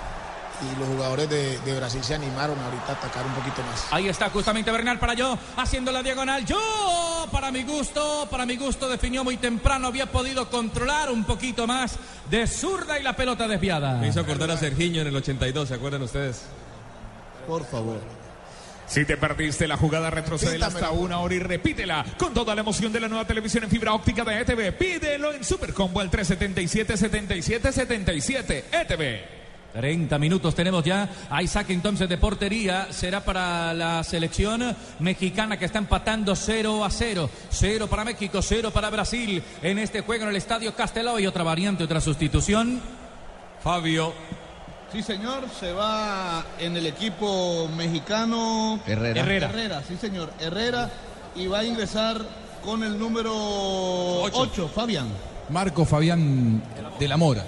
y 0.61 0.79
los 0.79 0.87
jugadores 0.87 1.29
de, 1.29 1.59
de 1.59 1.77
Brasil 1.77 2.03
se 2.03 2.15
animaron 2.15 2.57
ahorita 2.59 2.89
a 2.89 2.93
atacar 2.93 3.25
un 3.25 3.33
poquito 3.33 3.61
más. 3.63 3.87
Ahí 3.91 4.07
está 4.07 4.29
justamente 4.29 4.71
Bernal 4.71 4.99
para 4.99 5.13
yo, 5.13 5.37
haciendo 5.55 5.91
la 5.91 6.03
diagonal. 6.03 6.45
Yo, 6.45 7.27
para 7.31 7.51
mi 7.51 7.63
gusto, 7.63 8.27
para 8.29 8.45
mi 8.45 8.57
gusto, 8.57 8.89
definió 8.89 9.23
muy 9.23 9.37
temprano. 9.37 9.87
Había 9.87 10.07
podido 10.07 10.49
controlar 10.49 11.11
un 11.11 11.23
poquito 11.25 11.67
más 11.67 11.97
de 12.29 12.47
zurda 12.47 12.99
y 12.99 13.03
la 13.03 13.15
pelota 13.15 13.47
desviada. 13.47 13.95
Me 13.95 14.09
hizo 14.09 14.21
acordar 14.21 14.51
a 14.51 14.57
Sergiño 14.57 15.01
en 15.01 15.07
el 15.07 15.15
82, 15.15 15.67
¿se 15.67 15.73
acuerdan 15.75 16.01
ustedes? 16.01 16.45
Por 17.47 17.65
favor. 17.65 17.99
Si 18.87 19.05
te 19.05 19.17
perdiste 19.17 19.67
la 19.67 19.75
jugada, 19.75 20.09
retrocede 20.09 20.63
hasta 20.63 20.91
una 20.91 21.19
hora 21.19 21.35
y 21.35 21.39
repítela 21.39 22.05
con 22.17 22.33
toda 22.33 22.55
la 22.55 22.61
emoción 22.61 22.93
de 22.93 23.01
la 23.01 23.09
nueva 23.09 23.27
televisión 23.27 23.65
en 23.65 23.69
fibra 23.69 23.91
óptica 23.93 24.23
de 24.23 24.39
ETV. 24.39 24.71
Pídelo 24.77 25.33
en 25.33 25.43
Supercombo 25.43 25.99
al 25.99 26.09
377-7777 26.09 28.63
ETV. 28.71 29.36
30 29.73 30.17
minutos 30.19 30.55
tenemos 30.55 30.83
ya. 30.83 31.09
Hay 31.29 31.47
saque 31.47 31.73
entonces 31.73 32.09
de 32.09 32.17
portería. 32.17 32.87
Será 32.91 33.23
para 33.23 33.73
la 33.73 34.03
selección 34.03 34.75
mexicana 34.99 35.57
que 35.57 35.65
está 35.65 35.79
empatando 35.79 36.35
0 36.35 36.83
a 36.83 36.89
0. 36.89 37.29
0 37.49 37.87
para 37.87 38.05
México, 38.05 38.41
0 38.41 38.71
para 38.71 38.89
Brasil. 38.89 39.43
En 39.61 39.79
este 39.79 40.01
juego 40.01 40.23
en 40.23 40.29
el 40.29 40.35
estadio 40.35 40.73
Castelao 40.73 41.19
y 41.19 41.27
otra 41.27 41.43
variante, 41.43 41.83
otra 41.83 42.01
sustitución. 42.01 42.81
Fabio. 43.63 44.13
Sí, 44.91 45.03
señor, 45.03 45.43
se 45.59 45.73
va 45.73 46.45
en 46.59 46.77
el 46.77 46.85
equipo 46.85 47.67
mexicano 47.75 48.79
Herrera. 48.87 49.21
Herrera. 49.21 49.49
Herrera, 49.49 49.83
sí, 49.85 49.97
señor. 49.97 50.31
Herrera 50.39 50.89
y 51.35 51.47
va 51.47 51.59
a 51.59 51.63
ingresar 51.65 52.21
con 52.63 52.83
el 52.83 52.97
número 52.97 53.31
8, 53.33 54.71
Fabián. 54.73 55.07
Marco 55.49 55.85
Fabián 55.85 56.61
de 56.99 57.07
la 57.07 57.17
Mora. 57.17 57.43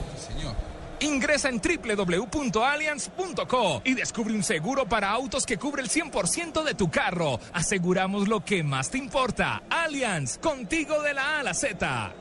Ingresa 1.01 1.49
en 1.49 1.62
www.allianz.co 1.62 3.81
y 3.83 3.93
descubre 3.93 4.33
un 4.33 4.43
seguro 4.43 4.85
para 4.85 5.12
autos 5.12 5.45
que 5.45 5.57
cubre 5.57 5.81
el 5.81 5.89
100% 5.89 6.63
de 6.63 6.73
tu 6.73 6.89
carro. 6.89 7.39
Aseguramos 7.53 8.27
lo 8.27 8.43
que 8.43 8.63
más 8.63 8.89
te 8.89 8.97
importa. 8.97 9.63
Allianz, 9.69 10.38
contigo 10.38 11.01
de 11.01 11.13
la 11.13 11.38
A 11.38 11.39
a 11.39 11.43
la 11.43 11.53
Z. 11.53 12.13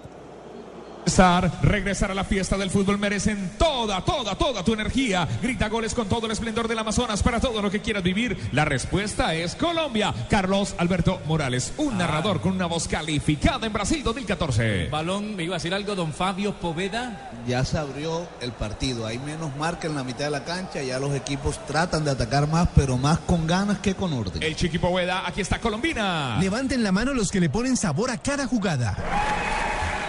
Regresar 1.62 2.12
a 2.12 2.14
la 2.14 2.22
fiesta 2.22 2.56
del 2.56 2.70
fútbol 2.70 2.96
merecen 2.96 3.50
toda, 3.58 4.04
toda, 4.04 4.36
toda 4.36 4.62
tu 4.62 4.72
energía. 4.72 5.26
Grita 5.42 5.68
goles 5.68 5.92
con 5.92 6.08
todo 6.08 6.26
el 6.26 6.32
esplendor 6.32 6.68
del 6.68 6.78
Amazonas 6.78 7.24
para 7.24 7.40
todo 7.40 7.60
lo 7.60 7.72
que 7.72 7.80
quieras 7.80 8.04
vivir. 8.04 8.38
La 8.52 8.64
respuesta 8.64 9.34
es 9.34 9.56
Colombia. 9.56 10.14
Carlos 10.30 10.76
Alberto 10.78 11.20
Morales, 11.26 11.72
un 11.78 11.98
narrador 11.98 12.40
con 12.40 12.52
una 12.52 12.66
voz 12.66 12.86
calificada 12.86 13.66
en 13.66 13.72
Brasil 13.72 14.02
2014. 14.04 14.88
Balón, 14.90 15.34
me 15.34 15.42
iba 15.42 15.56
a 15.56 15.58
decir 15.58 15.74
algo, 15.74 15.96
don 15.96 16.12
Fabio 16.12 16.54
Poveda. 16.54 17.32
Ya 17.48 17.64
se 17.64 17.78
abrió 17.78 18.28
el 18.40 18.52
partido. 18.52 19.04
Hay 19.04 19.18
menos 19.18 19.56
marca 19.56 19.88
en 19.88 19.96
la 19.96 20.04
mitad 20.04 20.26
de 20.26 20.30
la 20.30 20.44
cancha. 20.44 20.82
Ya 20.82 21.00
los 21.00 21.14
equipos 21.14 21.58
tratan 21.66 22.04
de 22.04 22.12
atacar 22.12 22.46
más, 22.46 22.68
pero 22.76 22.96
más 22.96 23.18
con 23.20 23.46
ganas 23.46 23.78
que 23.78 23.94
con 23.96 24.12
orden. 24.12 24.40
El 24.40 24.54
Chiqui 24.54 24.78
Poveda, 24.78 25.26
aquí 25.26 25.40
está 25.40 25.58
Colombina. 25.58 26.38
Levanten 26.40 26.82
la 26.84 26.92
mano 26.92 27.12
los 27.12 27.32
que 27.32 27.40
le 27.40 27.50
ponen 27.50 27.76
sabor 27.76 28.10
a 28.10 28.18
cada 28.18 28.46
jugada. 28.46 28.96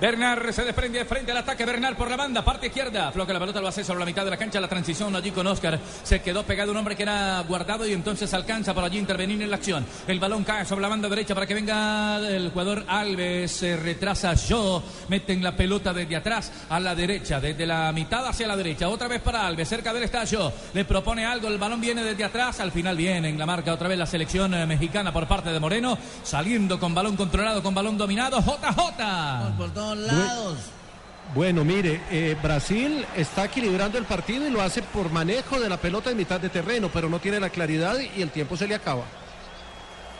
Bernard 0.00 0.52
se 0.52 0.62
desprende 0.62 1.04
frente 1.04 1.32
al 1.32 1.38
ataque. 1.38 1.64
Bernard 1.64 1.96
por 1.96 2.08
la 2.08 2.16
banda, 2.16 2.44
parte 2.44 2.68
izquierda. 2.68 3.10
Floca 3.10 3.32
la 3.32 3.40
pelota, 3.40 3.60
lo 3.60 3.66
hace 3.66 3.82
sobre 3.82 3.98
la 3.98 4.06
mitad 4.06 4.24
de 4.24 4.30
la 4.30 4.36
cancha. 4.36 4.60
La 4.60 4.68
transición 4.68 5.14
allí 5.16 5.32
con 5.32 5.44
Oscar. 5.48 5.78
Se 6.04 6.22
quedó 6.22 6.44
pegado 6.44 6.70
un 6.70 6.76
hombre 6.76 6.94
que 6.94 7.02
era 7.02 7.40
guardado 7.40 7.84
y 7.84 7.92
entonces 7.92 8.32
alcanza 8.32 8.72
por 8.74 8.84
allí 8.84 8.98
intervenir 8.98 9.42
en 9.42 9.50
la 9.50 9.56
acción. 9.56 9.84
El 10.06 10.20
balón 10.20 10.44
cae 10.44 10.64
sobre 10.64 10.82
la 10.82 10.88
banda 10.88 11.08
derecha 11.08 11.34
para 11.34 11.46
que 11.46 11.54
venga 11.54 12.18
el 12.18 12.50
jugador 12.50 12.84
Alves. 12.86 13.50
Se 13.50 13.76
retrasa 13.76 14.34
yo. 14.34 14.84
Meten 15.08 15.42
la 15.42 15.56
pelota 15.56 15.92
desde 15.92 16.14
atrás 16.14 16.52
a 16.68 16.78
la 16.78 16.94
derecha, 16.94 17.40
desde 17.40 17.66
la 17.66 17.90
mitad 17.90 18.24
hacia 18.24 18.46
la 18.46 18.56
derecha. 18.56 18.88
Otra 18.88 19.08
vez 19.08 19.20
para 19.20 19.48
Alves, 19.48 19.68
cerca 19.68 19.92
del 19.92 20.04
estadio. 20.04 20.52
Le 20.74 20.84
propone 20.84 21.26
algo. 21.26 21.48
El 21.48 21.58
balón 21.58 21.80
viene 21.80 22.04
desde 22.04 22.22
atrás. 22.22 22.60
Al 22.60 22.70
final 22.70 22.96
viene 22.96 23.30
en 23.30 23.38
la 23.38 23.46
marca 23.46 23.72
otra 23.72 23.88
vez 23.88 23.98
la 23.98 24.06
selección 24.06 24.54
eh, 24.54 24.64
mexicana 24.64 25.12
por 25.12 25.26
parte 25.26 25.50
de 25.50 25.58
Moreno. 25.58 25.98
Saliendo 26.22 26.78
con 26.78 26.94
balón 26.94 27.16
controlado, 27.16 27.64
con 27.64 27.74
balón 27.74 27.98
dominado. 27.98 28.38
JJ. 28.38 29.87
Todos 29.88 30.06
lados. 30.06 30.58
Bueno, 31.34 31.64
mire, 31.64 32.00
eh, 32.10 32.36
Brasil 32.42 33.06
está 33.16 33.46
equilibrando 33.46 33.96
el 33.96 34.04
partido 34.04 34.46
y 34.46 34.50
lo 34.50 34.60
hace 34.60 34.82
por 34.82 35.10
manejo 35.10 35.58
de 35.58 35.68
la 35.68 35.78
pelota 35.78 36.10
en 36.10 36.16
mitad 36.16 36.40
de 36.40 36.48
terreno, 36.48 36.90
pero 36.92 37.08
no 37.08 37.20
tiene 37.20 37.40
la 37.40 37.48
claridad 37.48 37.96
y 38.16 38.20
el 38.20 38.30
tiempo 38.30 38.56
se 38.56 38.66
le 38.66 38.74
acaba. 38.74 39.04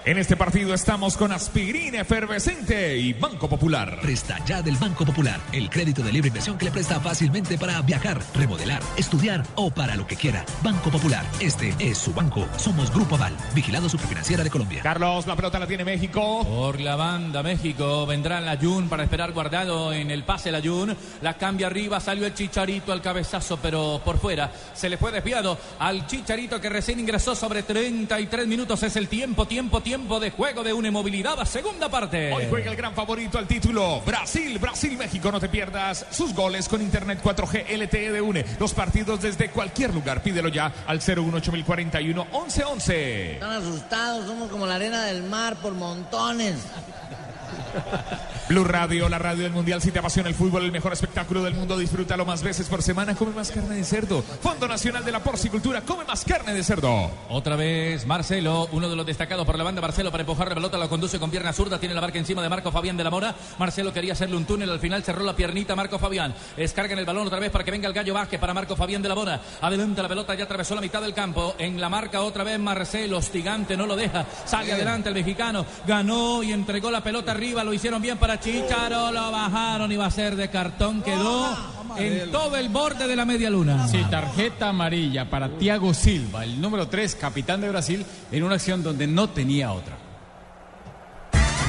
En 0.08 0.16
este 0.16 0.38
partido 0.38 0.72
estamos 0.72 1.18
con 1.18 1.32
aspirina 1.32 2.00
efervescente 2.00 2.96
y 2.96 3.12
Banco 3.12 3.46
Popular. 3.46 3.98
Presta 4.00 4.42
ya 4.46 4.62
del 4.62 4.76
Banco 4.76 5.04
Popular, 5.04 5.38
el 5.52 5.68
crédito 5.68 6.02
de 6.02 6.10
libre 6.10 6.28
inversión 6.28 6.56
que 6.56 6.64
le 6.64 6.70
presta 6.70 6.98
fácilmente 6.98 7.58
para 7.58 7.82
viajar, 7.82 8.18
remodelar, 8.34 8.80
estudiar 8.96 9.44
o 9.56 9.70
para 9.70 9.96
lo 9.96 10.06
que 10.06 10.16
quiera. 10.16 10.46
Banco 10.62 10.90
Popular, 10.90 11.26
este 11.40 11.74
es 11.78 11.98
su 11.98 12.14
banco. 12.14 12.48
Somos 12.56 12.90
Grupo 12.90 13.16
Aval, 13.16 13.36
vigilado 13.54 13.86
superfinanciera 13.90 14.42
de 14.42 14.48
Colombia. 14.48 14.80
Carlos, 14.82 15.26
la 15.26 15.36
pelota 15.36 15.58
la 15.58 15.66
tiene 15.66 15.84
México. 15.84 16.42
Por 16.42 16.80
la 16.80 16.96
banda 16.96 17.42
México 17.42 18.06
vendrá 18.06 18.40
la 18.40 18.56
Jun 18.56 18.88
para 18.88 19.02
esperar 19.02 19.32
guardado 19.32 19.92
en 19.92 20.10
el 20.10 20.24
pase 20.24 20.50
la 20.50 20.62
Jun. 20.62 20.96
La 21.20 21.36
cambia 21.36 21.66
arriba, 21.66 22.00
salió 22.00 22.24
el 22.24 22.32
Chicharito 22.32 22.92
al 22.92 23.02
cabezazo, 23.02 23.58
pero 23.58 24.00
por 24.02 24.18
fuera. 24.18 24.50
Se 24.72 24.88
le 24.88 24.96
fue 24.96 25.12
desviado 25.12 25.58
al 25.78 26.06
Chicharito 26.06 26.62
que 26.62 26.70
recién 26.70 26.98
ingresó 26.98 27.34
sobre 27.34 27.62
33 27.62 28.46
minutos. 28.46 28.82
Es 28.82 28.96
el 28.96 29.08
tiempo, 29.08 29.46
tiempo, 29.46 29.82
tiempo 29.82 29.97
de 29.98 30.30
juego 30.30 30.62
de 30.62 30.72
una 30.72 30.88
inmovilidad 30.88 31.38
a 31.40 31.44
segunda 31.44 31.88
parte. 31.88 32.32
Hoy 32.32 32.46
juega 32.48 32.70
el 32.70 32.76
gran 32.76 32.94
favorito 32.94 33.36
al 33.36 33.46
título. 33.46 34.00
Brasil, 34.06 34.58
Brasil, 34.58 34.96
México. 34.96 35.30
No 35.32 35.40
te 35.40 35.48
pierdas 35.48 36.06
sus 36.10 36.34
goles 36.34 36.68
con 36.68 36.80
Internet 36.80 37.20
4G 37.22 37.76
LTE 37.76 38.12
de 38.12 38.20
UNE. 38.20 38.44
Los 38.60 38.74
partidos 38.74 39.20
desde 39.20 39.50
cualquier 39.50 39.92
lugar. 39.92 40.22
Pídelo 40.22 40.48
ya 40.48 40.72
al 40.86 41.00
018041 41.00 42.24
1111. 42.24 43.32
Están 43.32 43.50
asustados, 43.50 44.26
somos 44.26 44.50
como 44.50 44.66
la 44.66 44.76
arena 44.76 45.04
del 45.04 45.24
mar 45.24 45.56
por 45.56 45.74
montones. 45.74 46.56
Blue 48.48 48.64
Radio, 48.64 49.10
la 49.10 49.18
radio 49.18 49.42
del 49.42 49.52
mundial. 49.52 49.82
Si 49.82 49.92
te 49.92 49.98
apasiona 49.98 50.30
el 50.30 50.34
fútbol, 50.34 50.64
el 50.64 50.72
mejor 50.72 50.94
espectáculo 50.94 51.42
del 51.42 51.52
mundo, 51.52 51.76
disfrútalo 51.76 52.24
más 52.24 52.42
veces 52.42 52.66
por 52.66 52.82
semana. 52.82 53.14
Come 53.14 53.32
más 53.32 53.50
carne 53.50 53.76
de 53.76 53.84
cerdo. 53.84 54.22
Fondo 54.22 54.66
Nacional 54.66 55.04
de 55.04 55.12
la 55.12 55.22
Porcicultura, 55.22 55.82
come 55.82 56.06
más 56.06 56.24
carne 56.24 56.54
de 56.54 56.64
cerdo. 56.64 57.10
Otra 57.28 57.56
vez 57.56 58.06
Marcelo, 58.06 58.66
uno 58.72 58.88
de 58.88 58.96
los 58.96 59.04
destacados 59.04 59.44
por 59.44 59.58
la 59.58 59.64
banda. 59.64 59.82
Marcelo 59.82 60.10
para 60.10 60.22
empujar 60.22 60.48
la 60.48 60.54
pelota, 60.54 60.78
la 60.78 60.88
conduce 60.88 61.18
con 61.18 61.30
pierna 61.30 61.52
zurda. 61.52 61.78
Tiene 61.78 61.94
la 61.94 62.00
barca 62.00 62.18
encima 62.18 62.40
de 62.40 62.48
Marco 62.48 62.72
Fabián 62.72 62.96
de 62.96 63.04
la 63.04 63.10
Mora. 63.10 63.36
Marcelo 63.58 63.92
quería 63.92 64.14
hacerle 64.14 64.38
un 64.38 64.46
túnel, 64.46 64.70
al 64.70 64.80
final 64.80 65.04
cerró 65.04 65.24
la 65.24 65.36
piernita 65.36 65.76
Marco 65.76 65.98
Fabián. 65.98 66.34
Descargan 66.56 66.98
el 66.98 67.04
balón 67.04 67.26
otra 67.26 67.40
vez 67.40 67.50
para 67.50 67.64
que 67.64 67.70
venga 67.70 67.86
el 67.86 67.92
gallo 67.92 68.14
Vázquez 68.14 68.40
para 68.40 68.54
Marco 68.54 68.76
Fabián 68.76 69.02
de 69.02 69.10
la 69.10 69.14
Mora. 69.14 69.42
Adelanta 69.60 70.00
la 70.00 70.08
pelota, 70.08 70.34
ya 70.34 70.44
atravesó 70.44 70.74
la 70.74 70.80
mitad 70.80 71.02
del 71.02 71.12
campo. 71.12 71.54
En 71.58 71.78
la 71.78 71.90
marca 71.90 72.22
otra 72.22 72.44
vez 72.44 72.58
Marcelo, 72.58 73.18
hostigante, 73.18 73.76
no 73.76 73.84
lo 73.84 73.94
deja. 73.94 74.24
Sale 74.46 74.72
adelante 74.72 75.10
el 75.10 75.14
mexicano. 75.14 75.66
Ganó 75.86 76.42
y 76.42 76.52
entregó 76.52 76.90
la 76.90 77.02
pelota 77.02 77.32
arriba. 77.32 77.62
Lo 77.62 77.74
hicieron 77.74 78.00
bien 78.00 78.16
para 78.16 78.37
Chicharo. 78.40 79.10
Lo 79.12 79.30
bajaron 79.30 79.90
y 79.92 79.96
va 79.96 80.06
a 80.06 80.10
ser 80.10 80.36
de 80.36 80.48
cartón. 80.50 81.02
Quedó 81.02 81.56
en 81.96 82.30
todo 82.30 82.56
el 82.56 82.68
borde 82.68 83.06
de 83.06 83.16
la 83.16 83.24
media 83.24 83.50
luna. 83.50 83.88
Sí, 83.88 84.04
tarjeta 84.10 84.68
amarilla 84.68 85.28
para 85.28 85.48
Thiago 85.48 85.94
Silva, 85.94 86.44
el 86.44 86.60
número 86.60 86.88
3, 86.88 87.14
capitán 87.16 87.60
de 87.60 87.68
Brasil, 87.68 88.04
en 88.30 88.42
una 88.42 88.54
acción 88.54 88.82
donde 88.82 89.06
no 89.06 89.28
tenía 89.30 89.72
otra. 89.72 89.96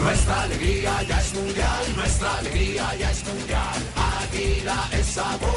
Nuestra 0.02 0.44
alegría 0.44 1.04
ya 1.04 1.20
es 1.20 1.34
mundial, 1.34 1.96
nuestra 1.96 2.38
alegría 2.38 2.96
ya 2.98 3.12
es 3.12 3.26
mundial. 3.26 3.76
Águila 4.24 4.90
es 4.94 5.06
sabor 5.06 5.50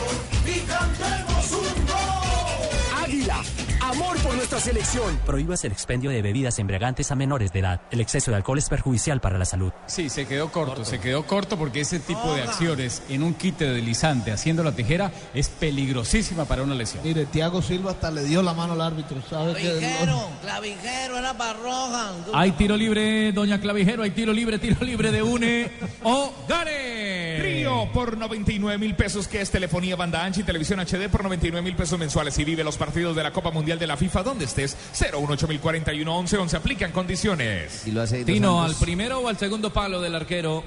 y 0.44 0.58
cantemos 0.60 1.52
un 1.52 1.86
gol. 1.86 3.04
Águila, 3.04 3.40
amor 3.82 4.16
por 4.18 4.34
nuestra 4.34 4.60
selección. 4.60 5.18
Prohíbas 5.26 5.64
el 5.64 5.72
expendio 5.72 6.10
de 6.10 6.22
bebidas 6.22 6.58
embriagantes 6.58 7.10
a 7.10 7.14
menores 7.14 7.52
de 7.52 7.60
edad. 7.60 7.80
El 7.90 8.00
exceso 8.00 8.30
de 8.30 8.36
alcohol 8.38 8.58
es 8.58 8.68
perjudicial 8.68 9.20
para 9.20 9.38
la 9.38 9.44
salud. 9.44 9.72
Sí, 9.86 10.08
se 10.08 10.26
quedó 10.26 10.50
corto, 10.50 10.84
se 10.84 10.98
quedó 11.00 11.26
corto 11.26 11.56
porque 11.58 11.80
ese 11.80 11.98
tipo 12.00 12.34
de 12.34 12.42
acciones 12.42 13.02
en 13.08 13.22
un 13.22 13.34
quite 13.34 13.64
deslizante 13.68 14.32
haciendo 14.32 14.62
la 14.62 14.72
tijera 14.72 15.12
es 15.34 15.48
peligrosísima 15.48 16.44
para 16.44 16.62
una 16.62 16.74
lesión. 16.74 17.02
Mire, 17.04 17.26
Thiago 17.26 17.62
Silva 17.62 17.92
hasta 17.92 18.10
le 18.10 18.24
dio 18.24 18.42
la 18.42 18.54
mano 18.54 18.74
al 18.74 18.80
árbitro, 18.80 19.20
¿sabe? 19.28 19.54
que- 19.54 19.62
Clavijero, 19.62 20.28
clavijero, 20.42 21.18
era 21.18 21.36
para 21.36 21.52
roja. 21.54 22.12
Hay 22.34 22.52
tiro 22.52 22.76
libre, 22.76 23.32
doña 23.32 23.60
Clavijero, 23.60 24.02
hay 24.02 24.10
tiro 24.10 24.32
libre, 24.32 24.58
tiro 24.58 24.84
libre 24.84 25.10
de 25.10 25.22
UNE 25.22 25.70
o 26.02 26.32
Gare. 26.48 27.38
Río 27.42 27.88
por 27.92 28.16
99 28.16 28.78
mil 28.78 28.94
pesos, 28.94 29.26
que 29.28 29.40
es 29.40 29.50
telefonía 29.50 29.96
banda 29.96 30.24
ancha 30.24 30.40
y 30.40 30.44
televisión 30.44 30.80
HD 30.80 31.08
por 31.10 31.22
99 31.22 31.62
mil 31.62 31.74
pesos 31.74 31.98
mensuales. 31.98 32.38
Y 32.38 32.44
vive 32.44 32.62
los 32.64 32.76
partidos 32.76 33.16
de 33.16 33.22
la 33.22 33.32
Copa 33.32 33.50
Mundial 33.50 33.71
de 33.78 33.86
la 33.86 33.96
FIFA 33.96 34.22
donde 34.22 34.44
estés. 34.44 34.76
018041 34.92 36.16
11 36.18 36.36
11 36.38 36.56
aplican 36.56 36.92
condiciones. 36.92 37.86
Y 37.86 37.92
lo 37.92 38.02
hace 38.02 38.24
Tino, 38.24 38.62
¿al 38.62 38.74
primero 38.76 39.20
o 39.20 39.28
al 39.28 39.36
segundo 39.38 39.72
palo 39.72 40.00
del 40.00 40.14
arquero? 40.14 40.64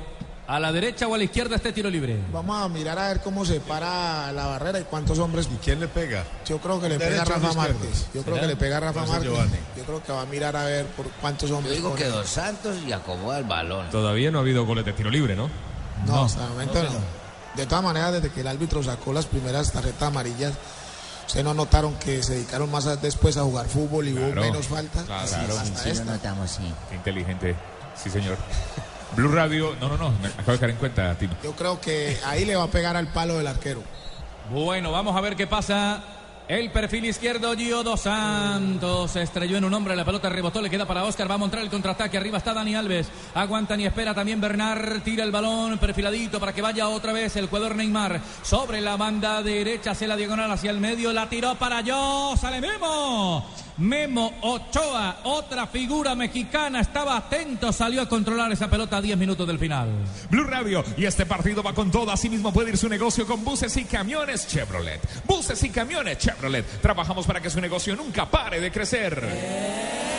¿A 0.47 0.59
la 0.59 0.71
derecha 0.71 1.07
o 1.07 1.15
a 1.15 1.17
la 1.17 1.23
izquierda 1.23 1.55
este 1.55 1.73
tiro 1.73 1.89
libre? 1.89 2.19
Vamos 2.31 2.61
a 2.61 2.69
mirar 2.69 2.99
a 2.99 3.07
ver 3.07 3.21
cómo 3.21 3.43
se 3.45 3.59
para 3.61 4.31
la 4.31 4.45
barrera 4.45 4.79
y 4.79 4.83
cuántos 4.83 5.17
hombres. 5.17 5.49
¿Y 5.51 5.57
quién 5.57 5.79
le 5.79 5.87
pega? 5.87 6.23
Yo 6.45 6.59
creo 6.59 6.79
que 6.79 6.87
le 6.87 6.99
pega 6.99 7.23
¿Derecho 7.23 7.31
o 7.31 7.39
Rafa? 7.39 7.53
Márquez. 7.55 8.05
Yo 8.13 8.21
creo 8.21 8.39
que 8.39 8.45
le 8.47 8.55
pega 8.55 8.79
Rafa 8.79 9.05
Por 9.05 9.23
eso 9.25 9.31
Márquez. 9.35 9.59
Yo 9.75 9.83
creo 9.85 10.03
que 10.03 10.11
va 10.11 10.21
a 10.21 10.25
mirar 10.27 10.55
a 10.55 10.65
ver 10.65 10.85
por 10.85 11.07
cuántos 11.19 11.49
Yo 11.49 11.57
hombres. 11.57 11.75
digo 11.75 11.89
pone. 11.89 12.03
que 12.03 12.09
Dos 12.09 12.29
Santos 12.29 12.75
y 12.87 12.91
acomoda 12.91 13.39
el 13.39 13.45
balón. 13.45 13.89
Todavía 13.89 14.29
no 14.29 14.37
ha 14.37 14.41
habido 14.41 14.67
goles 14.67 14.85
de 14.85 14.93
tiro 14.93 15.09
libre, 15.09 15.35
¿no? 15.35 15.49
No, 16.05 16.25
hasta 16.25 16.43
el 16.43 16.49
momento 16.51 16.83
no. 16.83 16.89
De 17.55 17.65
todas 17.65 17.83
maneras, 17.83 18.13
desde 18.13 18.29
que 18.29 18.41
el 18.41 18.47
árbitro 18.47 18.83
sacó 18.83 19.13
las 19.13 19.25
primeras 19.25 19.71
tarjetas 19.71 20.09
amarillas, 20.09 20.53
ustedes 21.27 21.43
no 21.45 21.53
notaron 21.53 21.95
que 21.95 22.21
se 22.23 22.33
dedicaron 22.35 22.69
más 22.71 22.85
a- 22.87 22.95
después 22.97 23.37
a 23.37 23.43
jugar 23.43 23.67
fútbol 23.67 24.07
y 24.07 24.13
hubo 24.13 24.33
menos 24.41 24.67
faltas. 24.67 25.03
Claro. 25.03 25.23
Así, 25.23 25.35
Claro. 25.35 25.57
hasta 25.59 25.79
Sí, 25.79 25.85
lo 25.89 25.93
esta. 25.93 26.05
notamos, 26.05 26.51
sí. 26.51 26.73
Qué 26.89 26.95
inteligente. 26.95 27.55
Sí, 28.01 28.09
señor. 28.09 28.37
Blue 29.15 29.29
Radio. 29.31 29.75
No, 29.79 29.87
no, 29.89 29.97
no. 29.97 30.11
Me 30.21 30.27
acabo 30.27 30.51
de 30.53 30.59
caer 30.59 30.71
en 30.71 30.77
cuenta, 30.77 31.15
Tino. 31.17 31.33
Yo 31.43 31.53
creo 31.53 31.79
que 31.79 32.17
ahí 32.25 32.43
le 32.45 32.55
va 32.55 32.63
a 32.63 32.67
pegar 32.67 32.95
al 32.97 33.07
palo 33.07 33.37
del 33.37 33.47
arquero. 33.47 33.81
Bueno, 34.51 34.91
vamos 34.91 35.15
a 35.15 35.21
ver 35.21 35.35
qué 35.35 35.47
pasa. 35.47 36.03
El 36.47 36.69
perfil 36.69 37.05
izquierdo, 37.05 37.55
Gio 37.55 37.81
Dos 37.81 38.01
Santos. 38.01 39.09
Se 39.09 39.23
estrelló 39.23 39.57
en 39.57 39.65
un 39.65 39.73
hombre, 39.73 39.95
la 39.95 40.05
pelota 40.05 40.29
rebotó, 40.29 40.61
le 40.61 40.69
queda 40.69 40.85
para 40.85 41.03
Oscar. 41.03 41.29
Va 41.29 41.35
a 41.35 41.39
montar 41.39 41.61
el 41.61 41.71
contraataque. 41.71 42.17
Arriba 42.17 42.37
está 42.37 42.53
Dani 42.53 42.75
Alves. 42.75 43.07
Aguantan 43.33 43.81
y 43.81 43.87
espera 43.87 44.13
también 44.13 44.39
Bernard. 44.39 45.01
Tira 45.01 45.23
el 45.23 45.31
balón 45.31 45.79
perfiladito 45.79 46.39
para 46.39 46.53
que 46.53 46.61
vaya 46.61 46.87
otra 46.87 47.13
vez 47.13 47.35
el 47.35 47.47
jugador 47.47 47.75
Neymar. 47.75 48.21
Sobre 48.43 48.79
la 48.79 48.95
banda 48.95 49.41
derecha, 49.41 49.91
hace 49.91 50.07
la 50.07 50.15
diagonal 50.15 50.51
hacia 50.51 50.69
el 50.69 50.79
medio. 50.79 51.11
La 51.13 51.27
tiró 51.27 51.55
para 51.55 51.81
yo. 51.81 52.35
Sale 52.39 52.61
Memo. 52.61 53.43
Memo 53.77 54.33
Ochoa, 54.41 55.17
otra 55.23 55.67
figura 55.67 56.15
mexicana. 56.15 56.79
Estaba 56.79 57.17
atento, 57.17 57.71
salió 57.73 58.01
a 58.01 58.09
controlar 58.09 58.51
esa 58.51 58.69
pelota 58.69 58.97
a 58.97 59.01
10 59.01 59.17
minutos 59.17 59.45
del 59.47 59.59
final. 59.59 59.89
Blue 60.29 60.45
Radio 60.45 60.83
y 60.97 61.05
este 61.05 61.25
partido 61.25 61.61
va 61.61 61.73
con 61.73 61.91
todo. 61.91 62.11
Asimismo 62.11 62.53
puede 62.53 62.69
ir 62.71 62.77
su 62.77 62.87
negocio 62.87 63.25
con 63.25 63.43
buses 63.43 63.75
y 63.77 63.85
camiones 63.85 64.47
Chevrolet. 64.47 65.01
Buses 65.25 65.61
y 65.63 65.69
camiones 65.69 66.17
Chevrolet. 66.17 66.65
Trabajamos 66.81 67.25
para 67.25 67.41
que 67.41 67.49
su 67.49 67.59
negocio 67.59 67.95
nunca 67.95 68.29
pare 68.29 68.59
de 68.59 68.71
crecer. 68.71 70.14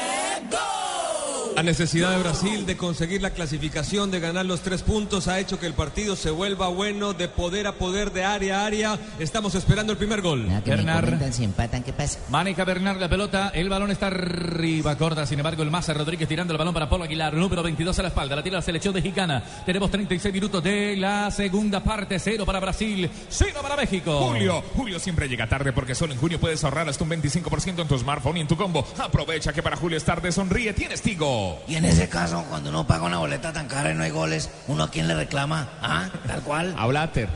La 1.57 1.63
necesidad 1.63 2.11
de 2.11 2.23
Brasil 2.23 2.67
de 2.67 2.77
conseguir 2.77 3.23
la 3.23 3.31
clasificación, 3.31 4.11
de 4.11 4.21
ganar 4.21 4.45
los 4.45 4.61
tres 4.61 4.83
puntos, 4.83 5.27
ha 5.27 5.41
hecho 5.41 5.59
que 5.59 5.65
el 5.65 5.73
partido 5.73 6.15
se 6.15 6.31
vuelva 6.31 6.69
bueno, 6.69 7.15
de 7.15 7.29
poder 7.29 7.67
a 7.67 7.73
poder, 7.77 8.13
de 8.13 8.25
área 8.25 8.61
a 8.61 8.67
área. 8.67 8.99
Estamos 9.19 9.55
esperando 9.55 9.91
el 9.91 9.97
primer 9.97 10.21
gol. 10.21 10.47
Nada, 10.47 10.61
Bernard. 10.61 11.33
si 11.33 11.45
empatan, 11.45 11.83
¿qué 11.83 11.95
pasa? 11.95 12.19
Maneja 12.29 12.63
Bernard 12.65 13.01
la 13.01 13.09
pelota, 13.09 13.53
el 13.55 13.71
balón 13.71 13.91
está 13.91 14.09
arriba, 14.09 14.99
corta, 14.99 15.25
sin 15.25 15.39
embargo 15.39 15.63
el 15.63 15.71
Maza 15.71 15.95
Rodríguez 15.95 16.29
tirando 16.29 16.53
el 16.53 16.59
balón 16.59 16.75
para 16.75 16.91
Polo 16.91 17.05
Aguilar, 17.05 17.33
número 17.33 17.63
22 17.63 17.99
a 18.01 18.03
la 18.03 18.09
espalda, 18.09 18.37
la 18.37 18.43
tira 18.43 18.57
la 18.57 18.63
selección 18.63 18.93
de 18.93 19.01
Gicana. 19.01 19.43
Tenemos 19.65 19.91
36 19.91 20.35
minutos 20.35 20.63
de 20.63 20.95
la 20.99 21.31
segunda 21.31 21.83
parte, 21.83 22.19
cero 22.19 22.45
para 22.45 22.61
Brasil, 22.61 23.11
cero 23.31 23.61
para 23.63 23.77
México. 23.77 24.29
Julio, 24.29 24.63
Julio 24.75 24.99
siempre 24.99 25.27
llega 25.27 25.49
tarde 25.49 25.73
porque 25.73 25.95
solo 25.95 26.13
en 26.13 26.19
junio 26.19 26.39
puedes 26.39 26.63
ahorrar 26.65 26.87
hasta 26.87 27.03
un 27.03 27.09
25% 27.09 27.81
en 27.81 27.89
tu 27.89 27.99
smartphone 27.99 28.37
y 28.37 28.41
en 28.41 28.47
tu 28.47 28.59
combo. 28.59 28.87
Aprovecha 28.99 29.55
que 29.55 29.63
para 29.63 29.77
Julio 29.77 29.97
es 29.97 30.05
tarde, 30.05 30.31
sonríe, 30.31 30.75
tienes 30.75 31.01
Tigo. 31.01 31.46
Y 31.69 31.77
en 31.77 31.85
ese 31.85 32.09
caso, 32.09 32.45
cuando 32.49 32.71
uno 32.71 32.87
paga 32.87 33.05
una 33.05 33.19
boleta 33.19 33.53
tan 33.53 33.67
cara 33.69 33.91
y 33.91 33.95
no 33.95 34.03
hay 34.03 34.11
goles, 34.11 34.51
¿uno 34.69 34.85
a 34.85 34.91
quién 34.91 35.09
le 35.09 35.15
reclama? 35.15 35.69
¿Ah? 35.83 36.09
Tal 36.27 36.43
cual. 36.43 36.75
A 36.79 36.87
Blatter. 36.87 37.29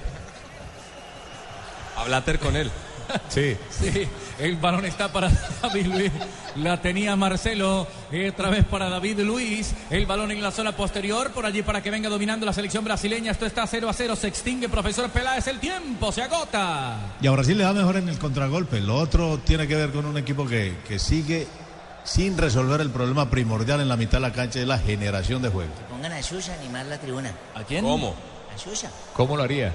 A 1.97 2.05
Blatter 2.05 2.39
con 2.39 2.57
él. 2.57 2.71
Sí. 3.29 3.57
Sí, 3.71 4.07
el 4.39 4.57
balón 4.57 4.85
está 4.87 5.13
para 5.13 5.31
David 5.63 5.87
Luis. 5.87 6.13
La 6.57 6.81
tenía 6.81 7.17
Marcelo. 7.17 7.87
eh, 8.13 8.31
Otra 8.33 8.49
vez 8.51 8.65
para 8.65 8.89
David 8.89 9.21
Luis. 9.21 9.75
El 9.91 10.07
balón 10.07 10.31
en 10.31 10.41
la 10.43 10.51
zona 10.51 10.73
posterior. 10.73 11.31
Por 11.33 11.45
allí 11.45 11.63
para 11.63 11.83
que 11.83 11.91
venga 11.91 12.09
dominando 12.09 12.47
la 12.47 12.53
selección 12.53 12.85
brasileña. 12.85 13.33
Esto 13.33 13.47
está 13.47 13.67
0 13.67 13.89
a 13.89 13.93
0. 13.93 14.17
Se 14.17 14.29
extingue, 14.29 14.69
profesor 14.69 15.11
Peláez. 15.11 15.47
El 15.49 15.59
tiempo 15.61 16.13
se 16.13 16.23
agota. 16.23 16.97
Y 17.21 17.27
a 17.27 17.31
Brasil 17.33 17.59
le 17.59 17.65
va 17.65 17.73
mejor 17.73 17.97
en 17.97 18.09
el 18.09 18.19
contragolpe. 18.19 18.81
Lo 18.81 18.97
otro 18.97 19.39
tiene 19.45 19.67
que 19.67 19.75
ver 19.77 19.91
con 19.91 20.07
un 20.07 20.17
equipo 20.17 20.47
que, 20.47 20.77
que 20.87 20.99
sigue 20.99 21.47
sin 22.05 22.37
resolver 22.37 22.81
el 22.81 22.91
problema 22.91 23.31
primordial 23.31 23.81
en 23.81 23.89
la 23.89 23.97
mitad 23.97 24.19
de 24.19 24.21
la 24.21 24.33
cancha, 24.33 24.61
es 24.61 24.67
la 24.67 24.79
generación 24.79 25.43
de 25.43 25.49
juego. 25.49 25.73
Pongan 25.91 26.13
a 26.13 26.23
Xuxa 26.23 26.53
a 26.53 26.57
animar 26.57 26.87
la 26.87 26.99
tribuna. 26.99 27.33
¿A 27.55 27.63
quién? 27.65 27.85
¿Cómo? 27.85 28.15
A 28.55 28.59
Xuxa. 28.59 28.91
¿Cómo 29.15 29.37
lo 29.37 29.43
haría? 29.43 29.73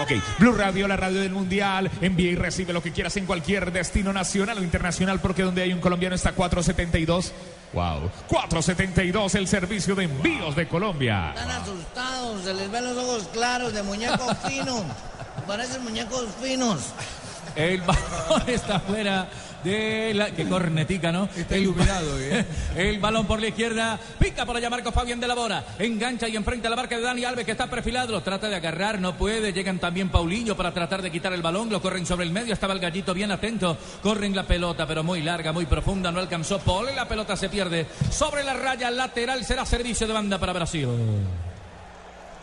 Ok, 0.00 0.10
Blue 0.38 0.52
Radio, 0.52 0.88
la 0.88 0.96
radio 0.96 1.20
del 1.20 1.30
Mundial. 1.30 1.90
Envía 2.00 2.30
y 2.30 2.34
recibe 2.34 2.72
lo 2.72 2.82
que 2.82 2.92
quieras 2.92 3.16
en 3.18 3.26
cualquier 3.26 3.70
destino 3.70 4.12
nacional 4.12 4.58
o 4.58 4.62
internacional, 4.62 5.20
porque 5.20 5.42
donde 5.42 5.62
hay 5.62 5.72
un 5.72 5.80
colombiano 5.80 6.16
está 6.16 6.32
472. 6.32 7.32
Wow. 7.72 8.10
472, 8.26 9.34
el 9.34 9.46
servicio 9.46 9.94
de 9.94 10.04
envíos 10.04 10.56
de 10.56 10.66
Colombia. 10.66 11.32
Están 11.36 11.50
asustados, 11.50 12.42
se 12.42 12.54
les 12.54 12.70
ven 12.70 12.84
los 12.84 12.96
ojos 12.96 13.28
claros 13.32 13.72
de 13.72 13.82
muñecos 13.82 14.36
finos. 14.48 14.82
Parecen 15.46 15.84
muñecos 15.84 16.26
finos. 16.42 16.80
El 17.54 17.82
balón 17.82 18.42
está 18.48 18.80
fuera 18.80 19.28
de 19.64 20.12
la. 20.14 20.30
Que 20.30 20.48
cornetica, 20.48 21.12
¿no? 21.12 21.28
Está 21.36 21.56
iluminado, 21.56 22.18
El 22.76 22.98
balón 23.00 23.26
por 23.26 23.40
la 23.40 23.48
izquierda. 23.48 23.98
Pica 24.18 24.46
por 24.46 24.56
allá 24.56 24.70
Marco 24.70 24.92
Fabián 24.92 25.20
de 25.20 25.28
la 25.28 25.34
Bora. 25.34 25.64
Engancha 25.78 26.28
y 26.28 26.36
enfrenta 26.36 26.68
a 26.68 26.70
la 26.70 26.76
marca 26.76 26.96
de 26.96 27.02
Dani 27.02 27.24
Alves 27.24 27.44
que 27.44 27.52
está 27.52 27.68
perfilado. 27.68 28.12
Lo 28.12 28.22
trata 28.22 28.48
de 28.48 28.56
agarrar, 28.56 29.00
no 29.00 29.16
puede. 29.16 29.52
Llegan 29.52 29.78
también 29.78 30.08
Paulinho 30.08 30.56
para 30.56 30.72
tratar 30.72 31.02
de 31.02 31.10
quitar 31.10 31.32
el 31.32 31.42
balón. 31.42 31.70
Lo 31.70 31.80
corren 31.80 32.06
sobre 32.06 32.24
el 32.24 32.32
medio. 32.32 32.54
Estaba 32.54 32.74
el 32.74 32.80
gallito 32.80 33.14
bien 33.14 33.30
atento. 33.30 33.76
Corren 34.02 34.34
la 34.34 34.44
pelota, 34.44 34.86
pero 34.86 35.02
muy 35.02 35.22
larga, 35.22 35.52
muy 35.52 35.66
profunda. 35.66 36.10
No 36.10 36.20
alcanzó 36.20 36.58
Paul. 36.58 36.88
Y 36.92 36.96
la 36.96 37.08
pelota 37.08 37.36
se 37.36 37.48
pierde. 37.48 37.86
Sobre 38.10 38.44
la 38.44 38.54
raya 38.54 38.90
lateral 38.90 39.44
será 39.44 39.64
servicio 39.66 40.06
de 40.06 40.12
banda 40.12 40.38
para 40.38 40.52
Brasil. 40.52 40.88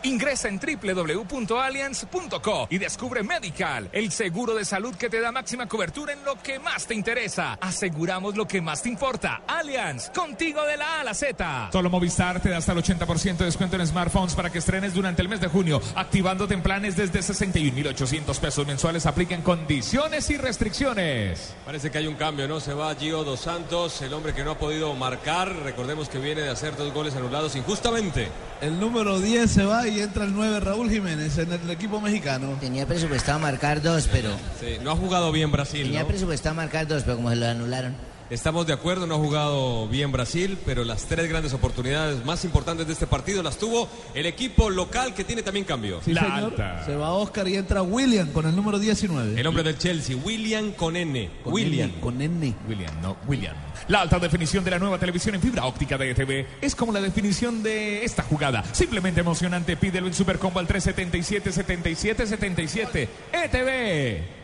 Ingresa 0.02 0.48
en 0.48 0.60
www.allianz.co 0.60 2.68
y 2.70 2.78
descubre 2.78 3.22
Medical, 3.22 3.88
el 3.92 4.10
seguro 4.10 4.54
de 4.54 4.64
salud 4.64 4.94
que 4.94 5.10
te 5.10 5.20
da 5.20 5.32
máxima 5.32 5.66
cobertura 5.66 6.12
en 6.12 6.24
lo 6.24 6.36
que 6.36 6.58
más 6.58 6.86
te 6.86 6.94
interesa. 6.94 7.58
Aseguramos 7.60 8.36
lo 8.36 8.46
que 8.46 8.60
más 8.60 8.82
te 8.82 8.88
importa. 8.88 9.42
Allianz, 9.46 10.10
contigo 10.10 10.64
de 10.64 10.76
la 10.76 10.96
A 10.96 11.00
a 11.00 11.04
la 11.04 11.14
Z. 11.14 11.70
Solo 11.72 11.90
Movistar 11.90 12.40
te 12.40 12.48
da 12.48 12.58
hasta 12.58 12.72
el 12.72 12.78
80% 12.78 13.36
de 13.36 13.44
descuento 13.44 13.76
en 13.76 13.86
smartphones 13.86 14.34
para 14.34 14.50
que 14.50 14.58
estrenes 14.58 14.94
durante 14.94 15.22
el 15.22 15.28
mes 15.28 15.40
de 15.40 15.48
junio, 15.48 15.80
activándote 15.94 16.54
en 16.54 16.62
planes 16.62 16.96
desde 16.96 17.20
61.800 17.20 18.38
pesos 18.38 18.66
mensuales. 18.66 19.06
Aplican 19.06 19.42
condiciones 19.42 20.30
y 20.30 20.36
restricciones. 20.36 21.54
Parece 21.64 21.90
que 21.90 21.98
hay 21.98 22.06
un 22.06 22.14
cambio, 22.14 22.48
¿no? 22.48 22.60
Se 22.60 22.74
va 22.74 22.94
Gio 22.94 23.24
Dos 23.24 23.40
Santos, 23.40 24.00
el 24.02 24.12
hombre 24.14 24.34
que 24.34 24.44
no 24.44 24.52
ha 24.52 24.58
podido 24.58 24.94
marcar. 24.94 25.54
Recordemos 25.64 26.08
que 26.08 26.18
viene 26.18 26.42
de 26.42 26.50
hacer 26.50 26.76
dos 26.76 26.92
goles 26.92 27.14
anulados 27.16 27.56
injustamente. 27.56 28.28
El 28.60 28.78
número 28.78 29.18
10 29.18 29.50
se 29.50 29.64
va 29.64 29.88
y 29.88 29.89
entra 29.98 30.24
el 30.24 30.32
9 30.32 30.60
Raúl 30.60 30.88
Jiménez 30.90 31.36
en 31.38 31.52
el 31.52 31.70
equipo 31.70 32.00
mexicano. 32.00 32.56
Tenía 32.60 32.86
presupuestado 32.86 33.38
marcar 33.40 33.82
dos, 33.82 34.08
pero. 34.12 34.30
Sí, 34.60 34.76
no 34.82 34.92
ha 34.92 34.96
jugado 34.96 35.32
bien 35.32 35.50
Brasil. 35.50 35.82
Tenía 35.82 36.02
¿no? 36.02 36.08
presupuestado 36.08 36.54
marcar 36.54 36.86
dos, 36.86 37.02
pero 37.02 37.16
como 37.16 37.30
se 37.30 37.36
lo 37.36 37.46
anularon. 37.46 37.94
Estamos 38.30 38.64
de 38.64 38.72
acuerdo, 38.72 39.08
no 39.08 39.16
ha 39.16 39.18
jugado 39.18 39.88
bien 39.88 40.12
Brasil, 40.12 40.56
pero 40.64 40.84
las 40.84 41.06
tres 41.06 41.28
grandes 41.28 41.52
oportunidades 41.52 42.24
más 42.24 42.44
importantes 42.44 42.86
de 42.86 42.92
este 42.92 43.08
partido 43.08 43.42
las 43.42 43.58
tuvo 43.58 43.88
el 44.14 44.24
equipo 44.24 44.70
local 44.70 45.14
que 45.14 45.24
tiene 45.24 45.42
también 45.42 45.64
cambio. 45.64 46.00
Sí, 46.04 46.14
señor. 46.14 46.54
Se 46.86 46.94
va 46.94 47.10
Oscar 47.10 47.48
y 47.48 47.56
entra 47.56 47.82
William 47.82 48.28
con 48.30 48.46
el 48.46 48.54
número 48.54 48.78
19. 48.78 49.40
El 49.40 49.46
hombre 49.48 49.64
del 49.64 49.76
Chelsea, 49.78 50.16
William 50.16 50.70
con 50.70 50.94
N. 50.94 51.28
William. 51.44 51.90
Con 52.00 52.22
N. 52.22 52.54
William, 52.68 53.02
no, 53.02 53.16
William. 53.26 53.56
La 53.88 54.02
alta 54.02 54.20
definición 54.20 54.62
de 54.62 54.70
la 54.70 54.78
nueva 54.78 54.96
televisión 54.98 55.34
en 55.34 55.40
fibra 55.40 55.64
óptica 55.64 55.98
de 55.98 56.10
ETV 56.10 56.46
es 56.60 56.76
como 56.76 56.92
la 56.92 57.00
definición 57.00 57.64
de 57.64 58.04
esta 58.04 58.22
jugada. 58.22 58.62
Simplemente 58.72 59.22
emocionante. 59.22 59.76
Pídelo 59.76 60.06
en 60.06 60.14
Supercombo 60.14 60.60
al 60.60 60.68
377 60.68 61.50
77 61.50 62.26
77. 62.28 63.08
ETV. 63.32 64.39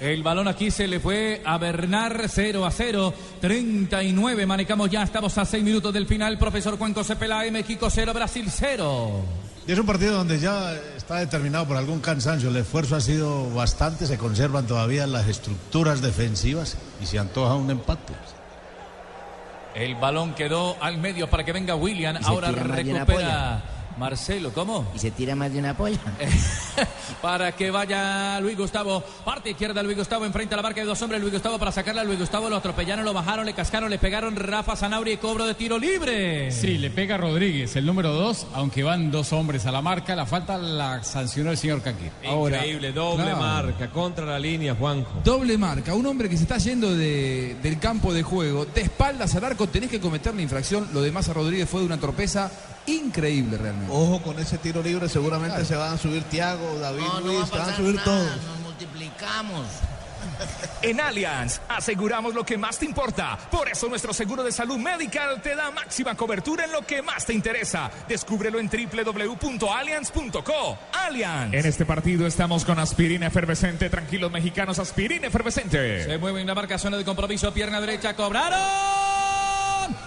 El 0.00 0.22
balón 0.22 0.48
aquí 0.48 0.70
se 0.70 0.86
le 0.86 1.00
fue 1.00 1.42
a 1.44 1.58
Bernard 1.58 2.26
0 2.28 2.64
a 2.64 2.70
0, 2.70 3.14
39. 3.40 4.46
Manejamos 4.46 4.90
ya, 4.90 5.02
estamos 5.02 5.36
a 5.38 5.44
6 5.44 5.62
minutos 5.62 5.92
del 5.92 6.06
final. 6.06 6.38
Profesor 6.38 6.76
Juan 6.78 6.94
Cepelá, 6.94 7.42
México 7.50 7.88
0, 7.90 8.12
Brasil 8.12 8.46
0. 8.50 9.24
Y 9.66 9.72
es 9.72 9.78
un 9.78 9.86
partido 9.86 10.14
donde 10.14 10.38
ya 10.38 10.74
está 10.96 11.16
determinado 11.16 11.66
por 11.66 11.76
algún 11.76 12.00
cansancio. 12.00 12.50
El 12.50 12.56
esfuerzo 12.56 12.96
ha 12.96 13.00
sido 13.00 13.48
bastante, 13.50 14.06
se 14.06 14.18
conservan 14.18 14.66
todavía 14.66 15.06
las 15.06 15.26
estructuras 15.26 16.02
defensivas 16.02 16.76
y 17.02 17.06
se 17.06 17.18
antoja 17.18 17.54
un 17.54 17.70
empate. 17.70 18.12
El 19.74 19.94
balón 19.96 20.34
quedó 20.34 20.76
al 20.80 20.98
medio 20.98 21.28
para 21.28 21.44
que 21.44 21.52
venga 21.52 21.74
William. 21.74 22.16
Ahora 22.24 22.52
recupera 22.52 23.62
Marcelo. 23.96 24.52
¿Cómo? 24.52 24.86
Y 24.94 24.98
se 24.98 25.10
tira 25.10 25.34
más 25.34 25.52
de 25.52 25.58
una 25.58 25.76
polla. 25.76 25.98
para 27.20 27.52
que 27.52 27.70
vaya 27.70 28.40
Luis 28.40 28.56
Gustavo. 28.56 29.02
Parte 29.24 29.50
izquierda 29.50 29.82
Luis 29.82 29.96
Gustavo 29.96 30.24
enfrente 30.24 30.54
a 30.54 30.56
la 30.56 30.62
marca 30.62 30.80
de 30.80 30.86
dos 30.86 31.00
hombres. 31.02 31.20
Luis 31.20 31.32
Gustavo 31.32 31.58
para 31.58 31.72
sacarla 31.72 32.02
a 32.02 32.04
Luis 32.04 32.18
Gustavo. 32.18 32.48
Lo 32.48 32.56
atropellaron, 32.56 33.04
lo 33.04 33.12
bajaron, 33.12 33.46
le 33.46 33.52
cascaron, 33.54 33.90
le 33.90 33.98
pegaron. 33.98 34.36
Rafa 34.36 34.76
Zanabria 34.76 35.14
y 35.14 35.16
cobro 35.18 35.46
de 35.46 35.54
tiro 35.54 35.78
libre. 35.78 36.50
Sí, 36.50 36.78
le 36.78 36.90
pega 36.90 37.16
Rodríguez, 37.16 37.76
el 37.76 37.86
número 37.86 38.12
dos, 38.12 38.46
aunque 38.54 38.82
van 38.82 39.10
dos 39.10 39.32
hombres 39.32 39.66
a 39.66 39.72
la 39.72 39.82
marca. 39.82 40.14
La 40.14 40.26
falta 40.26 40.58
la 40.58 41.02
sancionó 41.04 41.50
el 41.50 41.56
señor 41.56 41.82
Kakir. 41.82 42.10
Increíble, 42.22 42.92
doble 42.92 43.24
claro. 43.24 43.38
marca 43.40 43.90
contra 43.90 44.24
la 44.26 44.38
línea, 44.38 44.74
Juanjo. 44.74 45.20
Doble 45.24 45.56
marca, 45.58 45.94
un 45.94 46.06
hombre 46.06 46.28
que 46.28 46.36
se 46.36 46.42
está 46.44 46.58
yendo 46.58 46.94
de- 46.94 47.56
del 47.62 47.78
campo 47.78 48.12
de 48.12 48.22
juego, 48.22 48.64
de 48.66 48.80
espaldas 48.82 49.34
al 49.34 49.44
arco, 49.44 49.66
tenés 49.68 49.90
que 49.90 50.00
cometer 50.00 50.34
la 50.34 50.42
infracción. 50.42 50.88
Lo 50.92 51.02
de 51.02 51.10
Massa 51.12 51.32
Rodríguez 51.32 51.68
fue 51.68 51.80
de 51.80 51.86
una 51.86 51.98
torpeza 51.98 52.50
increíble 52.86 53.58
realmente. 53.58 53.92
Ojo 53.92 54.22
con 54.22 54.38
ese 54.38 54.58
tiro 54.58 54.82
libre, 54.82 55.08
seguramente 55.08 55.64
se 55.64 55.74
van 55.76 55.94
a 55.94 55.98
subir 55.98 56.22
Tiago, 56.24 56.78
David 56.78 57.00
No, 57.02 57.20
no 57.20 57.26
Luis, 57.26 57.40
va 57.40 57.44
a 57.44 57.46
se 57.46 57.58
van 57.58 57.70
a 57.70 57.76
subir 57.76 57.94
nada, 57.94 58.04
todos. 58.04 58.36
Nos 58.44 58.60
multiplicamos. 58.60 59.66
En 60.82 61.00
Allianz 61.00 61.60
aseguramos 61.68 62.34
lo 62.34 62.44
que 62.44 62.58
más 62.58 62.78
te 62.78 62.84
importa. 62.84 63.38
Por 63.50 63.68
eso 63.68 63.88
nuestro 63.88 64.12
seguro 64.12 64.42
de 64.42 64.52
salud 64.52 64.76
medical 64.76 65.40
te 65.40 65.56
da 65.56 65.70
máxima 65.70 66.14
cobertura 66.14 66.66
en 66.66 66.72
lo 66.72 66.82
que 66.82 67.00
más 67.02 67.24
te 67.24 67.32
interesa. 67.32 67.90
Descúbrelo 68.06 68.58
en 68.58 68.68
www.allianz.co. 68.68 70.78
Allianz. 70.92 71.54
En 71.54 71.66
este 71.66 71.86
partido 71.86 72.26
estamos 72.26 72.64
con 72.64 72.78
aspirina 72.78 73.28
efervescente. 73.28 73.88
Tranquilos 73.88 74.30
mexicanos, 74.30 74.78
aspirina 74.78 75.28
efervescente. 75.28 76.04
Se 76.04 76.18
mueve 76.18 76.42
en 76.42 76.46
la 76.46 76.54
marca 76.54 76.78
zona 76.78 76.98
de 76.98 77.04
compromiso, 77.04 77.52
pierna 77.52 77.80
derecha, 77.80 78.14
cobraron. 78.14 79.23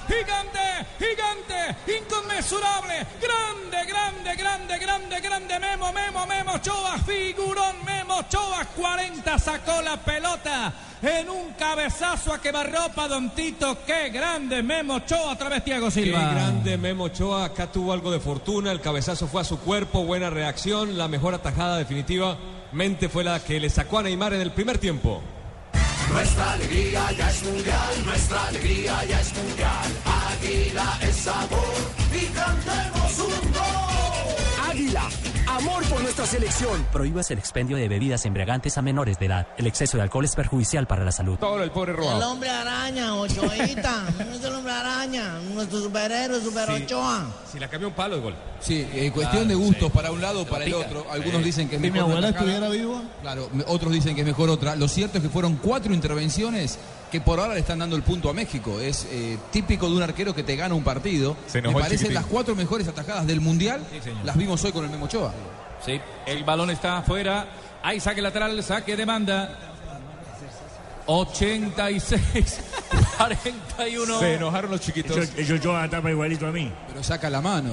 Gigante, 0.08 0.86
gigante, 1.00 1.92
inconmensurable, 2.00 3.06
grande, 3.22 3.86
grande, 3.86 4.36
grande, 4.36 4.80
grande, 4.80 5.20
grande, 5.22 5.60
Memo, 5.60 5.92
Memo, 5.94 6.26
Memo, 6.26 6.58
Choa, 6.60 6.98
figurón, 7.00 7.76
Memo, 7.86 8.22
Choa, 8.30 8.66
40, 8.76 9.40
sacó 9.40 9.82
la 9.82 9.98
pelota 9.98 10.74
en 11.02 11.30
un 11.30 11.54
cabezazo 11.54 12.34
a 12.34 12.42
quemarropa, 12.42 13.08
Don 13.08 13.30
Tito, 13.32 13.78
qué 13.86 14.10
grande, 14.10 14.64
Memo, 14.64 15.00
Choa, 15.00 15.34
otra 15.34 15.50
vez 15.50 15.64
Tiago 15.64 15.88
Qué 15.88 15.92
Silva. 15.92 16.32
grande 16.34 16.78
Memo 16.78 17.06
Ochoa, 17.06 17.46
acá 17.46 17.72
tuvo 17.72 17.94
algo 17.94 18.12
de 18.12 18.20
fortuna, 18.20 18.72
el 18.72 18.82
cabezazo 18.82 19.28
fue 19.28 19.42
a 19.42 19.46
su 19.46 19.60
cuerpo, 19.60 20.04
buena 20.04 20.30
reacción, 20.30 20.98
la 20.98 21.08
mejor 21.08 21.34
atajada 21.36 21.78
definitivamente 21.78 23.10
fue 23.10 23.24
la 23.24 23.40
que 23.44 23.60
le 23.60 23.70
sacó 23.70 24.00
a 24.00 24.04
Neymar 24.04 24.34
en 24.34 24.42
el 24.42 24.52
primer 24.52 24.78
tiempo. 24.80 25.22
Nuestra 26.12 26.52
alegría 26.54 27.12
ya 27.18 27.30
es 27.30 27.44
mundial, 27.44 28.06
nuestra 28.06 28.48
alegría 28.48 29.04
ya 29.06 29.20
es 29.22 29.34
mundial. 29.36 29.90
Águila 30.06 31.00
es 31.02 31.16
sabor 31.16 31.76
y 32.14 32.26
cantemos 32.28 33.20
un 33.20 33.52
gol. 33.52 34.70
Águila, 34.70 35.10
amor 35.58 35.84
por 35.86 36.02
nuestra 36.02 36.26
selección. 36.26 36.86
Prohíbas 36.92 37.30
el 37.32 37.40
expendio 37.40 37.78
de 37.78 37.88
bebidas 37.88 38.26
embriagantes 38.26 38.78
a 38.78 38.82
menores 38.82 39.18
de 39.20 39.26
edad. 39.26 39.48
El 39.58 39.66
exceso 39.68 39.98
de 39.98 40.04
alcohol 40.04 40.26
es 40.26 40.36
perjudicial 40.36 40.86
para 40.88 41.04
la 41.04 41.12
salud. 41.12 41.38
Todo 41.40 41.64
el 41.64 41.72
pobre 41.72 41.94
El 41.94 42.24
hombre 42.24 42.50
araña, 42.50 43.16
Ochoita. 43.16 44.04
no 44.26 44.36
es 44.36 44.44
el 44.44 44.54
hombre 44.54 44.72
araña, 44.74 45.40
nuestro 45.54 45.80
superhéroe, 45.82 46.40
Super 46.42 46.68
Sí. 46.68 46.84
Ochoa. 46.84 47.26
Si 47.52 47.60
la 47.60 47.68
cambió 47.68 47.88
un 47.90 47.94
palo, 47.96 48.16
el 48.16 48.22
gol. 48.22 48.36
Sí, 48.60 48.88
eh, 48.94 49.12
cuestión 49.12 49.48
de 49.48 49.56
gustos 49.56 49.92
para 49.92 50.12
un 50.12 50.22
lado 50.22 50.42
o 50.42 50.46
para 50.46 50.66
el 50.66 50.74
otro. 50.74 51.06
Algunos 51.12 51.44
dicen 51.44 51.68
que 51.70 51.76
es 51.78 51.82
Si 51.82 51.88
mi 51.88 51.92
mejor. 51.92 52.12
abuela 52.12 52.30
estuviera 52.30 52.70
viva, 52.70 53.02
Claro, 53.22 53.50
otros 53.68 53.92
dicen 53.92 54.14
que 54.16 54.22
es 54.22 54.28
mejor 54.28 54.50
otra. 54.50 54.76
Lo 54.76 54.88
cierto 54.88 55.18
es 55.18 55.24
que 55.24 55.30
fueron 55.30 55.56
cuatro 55.56 55.94
intervenciones 55.94 56.78
que 57.12 57.22
por 57.22 57.40
ahora 57.40 57.54
le 57.54 57.62
están 57.62 57.80
dando 57.80 57.96
el 57.96 58.04
punto 58.04 58.30
a 58.30 58.34
México. 58.34 58.80
Es 58.80 59.08
eh, 59.10 59.38
típico 59.52 59.90
de 59.90 59.96
un 59.96 60.04
arquero 60.04 60.36
que 60.36 60.44
te 60.44 60.56
gana 60.56 60.76
un 60.76 60.84
partido. 60.84 61.38
Se 61.48 61.62
Me 61.62 61.74
parecen 61.74 62.14
las 62.14 62.26
cuatro 62.26 62.56
mejores 62.56 62.88
atajadas 62.88 63.26
del 63.28 63.42
Mundial. 63.42 63.82
las 64.24 64.38
vimos 64.38 64.64
hoy 64.64 64.72
con 64.72 64.84
el 64.84 64.92
Memo 64.92 65.06
Ochoa. 65.06 65.34
Sí, 65.86 66.00
el 66.26 66.44
balón 66.44 66.70
está 66.70 66.98
afuera. 66.98 67.48
Hay 67.84 68.00
saque 68.00 68.22
lateral, 68.22 68.62
saque 68.64 68.96
de 68.96 69.06
banda. 69.06 69.77
86, 71.08 72.60
41. 73.18 74.08
Se 74.20 74.34
enojaron 74.36 74.72
los 74.72 74.82
chiquitos. 74.82 75.18
Eso 75.18 75.56
yo 75.56 75.90
tapa 75.90 76.10
igualito 76.12 76.48
a 76.48 76.52
mí. 76.52 76.72
Pero 76.88 77.04
saca 77.04 77.30
la 77.30 77.42
mano. 77.42 77.72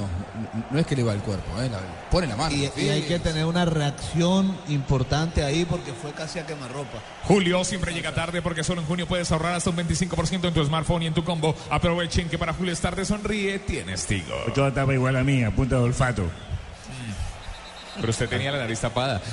No 0.70 0.78
es 0.78 0.87
que 0.87 0.97
le 0.97 1.03
va 1.03 1.12
el 1.12 1.20
cuerpo, 1.20 1.61
eh, 1.61 1.68
la- 1.68 1.80
pone 2.11 2.26
la 2.26 2.37
mano. 2.37 2.55
y, 2.55 2.70
y 2.76 2.89
hay 2.89 3.03
que 3.03 3.18
tener 3.18 3.45
una 3.45 3.64
reacción 3.64 4.57
importante 4.68 5.45
ahí 5.45 5.64
porque 5.64 5.93
fue 5.93 6.12
casi 6.12 6.39
a 6.39 6.47
quemarropa. 6.47 6.99
Julio 7.24 7.64
siempre 7.64 7.93
llega 7.93 8.14
tarde 8.14 8.41
porque 8.41 8.64
solo 8.64 8.80
en 8.80 8.87
junio 8.87 9.07
puedes 9.07 9.30
ahorrar 9.32 9.55
hasta 9.55 9.70
un 9.70 9.76
25% 9.76 10.49
en 10.49 10.55
tu 10.55 10.64
smartphone 10.64 11.03
y 11.03 11.07
en 11.07 11.14
tu 11.14 11.24
combo. 11.24 11.55
Aprovechen 11.70 12.28
que 12.28 12.39
para 12.39 12.53
Julio 12.55 12.72
es 12.72 12.80
tarde 12.80 13.05
sonríe, 13.05 13.59
tienes 13.59 14.07
Tigo. 14.07 14.35
Yo 14.55 14.72
tapa 14.72 14.95
igual 14.95 15.16
a 15.16 15.24
mí, 15.24 15.43
a 15.43 15.51
punta 15.51 15.76
de 15.76 15.82
olfato. 15.82 16.24
Pero 17.97 18.11
usted 18.11 18.28
tenía 18.28 18.51
la 18.51 18.59
nariz 18.59 18.80
tapada. 18.80 19.20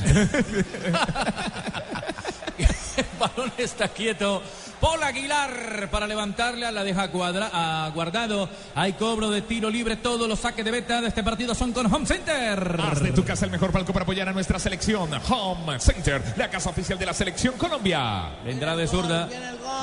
Balón 3.21 3.51
está 3.57 3.87
quieto. 3.89 4.41
Paul 4.79 5.03
Aguilar 5.03 5.89
para 5.91 6.07
levantarle 6.07 6.65
a 6.65 6.71
la 6.71 6.83
deja 6.83 7.11
cuadra, 7.11 7.51
a 7.53 7.91
guardado. 7.93 8.49
Hay 8.73 8.93
cobro 8.93 9.29
de 9.29 9.43
tiro 9.43 9.69
libre. 9.69 9.95
Todos 9.95 10.27
los 10.27 10.39
saques 10.39 10.65
de 10.65 10.71
beta 10.71 11.01
de 11.01 11.07
este 11.07 11.23
partido 11.23 11.53
son 11.53 11.71
con 11.71 11.85
Home 11.93 12.07
Center. 12.07 12.79
Haz 12.81 12.99
de 13.03 13.11
tu 13.11 13.23
casa 13.23 13.45
el 13.45 13.51
mejor 13.51 13.71
palco 13.71 13.93
para 13.93 14.03
apoyar 14.03 14.27
a 14.27 14.33
nuestra 14.33 14.57
selección. 14.57 15.11
Home 15.29 15.79
Center, 15.79 16.33
la 16.35 16.49
casa 16.49 16.71
oficial 16.71 16.97
de 16.97 17.05
la 17.05 17.13
selección 17.13 17.53
Colombia. 17.59 18.39
Vendrá 18.43 18.75
de 18.75 18.87
zurda. 18.87 19.29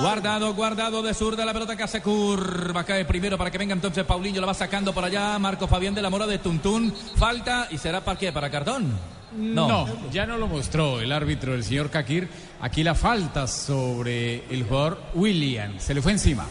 Guardado, 0.01 0.53
guardado 0.55 1.01
de 1.01 1.15
zurda. 1.15 1.45
La 1.45 1.53
pelota 1.53 1.77
que 1.77 1.85
hace 1.85 2.03
curva. 2.03 2.83
Cae 2.83 3.05
primero 3.05 3.39
para 3.39 3.53
que 3.53 3.59
venga 3.59 3.75
entonces 3.75 4.05
Paulinho. 4.05 4.41
La 4.41 4.49
va 4.49 4.55
sacando 4.55 4.93
por 4.93 5.05
allá. 5.05 5.39
Marco 5.39 5.69
Fabián 5.69 5.95
de 5.95 6.03
la 6.03 6.11
Mora 6.11 6.27
de 6.27 6.39
Tuntún. 6.39 6.93
Falta 7.17 7.69
y 7.71 7.79
será 7.79 8.01
para 8.01 8.19
qué? 8.19 8.33
¿Para 8.33 8.51
cartón? 8.51 9.18
No. 9.33 9.87
ya 10.11 10.27
no 10.27 10.39
lo 10.39 10.47
mostró 10.47 11.01
el 11.01 11.13
árbitro, 11.13 11.55
el 11.55 11.65
señor 11.65 11.91
Kakir. 11.91 12.29
Aquí 12.61 12.83
la 12.83 12.95
falta 12.95 13.47
sobre 13.47 14.45
el 14.53 14.65
jugador 14.65 15.01
William. 15.15 15.79
Se 15.79 15.95
le 15.95 16.03
fue 16.03 16.13
encima. 16.13 16.47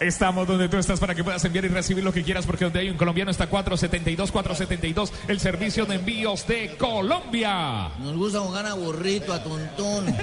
Estamos 0.00 0.46
donde 0.46 0.68
tú 0.68 0.76
estás 0.76 1.00
para 1.00 1.14
que 1.14 1.24
puedas 1.24 1.44
enviar 1.44 1.64
y 1.64 1.68
recibir 1.68 2.04
lo 2.04 2.12
que 2.12 2.22
quieras 2.22 2.46
porque 2.46 2.64
donde 2.64 2.80
hay 2.80 2.90
un 2.90 2.96
colombiano 2.96 3.30
está 3.30 3.48
472 3.48 4.30
472 4.30 5.12
el 5.28 5.40
servicio 5.40 5.86
de 5.86 5.96
envíos 5.96 6.46
de 6.46 6.76
Colombia. 6.76 7.88
Nos 7.98 8.16
gusta 8.16 8.40
jugar 8.40 8.66
a 8.66 8.74
burrito, 8.74 9.32
a 9.32 9.42
tuntún. 9.42 10.14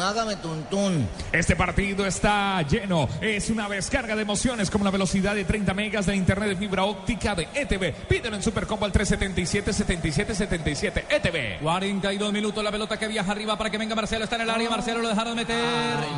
Hágame 0.00 0.36
tuntún. 0.36 1.08
Este 1.32 1.54
partido 1.56 2.04
está 2.06 2.60
lleno. 2.62 3.08
Es 3.20 3.50
una 3.50 3.68
descarga 3.68 4.16
de 4.16 4.22
emociones 4.22 4.70
como 4.70 4.84
la 4.84 4.90
velocidad 4.90 5.34
de 5.34 5.44
30 5.44 5.74
megas 5.74 6.06
de 6.06 6.16
internet 6.16 6.48
de 6.50 6.56
fibra 6.56 6.84
óptica 6.84 7.34
de 7.34 7.48
ETV. 7.54 7.92
Pídelo 8.08 8.36
en 8.36 8.42
Supercombo 8.42 8.84
al 8.84 8.92
377 8.92 9.72
77 9.72 10.34
77 10.34 11.06
ETV. 11.08 11.62
42 11.62 12.32
minutos. 12.32 12.62
La 12.64 12.72
pelota 12.72 12.98
que 12.98 13.06
viaja 13.08 13.30
arriba 13.32 13.56
para 13.56 13.70
que 13.70 13.78
venga 13.78 13.94
Marcelo. 13.94 14.24
Está 14.24 14.36
en 14.36 14.42
el 14.42 14.50
área. 14.50 14.68
Marcelo 14.70 15.00
lo 15.00 15.08
dejaron 15.08 15.36
meter. 15.36 15.56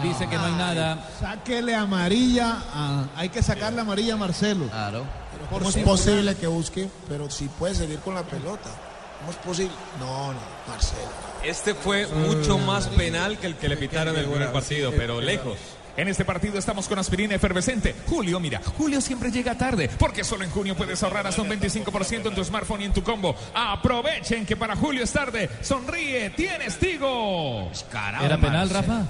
Dice 0.03 0.27
que 0.29 0.37
no 0.37 0.45
hay 0.47 0.53
nada. 0.53 1.09
Sáquele 1.21 1.75
amarilla, 1.75 2.63
a- 2.73 3.05
hay 3.17 3.29
que 3.29 3.43
sacarle 3.43 3.81
amarilla 3.81 4.15
a 4.15 4.17
Marcelo. 4.17 4.67
Claro. 4.69 5.05
¿Cómo 5.51 5.69
es 5.69 5.77
posible 5.79 6.35
que 6.35 6.47
busque? 6.47 6.89
Pero 7.09 7.31
si 7.31 7.47
puede 7.49 7.75
seguir 7.75 7.99
con 8.01 8.15
la 8.15 8.23
pelota. 8.23 8.69
¿Cómo 9.29 9.39
es 9.39 9.47
posible? 9.47 9.75
No, 10.01 10.33
no, 10.33 10.41
Marcelo. 10.67 11.03
Este 11.45 11.75
fue 11.75 12.07
mucho 12.07 12.57
más 12.57 12.87
penal 12.89 13.37
que 13.37 13.49
el 13.49 13.57
que 13.57 13.69
le 13.69 13.77
pitaron 13.77 14.15
en 14.15 14.23
el 14.23 14.31
primer 14.31 14.51
partido, 14.53 14.91
pero 14.97 15.21
lejos. 15.21 15.59
En 15.99 16.09
este 16.09 16.25
partido 16.25 16.59
estamos 16.59 16.89
con 16.89 16.99
aspirina 16.99 17.35
efervescente. 17.35 17.95
Julio, 18.07 18.41
mira, 18.41 18.63
Julio 18.79 19.03
siempre 19.03 19.31
llega 19.31 19.59
tarde, 19.59 19.91
porque 19.99 20.25
solo 20.25 20.45
en 20.45 20.51
junio 20.51 20.75
puedes 20.75 21.03
ahorrar 21.03 21.27
hasta 21.27 21.43
un 21.43 21.51
25% 21.51 22.29
en 22.29 22.35
tu 22.35 22.43
smartphone 22.43 22.81
y 22.81 22.85
en 22.87 22.95
tu 22.95 23.03
combo. 23.03 23.37
Aprovechen 23.53 24.47
que 24.47 24.57
para 24.57 24.75
Julio 24.77 25.05
es 25.05 25.13
tarde. 25.13 25.51
Sonríe, 25.61 26.31
tienes 26.31 26.79
Tigo. 26.79 27.71
¿Era 28.23 28.39
penal, 28.39 28.71
Rafa? 28.71 29.03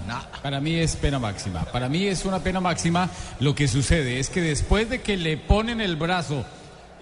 Para 0.42 0.60
mí 0.60 0.74
es 0.74 0.96
pena 0.96 1.20
máxima. 1.20 1.64
Para 1.66 1.88
mí 1.88 2.08
es 2.08 2.24
una 2.24 2.40
pena 2.40 2.58
máxima. 2.58 3.08
Lo 3.38 3.54
que 3.54 3.68
sucede 3.68 4.18
es 4.18 4.30
que 4.30 4.40
después 4.40 4.90
de 4.90 5.00
que 5.00 5.16
le 5.16 5.36
ponen 5.36 5.80
el 5.80 5.94
brazo 5.94 6.44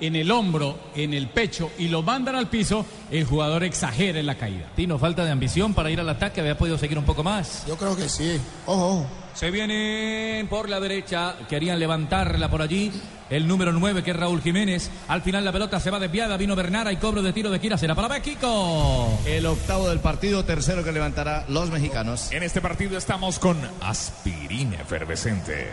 en 0.01 0.17
el 0.17 0.31
hombro, 0.31 0.79
en 0.95 1.15
el 1.15 1.29
pecho 1.29 1.71
y 1.79 1.89
lo 1.89 2.03
mandan 2.03 2.37
al 2.37 2.49
piso, 2.49 2.87
el 3.11 3.25
jugador 3.25 3.65
exagera 3.65 4.19
en 4.19 4.27
la 4.27 4.37
caída. 4.37 4.67
Tino, 4.75 4.99
falta 4.99 5.25
de 5.25 5.31
ambición 5.31 5.75
para 5.75 5.91
ir 5.91 6.01
al 6.01 6.09
ataque, 6.09 6.41
había 6.41 6.59
podido 6.59 6.79
seguir 6.79 6.99
un 6.99 7.05
poco 7.05 7.23
más. 7.23 7.65
Yo 7.67 7.77
creo 7.77 7.97
que 7.97 8.09
sí. 8.09 8.41
Ojo, 8.67 8.87
ojo. 8.87 9.07
Se 9.35 9.51
vienen 9.51 10.49
por 10.49 10.71
la 10.71 10.81
derecha, 10.81 11.37
querían 11.47 11.79
levantarla 11.79 12.49
por 12.49 12.63
allí. 12.63 12.91
El 13.29 13.47
número 13.47 13.71
9, 13.71 14.03
que 14.03 14.13
es 14.13 14.17
Raúl 14.17 14.41
Jiménez. 14.41 14.91
Al 15.09 15.21
final 15.21 15.45
la 15.45 15.53
pelota 15.53 15.79
se 15.79 15.91
va 15.91 16.01
desviada, 16.01 16.39
vino 16.39 16.57
Bernara 16.57 16.91
y 16.91 16.97
cobro 16.97 17.21
de 17.21 17.35
tiro 17.35 17.51
de 17.51 17.61
Kira. 17.61 17.77
Será 17.77 17.95
para 17.95 18.09
México. 18.09 19.19
El 19.27 19.45
octavo 19.45 19.91
del 19.91 19.99
partido, 19.99 20.45
tercero 20.47 20.83
que 20.83 20.93
levantará 20.93 21.45
los 21.49 21.71
mexicanos. 21.71 22.33
En 22.33 22.45
este 22.45 22.63
partido 22.63 22.97
estamos 22.97 23.39
con 23.39 23.59
aspirina 23.83 24.77
efervescente. 24.77 25.69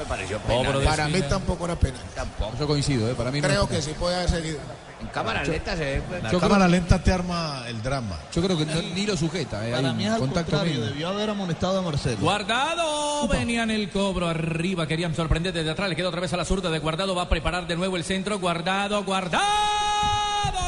Me 0.00 0.06
pareció 0.06 0.38
Para 0.38 1.04
penal. 1.04 1.12
mí 1.12 1.22
tampoco 1.28 1.64
era 1.66 1.76
penal. 1.76 2.00
Tampoco. 2.14 2.52
Yo 2.58 2.66
coincido, 2.66 3.10
¿eh? 3.10 3.14
para 3.14 3.30
mí 3.30 3.40
Creo 3.42 3.68
que 3.68 3.82
sí 3.82 3.92
puede 3.98 4.16
haber 4.16 4.30
seguido. 4.30 4.58
En 5.02 5.06
cámara 5.08 5.42
lenta 5.44 5.76
se 5.76 5.84
ve. 5.84 6.02
pues. 6.08 6.22
La 6.22 6.30
cámara 6.30 6.56
creo- 6.66 6.68
lenta 6.68 7.02
te 7.02 7.12
arma 7.12 7.64
el 7.68 7.82
drama. 7.82 8.16
Yo 8.34 8.42
creo 8.42 8.56
que 8.56 8.64
no- 8.66 8.80
ni 8.82 9.06
lo 9.06 9.16
sujeta. 9.16 9.66
eh, 9.68 9.72
Para 9.72 9.92
mí 9.92 10.04
es 10.06 10.12
al 10.12 10.18
contacto 10.20 10.52
contrario, 10.52 10.80
debió 10.84 11.08
haber 11.08 11.30
amonestado 11.30 11.78
a 11.78 11.82
Marcelo. 11.82 12.16
Guardado, 12.20 13.28
venían 13.28 13.70
el 13.70 13.90
cobro 13.90 14.28
arriba, 14.28 14.86
querían 14.86 15.14
sorprender 15.14 15.52
desde 15.52 15.70
atrás, 15.70 15.88
le 15.90 15.96
queda 15.96 16.08
otra 16.08 16.20
vez 16.20 16.32
a 16.32 16.36
la 16.38 16.44
zurda 16.44 16.70
de 16.70 16.78
Guardado, 16.78 17.14
va 17.14 17.22
a 17.22 17.28
preparar 17.28 17.66
de 17.66 17.76
nuevo 17.76 17.96
el 17.96 18.04
centro, 18.04 18.38
Guardado, 18.38 19.02
Guardado, 19.04 19.40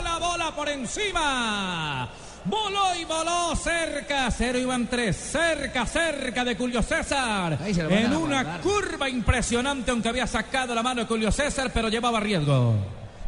la 0.03 0.19
bola 0.19 0.55
por 0.55 0.69
encima. 0.69 2.09
Voló 2.45 2.95
y 3.01 3.05
voló 3.05 3.55
cerca, 3.55 4.29
cero 4.31 4.59
iban 4.59 4.89
tres, 4.89 5.17
cerca, 5.17 5.87
cerca 5.87 6.45
de 6.45 6.57
Julio 6.57 6.83
César. 6.83 7.59
En 7.65 8.17
una 8.17 8.43
guardar. 8.43 8.61
curva 8.61 9.09
impresionante, 9.09 9.91
aunque 9.93 10.09
había 10.09 10.27
sacado 10.27 10.75
la 10.75 10.83
mano 10.83 11.03
de 11.03 11.07
Julio 11.07 11.31
César, 11.31 11.71
pero 11.73 11.89
llevaba 11.89 12.19
riesgo. 12.19 12.75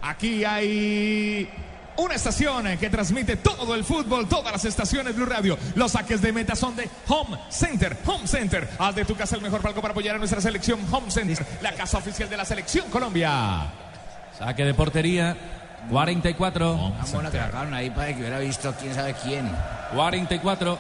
Aquí 0.03 0.45
hay 0.45 1.49
una 1.97 2.15
estación 2.15 2.77
que 2.77 2.91
transmite 2.91 3.37
todo 3.37 3.75
el 3.75 3.85
fútbol, 3.85 4.29
todas 4.29 4.53
las 4.53 4.65
estaciones 4.65 5.15
Blue 5.15 5.27
Radio. 5.27 5.57
Los 5.77 5.93
saques 5.93 6.21
de 6.21 6.33
meta 6.33 6.57
son 6.57 6.75
de 6.75 6.89
Home 7.09 7.39
Center. 7.51 7.97
Home 8.07 8.27
Center. 8.27 8.69
Haz 8.79 8.97
de 8.97 9.05
tu 9.05 9.15
casa 9.15 9.37
el 9.37 9.43
mejor 9.43 9.61
palco 9.61 9.81
para 9.81 9.93
apoyar 9.93 10.17
a 10.17 10.19
nuestra 10.19 10.41
selección. 10.41 10.81
Home 10.91 11.11
Center, 11.11 11.47
la 11.63 11.73
casa 11.73 11.99
oficial 11.99 12.29
de 12.29 12.37
la 12.37 12.45
selección 12.45 12.91
Colombia. 12.91 13.73
Saque 14.37 14.65
de 14.65 14.75
portería, 14.75 15.37
44. 15.91 16.75
Una 16.75 17.07
mona 17.13 17.31
que 17.31 17.39
sacaron 17.39 17.75
ahí 17.75 17.91
para 17.91 18.09
que 18.09 18.21
hubiera 18.21 18.39
visto 18.39 18.75
quién 18.81 18.95
sabe 18.95 19.15
quién. 19.23 19.51
44. 19.95 20.79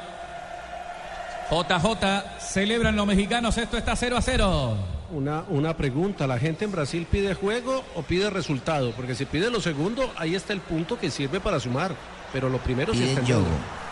JJ, 1.50 2.40
celebran 2.40 2.96
los 2.96 3.06
mexicanos, 3.06 3.56
esto 3.58 3.76
está 3.76 3.94
0 3.94 4.16
a 4.16 4.22
0. 4.22 4.76
Una, 5.10 5.44
una 5.48 5.76
pregunta, 5.76 6.26
¿la 6.26 6.38
gente 6.38 6.64
en 6.64 6.72
Brasil 6.72 7.06
pide 7.10 7.34
juego 7.34 7.84
o 7.94 8.02
pide 8.02 8.30
resultado? 8.30 8.92
Porque 8.92 9.14
si 9.14 9.26
pide 9.26 9.50
lo 9.50 9.60
segundo, 9.60 10.12
ahí 10.16 10.34
está 10.34 10.52
el 10.52 10.60
punto 10.60 10.98
que 10.98 11.10
sirve 11.10 11.40
para 11.40 11.60
sumar. 11.60 11.94
Pero 12.32 12.48
lo 12.48 12.58
primero 12.58 12.94
sí 12.94 13.04
está 13.04 13.20
en 13.20 13.26
deuda. 13.26 13.83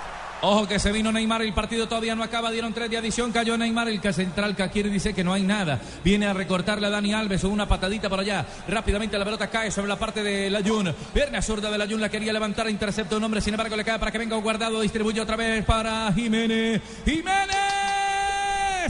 Ojo 0.45 0.67
que 0.67 0.81
se 0.81 0.91
vino 0.91 1.13
Neymar, 1.13 1.43
el 1.43 1.53
partido 1.53 1.87
todavía 1.87 2.17
no 2.17 2.25
acaba, 2.25 2.51
dieron 2.51 2.73
tres 2.73 2.91
de 2.91 2.99
adición, 2.99 3.31
cayó 3.31 3.57
Neymar, 3.57 3.89
el 3.89 4.01
que 4.01 4.13
central 4.13 4.57
Kakir 4.57 4.91
dice 4.91 5.15
que 5.15 5.23
no 5.23 5.33
hay 5.33 5.45
nada. 5.45 5.81
Viene 6.03 6.27
a 6.27 6.33
recortarle 6.33 6.89
a 6.89 6.91
Dani 6.91 7.15
Alves, 7.15 7.45
una 7.45 7.69
patadita 7.69 8.09
por 8.09 8.19
allá. 8.19 8.45
Rápidamente 8.67 9.17
la 9.17 9.25
pelota 9.25 9.49
cae 9.49 9.71
sobre 9.71 9.87
la 9.87 9.97
parte 9.97 10.25
de 10.25 10.51
Layun. 10.51 10.93
Pierna 11.15 11.41
zurda 11.41 11.71
de 11.71 11.79
Layun, 11.79 12.01
la 12.01 12.09
quería 12.09 12.33
levantar, 12.33 12.69
intercepta 12.69 13.17
un 13.17 13.23
hombre, 13.23 13.41
sin 13.41 13.55
embargo 13.55 13.77
le 13.77 13.85
cae 13.85 14.01
para 14.01 14.11
que 14.11 14.19
venga 14.19 14.37
guardado, 14.37 14.81
distribuye 14.81 15.21
otra 15.21 15.37
vez 15.37 15.65
para 15.65 16.13
Jiménez. 16.13 16.83
Jiménez 17.05 17.72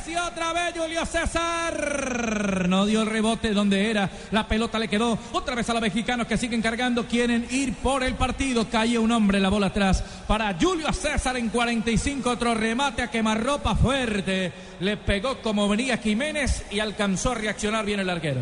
y 0.07 0.17
otra 0.17 0.55
vez 0.55 0.75
Julio 0.75 1.05
César. 1.05 2.67
No 2.67 2.87
dio 2.87 3.03
el 3.03 3.09
rebote 3.09 3.53
donde 3.53 3.91
era, 3.91 4.09
la 4.31 4.49
pelota 4.49 4.79
le 4.79 4.89
quedó. 4.89 5.19
Otra 5.33 5.55
vez 5.55 5.69
a 5.69 5.75
los 5.75 5.83
mexicanos 5.83 6.27
que 6.27 6.39
siguen 6.39 6.63
cargando, 6.63 7.07
quieren 7.07 7.47
ir 7.51 7.75
por 7.75 8.03
el 8.03 8.15
partido. 8.15 8.67
Cae 8.71 8.99
un 8.99 9.13
hombre, 9.13 9.39
la 9.39 9.51
bola 9.51 9.67
atrás 9.67 10.03
para 10.27 10.57
Julio 10.59 10.91
César 10.95 11.37
en 11.37 11.51
45. 11.51 12.31
Otro 12.31 12.55
remate 12.55 13.03
a 13.03 13.11
quemarropa 13.11 13.75
fuerte. 13.75 14.51
Le 14.81 14.97
pegó 14.97 15.43
como 15.43 15.69
venía 15.69 15.99
Jiménez 15.99 16.65
y 16.71 16.81
alcanzó 16.81 17.33
a 17.33 17.35
reaccionar 17.35 17.85
bien 17.85 18.01
el 18.01 18.09
arquero. 18.09 18.41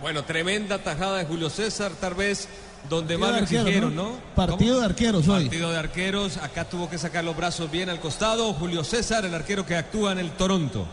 Bueno, 0.00 0.24
tremenda 0.24 0.78
tajada 0.78 1.18
de 1.18 1.26
Julio 1.26 1.50
César, 1.50 1.92
tal 2.00 2.14
vez 2.14 2.48
donde 2.88 3.18
más 3.18 3.30
lo 3.30 3.38
exigieron, 3.38 3.94
¿no? 3.94 4.02
¿no? 4.04 4.16
Partido 4.34 4.80
de 4.80 4.84
arqueros 4.86 5.28
hoy. 5.28 5.44
Partido 5.44 5.70
de 5.70 5.78
arqueros, 5.78 6.36
acá 6.38 6.64
tuvo 6.64 6.88
que 6.90 6.98
sacar 6.98 7.24
los 7.24 7.36
brazos 7.36 7.70
bien 7.70 7.88
al 7.88 8.00
costado. 8.00 8.52
Julio 8.54 8.84
César, 8.84 9.24
el 9.24 9.34
arquero 9.34 9.64
que 9.64 9.76
actúa 9.76 10.12
en 10.12 10.18
el 10.18 10.30
Toronto. 10.32 10.86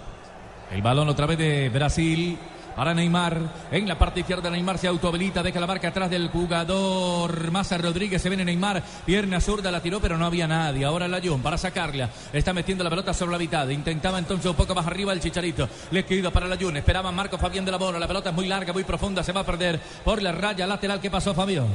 El 0.71 0.81
balón 0.81 1.09
otra 1.09 1.25
vez 1.25 1.37
de 1.37 1.69
Brasil 1.69 2.37
para 2.75 2.93
Neymar. 2.93 3.41
En 3.71 3.87
la 3.87 3.97
parte 3.97 4.21
izquierda 4.21 4.49
Neymar 4.49 4.77
se 4.77 4.87
autohabilita, 4.87 5.43
deja 5.43 5.59
la 5.59 5.67
marca 5.67 5.89
atrás 5.89 6.09
del 6.09 6.29
jugador 6.29 7.51
Maza 7.51 7.77
Rodríguez. 7.77 8.21
Se 8.21 8.29
viene 8.29 8.45
Neymar, 8.45 8.83
pierna 9.05 9.39
zurda, 9.39 9.71
la 9.71 9.81
tiró, 9.81 9.99
pero 9.99 10.17
no 10.17 10.25
había 10.25 10.47
nadie. 10.47 10.85
Ahora 10.85 11.07
la 11.07 11.21
Jun 11.21 11.41
para 11.41 11.57
sacarla. 11.57 12.09
Está 12.33 12.53
metiendo 12.53 12.83
la 12.83 12.89
pelota 12.89 13.13
sobre 13.13 13.33
la 13.33 13.37
mitad. 13.37 13.67
Intentaba 13.69 14.19
entonces 14.19 14.45
un 14.45 14.55
poco 14.55 14.75
más 14.75 14.87
arriba 14.87 15.13
el 15.13 15.19
Chicharito. 15.19 15.67
Le 15.91 16.05
queda 16.05 16.31
para 16.31 16.47
la 16.47 16.57
Jun. 16.57 16.77
Esperaba 16.77 17.11
Marco 17.11 17.37
Fabián 17.37 17.65
de 17.65 17.71
la 17.71 17.77
Mora. 17.77 17.99
La 17.99 18.07
pelota 18.07 18.29
es 18.29 18.35
muy 18.35 18.47
larga, 18.47 18.73
muy 18.73 18.83
profunda. 18.83 19.23
Se 19.23 19.31
va 19.31 19.41
a 19.41 19.45
perder 19.45 19.79
por 20.03 20.21
la 20.21 20.31
raya 20.31 20.67
lateral. 20.67 20.99
¿Qué 20.99 21.09
pasó, 21.09 21.33
Fabio? 21.33 21.65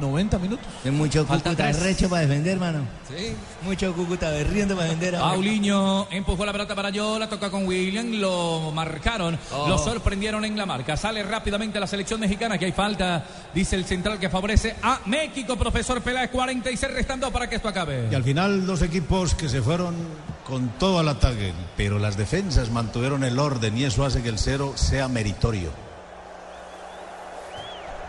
90 0.00 0.38
minutos. 0.38 0.66
Es 0.84 0.92
mucho 0.92 1.24
Faltan 1.26 1.54
Cúcuta 1.54 1.70
tres. 1.72 1.82
recho 1.82 2.08
para 2.08 2.22
defender, 2.22 2.58
mano. 2.58 2.80
Sí. 3.08 3.34
Mucho 3.64 3.92
Cúcuta 3.94 4.30
berriendo 4.30 4.74
para 4.74 4.88
defender. 4.88 5.14
Paulinho 5.18 6.06
empujó 6.10 6.44
la 6.44 6.52
pelota 6.52 6.74
para 6.74 6.90
yo, 6.90 7.18
la 7.18 7.28
toca 7.28 7.50
con 7.50 7.66
William, 7.66 8.10
lo 8.12 8.70
marcaron, 8.72 9.38
Oh. 9.52 9.68
lo 9.68 9.78
sorprendieron 9.78 10.44
en 10.44 10.56
la 10.56 10.66
marca. 10.66 10.96
Sale 10.96 11.22
rápidamente 11.22 11.78
la 11.80 11.86
selección 11.86 12.20
mexicana, 12.20 12.58
que 12.58 12.66
hay 12.66 12.72
falta, 12.72 13.24
dice 13.54 13.76
el 13.76 13.84
central 13.84 14.18
que 14.18 14.28
favorece 14.28 14.76
a 14.82 15.00
México, 15.06 15.56
profesor 15.56 16.00
Peláez, 16.02 16.30
46 16.30 16.92
restando 16.92 17.30
para 17.30 17.48
que 17.48 17.56
esto 17.56 17.68
acabe. 17.68 18.08
Y 18.10 18.14
al 18.14 18.24
final 18.24 18.66
dos 18.66 18.82
equipos 18.82 19.34
que 19.34 19.48
se 19.48 19.62
fueron 19.62 19.94
con 20.46 20.68
todo 20.78 20.98
al 20.98 21.08
ataque, 21.08 21.52
pero 21.76 21.98
las 21.98 22.16
defensas 22.16 22.70
mantuvieron 22.70 23.24
el 23.24 23.38
orden 23.38 23.76
y 23.78 23.84
eso 23.84 24.04
hace 24.04 24.22
que 24.22 24.28
el 24.28 24.38
cero 24.38 24.72
sea 24.76 25.08
meritorio. 25.08 25.70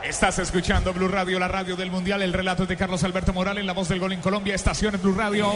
Estás 0.07 0.37
escuchando 0.37 0.93
Blue 0.93 1.07
Radio, 1.07 1.39
la 1.39 1.47
radio 1.47 1.75
del 1.75 1.89
Mundial. 1.89 2.21
El 2.21 2.31
relato 2.31 2.63
es 2.63 2.69
de 2.69 2.77
Carlos 2.77 3.03
Alberto 3.03 3.33
Morales, 3.33 3.65
la 3.65 3.73
voz 3.73 3.89
del 3.89 3.99
gol 3.99 4.13
en 4.13 4.21
Colombia. 4.21 4.53
Estaciones 4.53 5.01
Blue 5.01 5.15
Radio. 5.15 5.51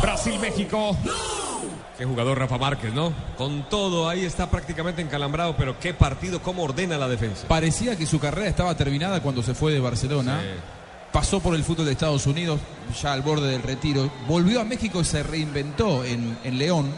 Brasil, 0.00 0.38
México. 0.40 0.96
Qué 1.98 2.06
jugador 2.06 2.38
Rafa 2.38 2.56
Márquez, 2.56 2.94
¿no? 2.94 3.12
Con 3.36 3.68
todo, 3.68 4.08
ahí 4.08 4.24
está 4.24 4.48
prácticamente 4.48 5.02
encalambrado, 5.02 5.54
pero 5.58 5.78
qué 5.78 5.92
partido, 5.92 6.40
cómo 6.40 6.62
ordena 6.62 6.96
la 6.96 7.06
defensa. 7.06 7.46
Parecía 7.46 7.96
que 7.96 8.06
su 8.06 8.18
carrera 8.18 8.48
estaba 8.48 8.74
terminada 8.74 9.20
cuando 9.20 9.42
se 9.42 9.52
fue 9.52 9.72
de 9.72 9.80
Barcelona. 9.80 10.40
Pasó 11.12 11.40
por 11.40 11.54
el 11.54 11.64
fútbol 11.64 11.84
de 11.84 11.92
Estados 11.92 12.26
Unidos, 12.26 12.60
ya 13.02 13.12
al 13.12 13.20
borde 13.20 13.50
del 13.50 13.62
retiro. 13.62 14.10
Volvió 14.26 14.58
a 14.58 14.64
México 14.64 15.02
y 15.02 15.04
se 15.04 15.22
reinventó 15.22 16.02
en, 16.02 16.38
en 16.44 16.56
León, 16.56 16.90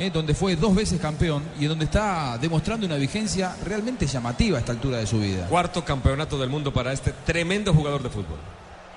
eh, 0.00 0.10
donde 0.10 0.32
fue 0.32 0.56
dos 0.56 0.74
veces 0.74 0.98
campeón 0.98 1.42
y 1.58 1.64
en 1.64 1.68
donde 1.68 1.84
está 1.84 2.38
demostrando 2.38 2.86
una 2.86 2.96
vigencia 2.96 3.54
realmente 3.62 4.06
llamativa 4.06 4.56
a 4.56 4.60
esta 4.60 4.72
altura 4.72 4.96
de 4.96 5.06
su 5.06 5.20
vida. 5.20 5.46
Cuarto 5.46 5.84
campeonato 5.84 6.38
del 6.38 6.48
mundo 6.48 6.72
para 6.72 6.90
este 6.90 7.12
tremendo 7.12 7.74
jugador 7.74 8.02
de 8.02 8.08
fútbol. 8.08 8.38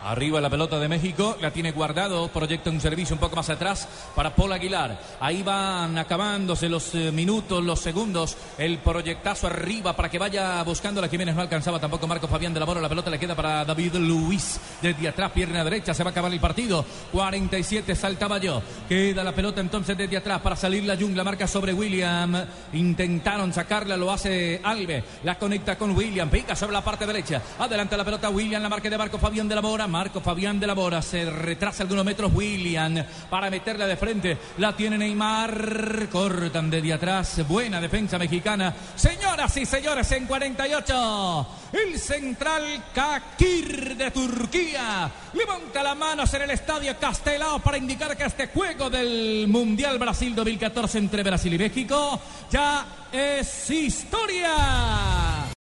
Arriba 0.04 0.42
la 0.42 0.50
pelota 0.50 0.80
de 0.80 0.90
México, 0.90 1.38
la 1.40 1.52
tiene 1.52 1.72
guardado, 1.72 2.28
proyecta 2.28 2.70
un 2.70 2.82
servicio 2.82 3.16
un 3.16 3.22
poco 3.22 3.38
más 3.38 3.50
atrás 3.50 3.88
para 4.14 4.36
Paul 4.36 4.52
Aguilar. 4.52 5.00
Ahí 5.22 5.44
van 5.44 5.98
acabándose 5.98 6.68
los 6.68 6.94
eh, 6.94 7.10
minutos, 7.14 7.64
los 7.64 7.80
segundos, 7.80 8.36
el 8.58 8.80
proyectazo 8.80 9.48
arriba 9.48 9.96
para 9.96 10.10
que 10.10 10.20
vaya 10.20 10.62
buscando 10.64 11.00
la 11.00 11.08
Jiménez. 11.08 11.34
No 11.36 11.42
alcanzaba 11.42 11.80
tampoco 11.80 12.06
Marco 12.06 12.28
Fabián 12.28 12.54
de 12.54 12.60
la 12.60 12.66
Mora, 12.66 12.82
la 12.82 12.90
pelota 12.90 13.10
le 13.10 13.18
queda 13.18 13.34
para 13.34 13.64
David 13.64 13.96
Luis. 13.96 14.60
Desde 14.82 15.08
atrás, 15.08 15.32
pierna 15.32 15.64
derecha, 15.64 15.94
se 15.94 16.04
va 16.04 16.10
a 16.10 16.12
acabar 16.12 16.34
el 16.34 16.40
partido. 16.42 16.84
47, 17.14 17.96
saltaba 17.96 18.40
yo. 18.40 18.62
Queda 18.90 19.24
la 19.24 19.32
pelota 19.32 19.62
entonces 19.62 19.98
desde 19.98 20.18
atrás 20.18 20.42
para 20.42 20.58
salir 20.58 20.84
la 20.84 20.98
jungla, 20.98 21.24
marca 21.24 21.48
sobre 21.48 21.74
William. 21.74 22.46
Intentaron 22.74 23.54
sacarla, 23.54 23.96
lo 23.96 24.12
hace 24.12 24.60
Alve. 24.66 25.02
La 25.24 25.40
conecta 25.40 25.78
con 25.78 25.92
William, 25.96 26.30
pica 26.30 26.58
sobre 26.58 26.74
la 26.74 26.84
parte 26.84 27.06
derecha. 27.06 27.42
Adelante 27.58 27.96
la 27.96 28.04
pelota 28.04 28.30
William, 28.30 28.62
la 28.62 28.68
marca 28.68 28.90
de 28.90 28.98
Marco 28.98 29.18
Fabián 29.18 29.48
de 29.48 29.56
la 29.56 29.62
Mora. 29.62 29.93
Marco 29.94 30.22
Fabián 30.22 30.60
de 30.60 30.66
la 30.66 30.74
Bora. 30.74 31.04
Se 31.04 31.24
retrasa 31.24 31.84
algunos 31.84 32.04
metros 32.04 32.32
William 32.34 32.96
para 33.30 33.52
meterla 33.52 33.86
de 33.86 33.96
frente. 33.96 34.40
La 34.58 34.76
tiene 34.76 34.98
Neymar. 34.98 36.10
Cortan 36.12 36.68
desde 36.72 36.94
atrás. 36.94 37.48
Buena 37.48 37.80
defensa 37.80 38.18
mexicana. 38.18 38.74
Señoras 38.96 39.56
y 39.56 39.68
señores, 39.68 40.12
en 40.14 40.26
48. 40.26 41.48
El 41.74 42.00
central 42.00 42.86
Kakir 42.92 43.96
de 43.96 44.10
Turquía 44.10 45.12
levanta 45.32 45.84
las 45.84 45.96
manos 45.96 46.34
en 46.34 46.42
el 46.42 46.50
estadio 46.50 46.98
Castelao 47.00 47.60
para 47.60 47.78
indicar 47.78 48.18
que 48.18 48.26
este 48.26 48.48
juego 48.48 48.90
del 48.90 49.48
Mundial 49.48 50.00
Brasil 50.00 50.34
2014 50.34 50.98
entre 50.98 51.22
Brasil 51.22 51.54
y 51.54 51.58
México 51.60 52.20
ya 52.50 52.84
es 53.12 53.70
historia. 53.70 55.44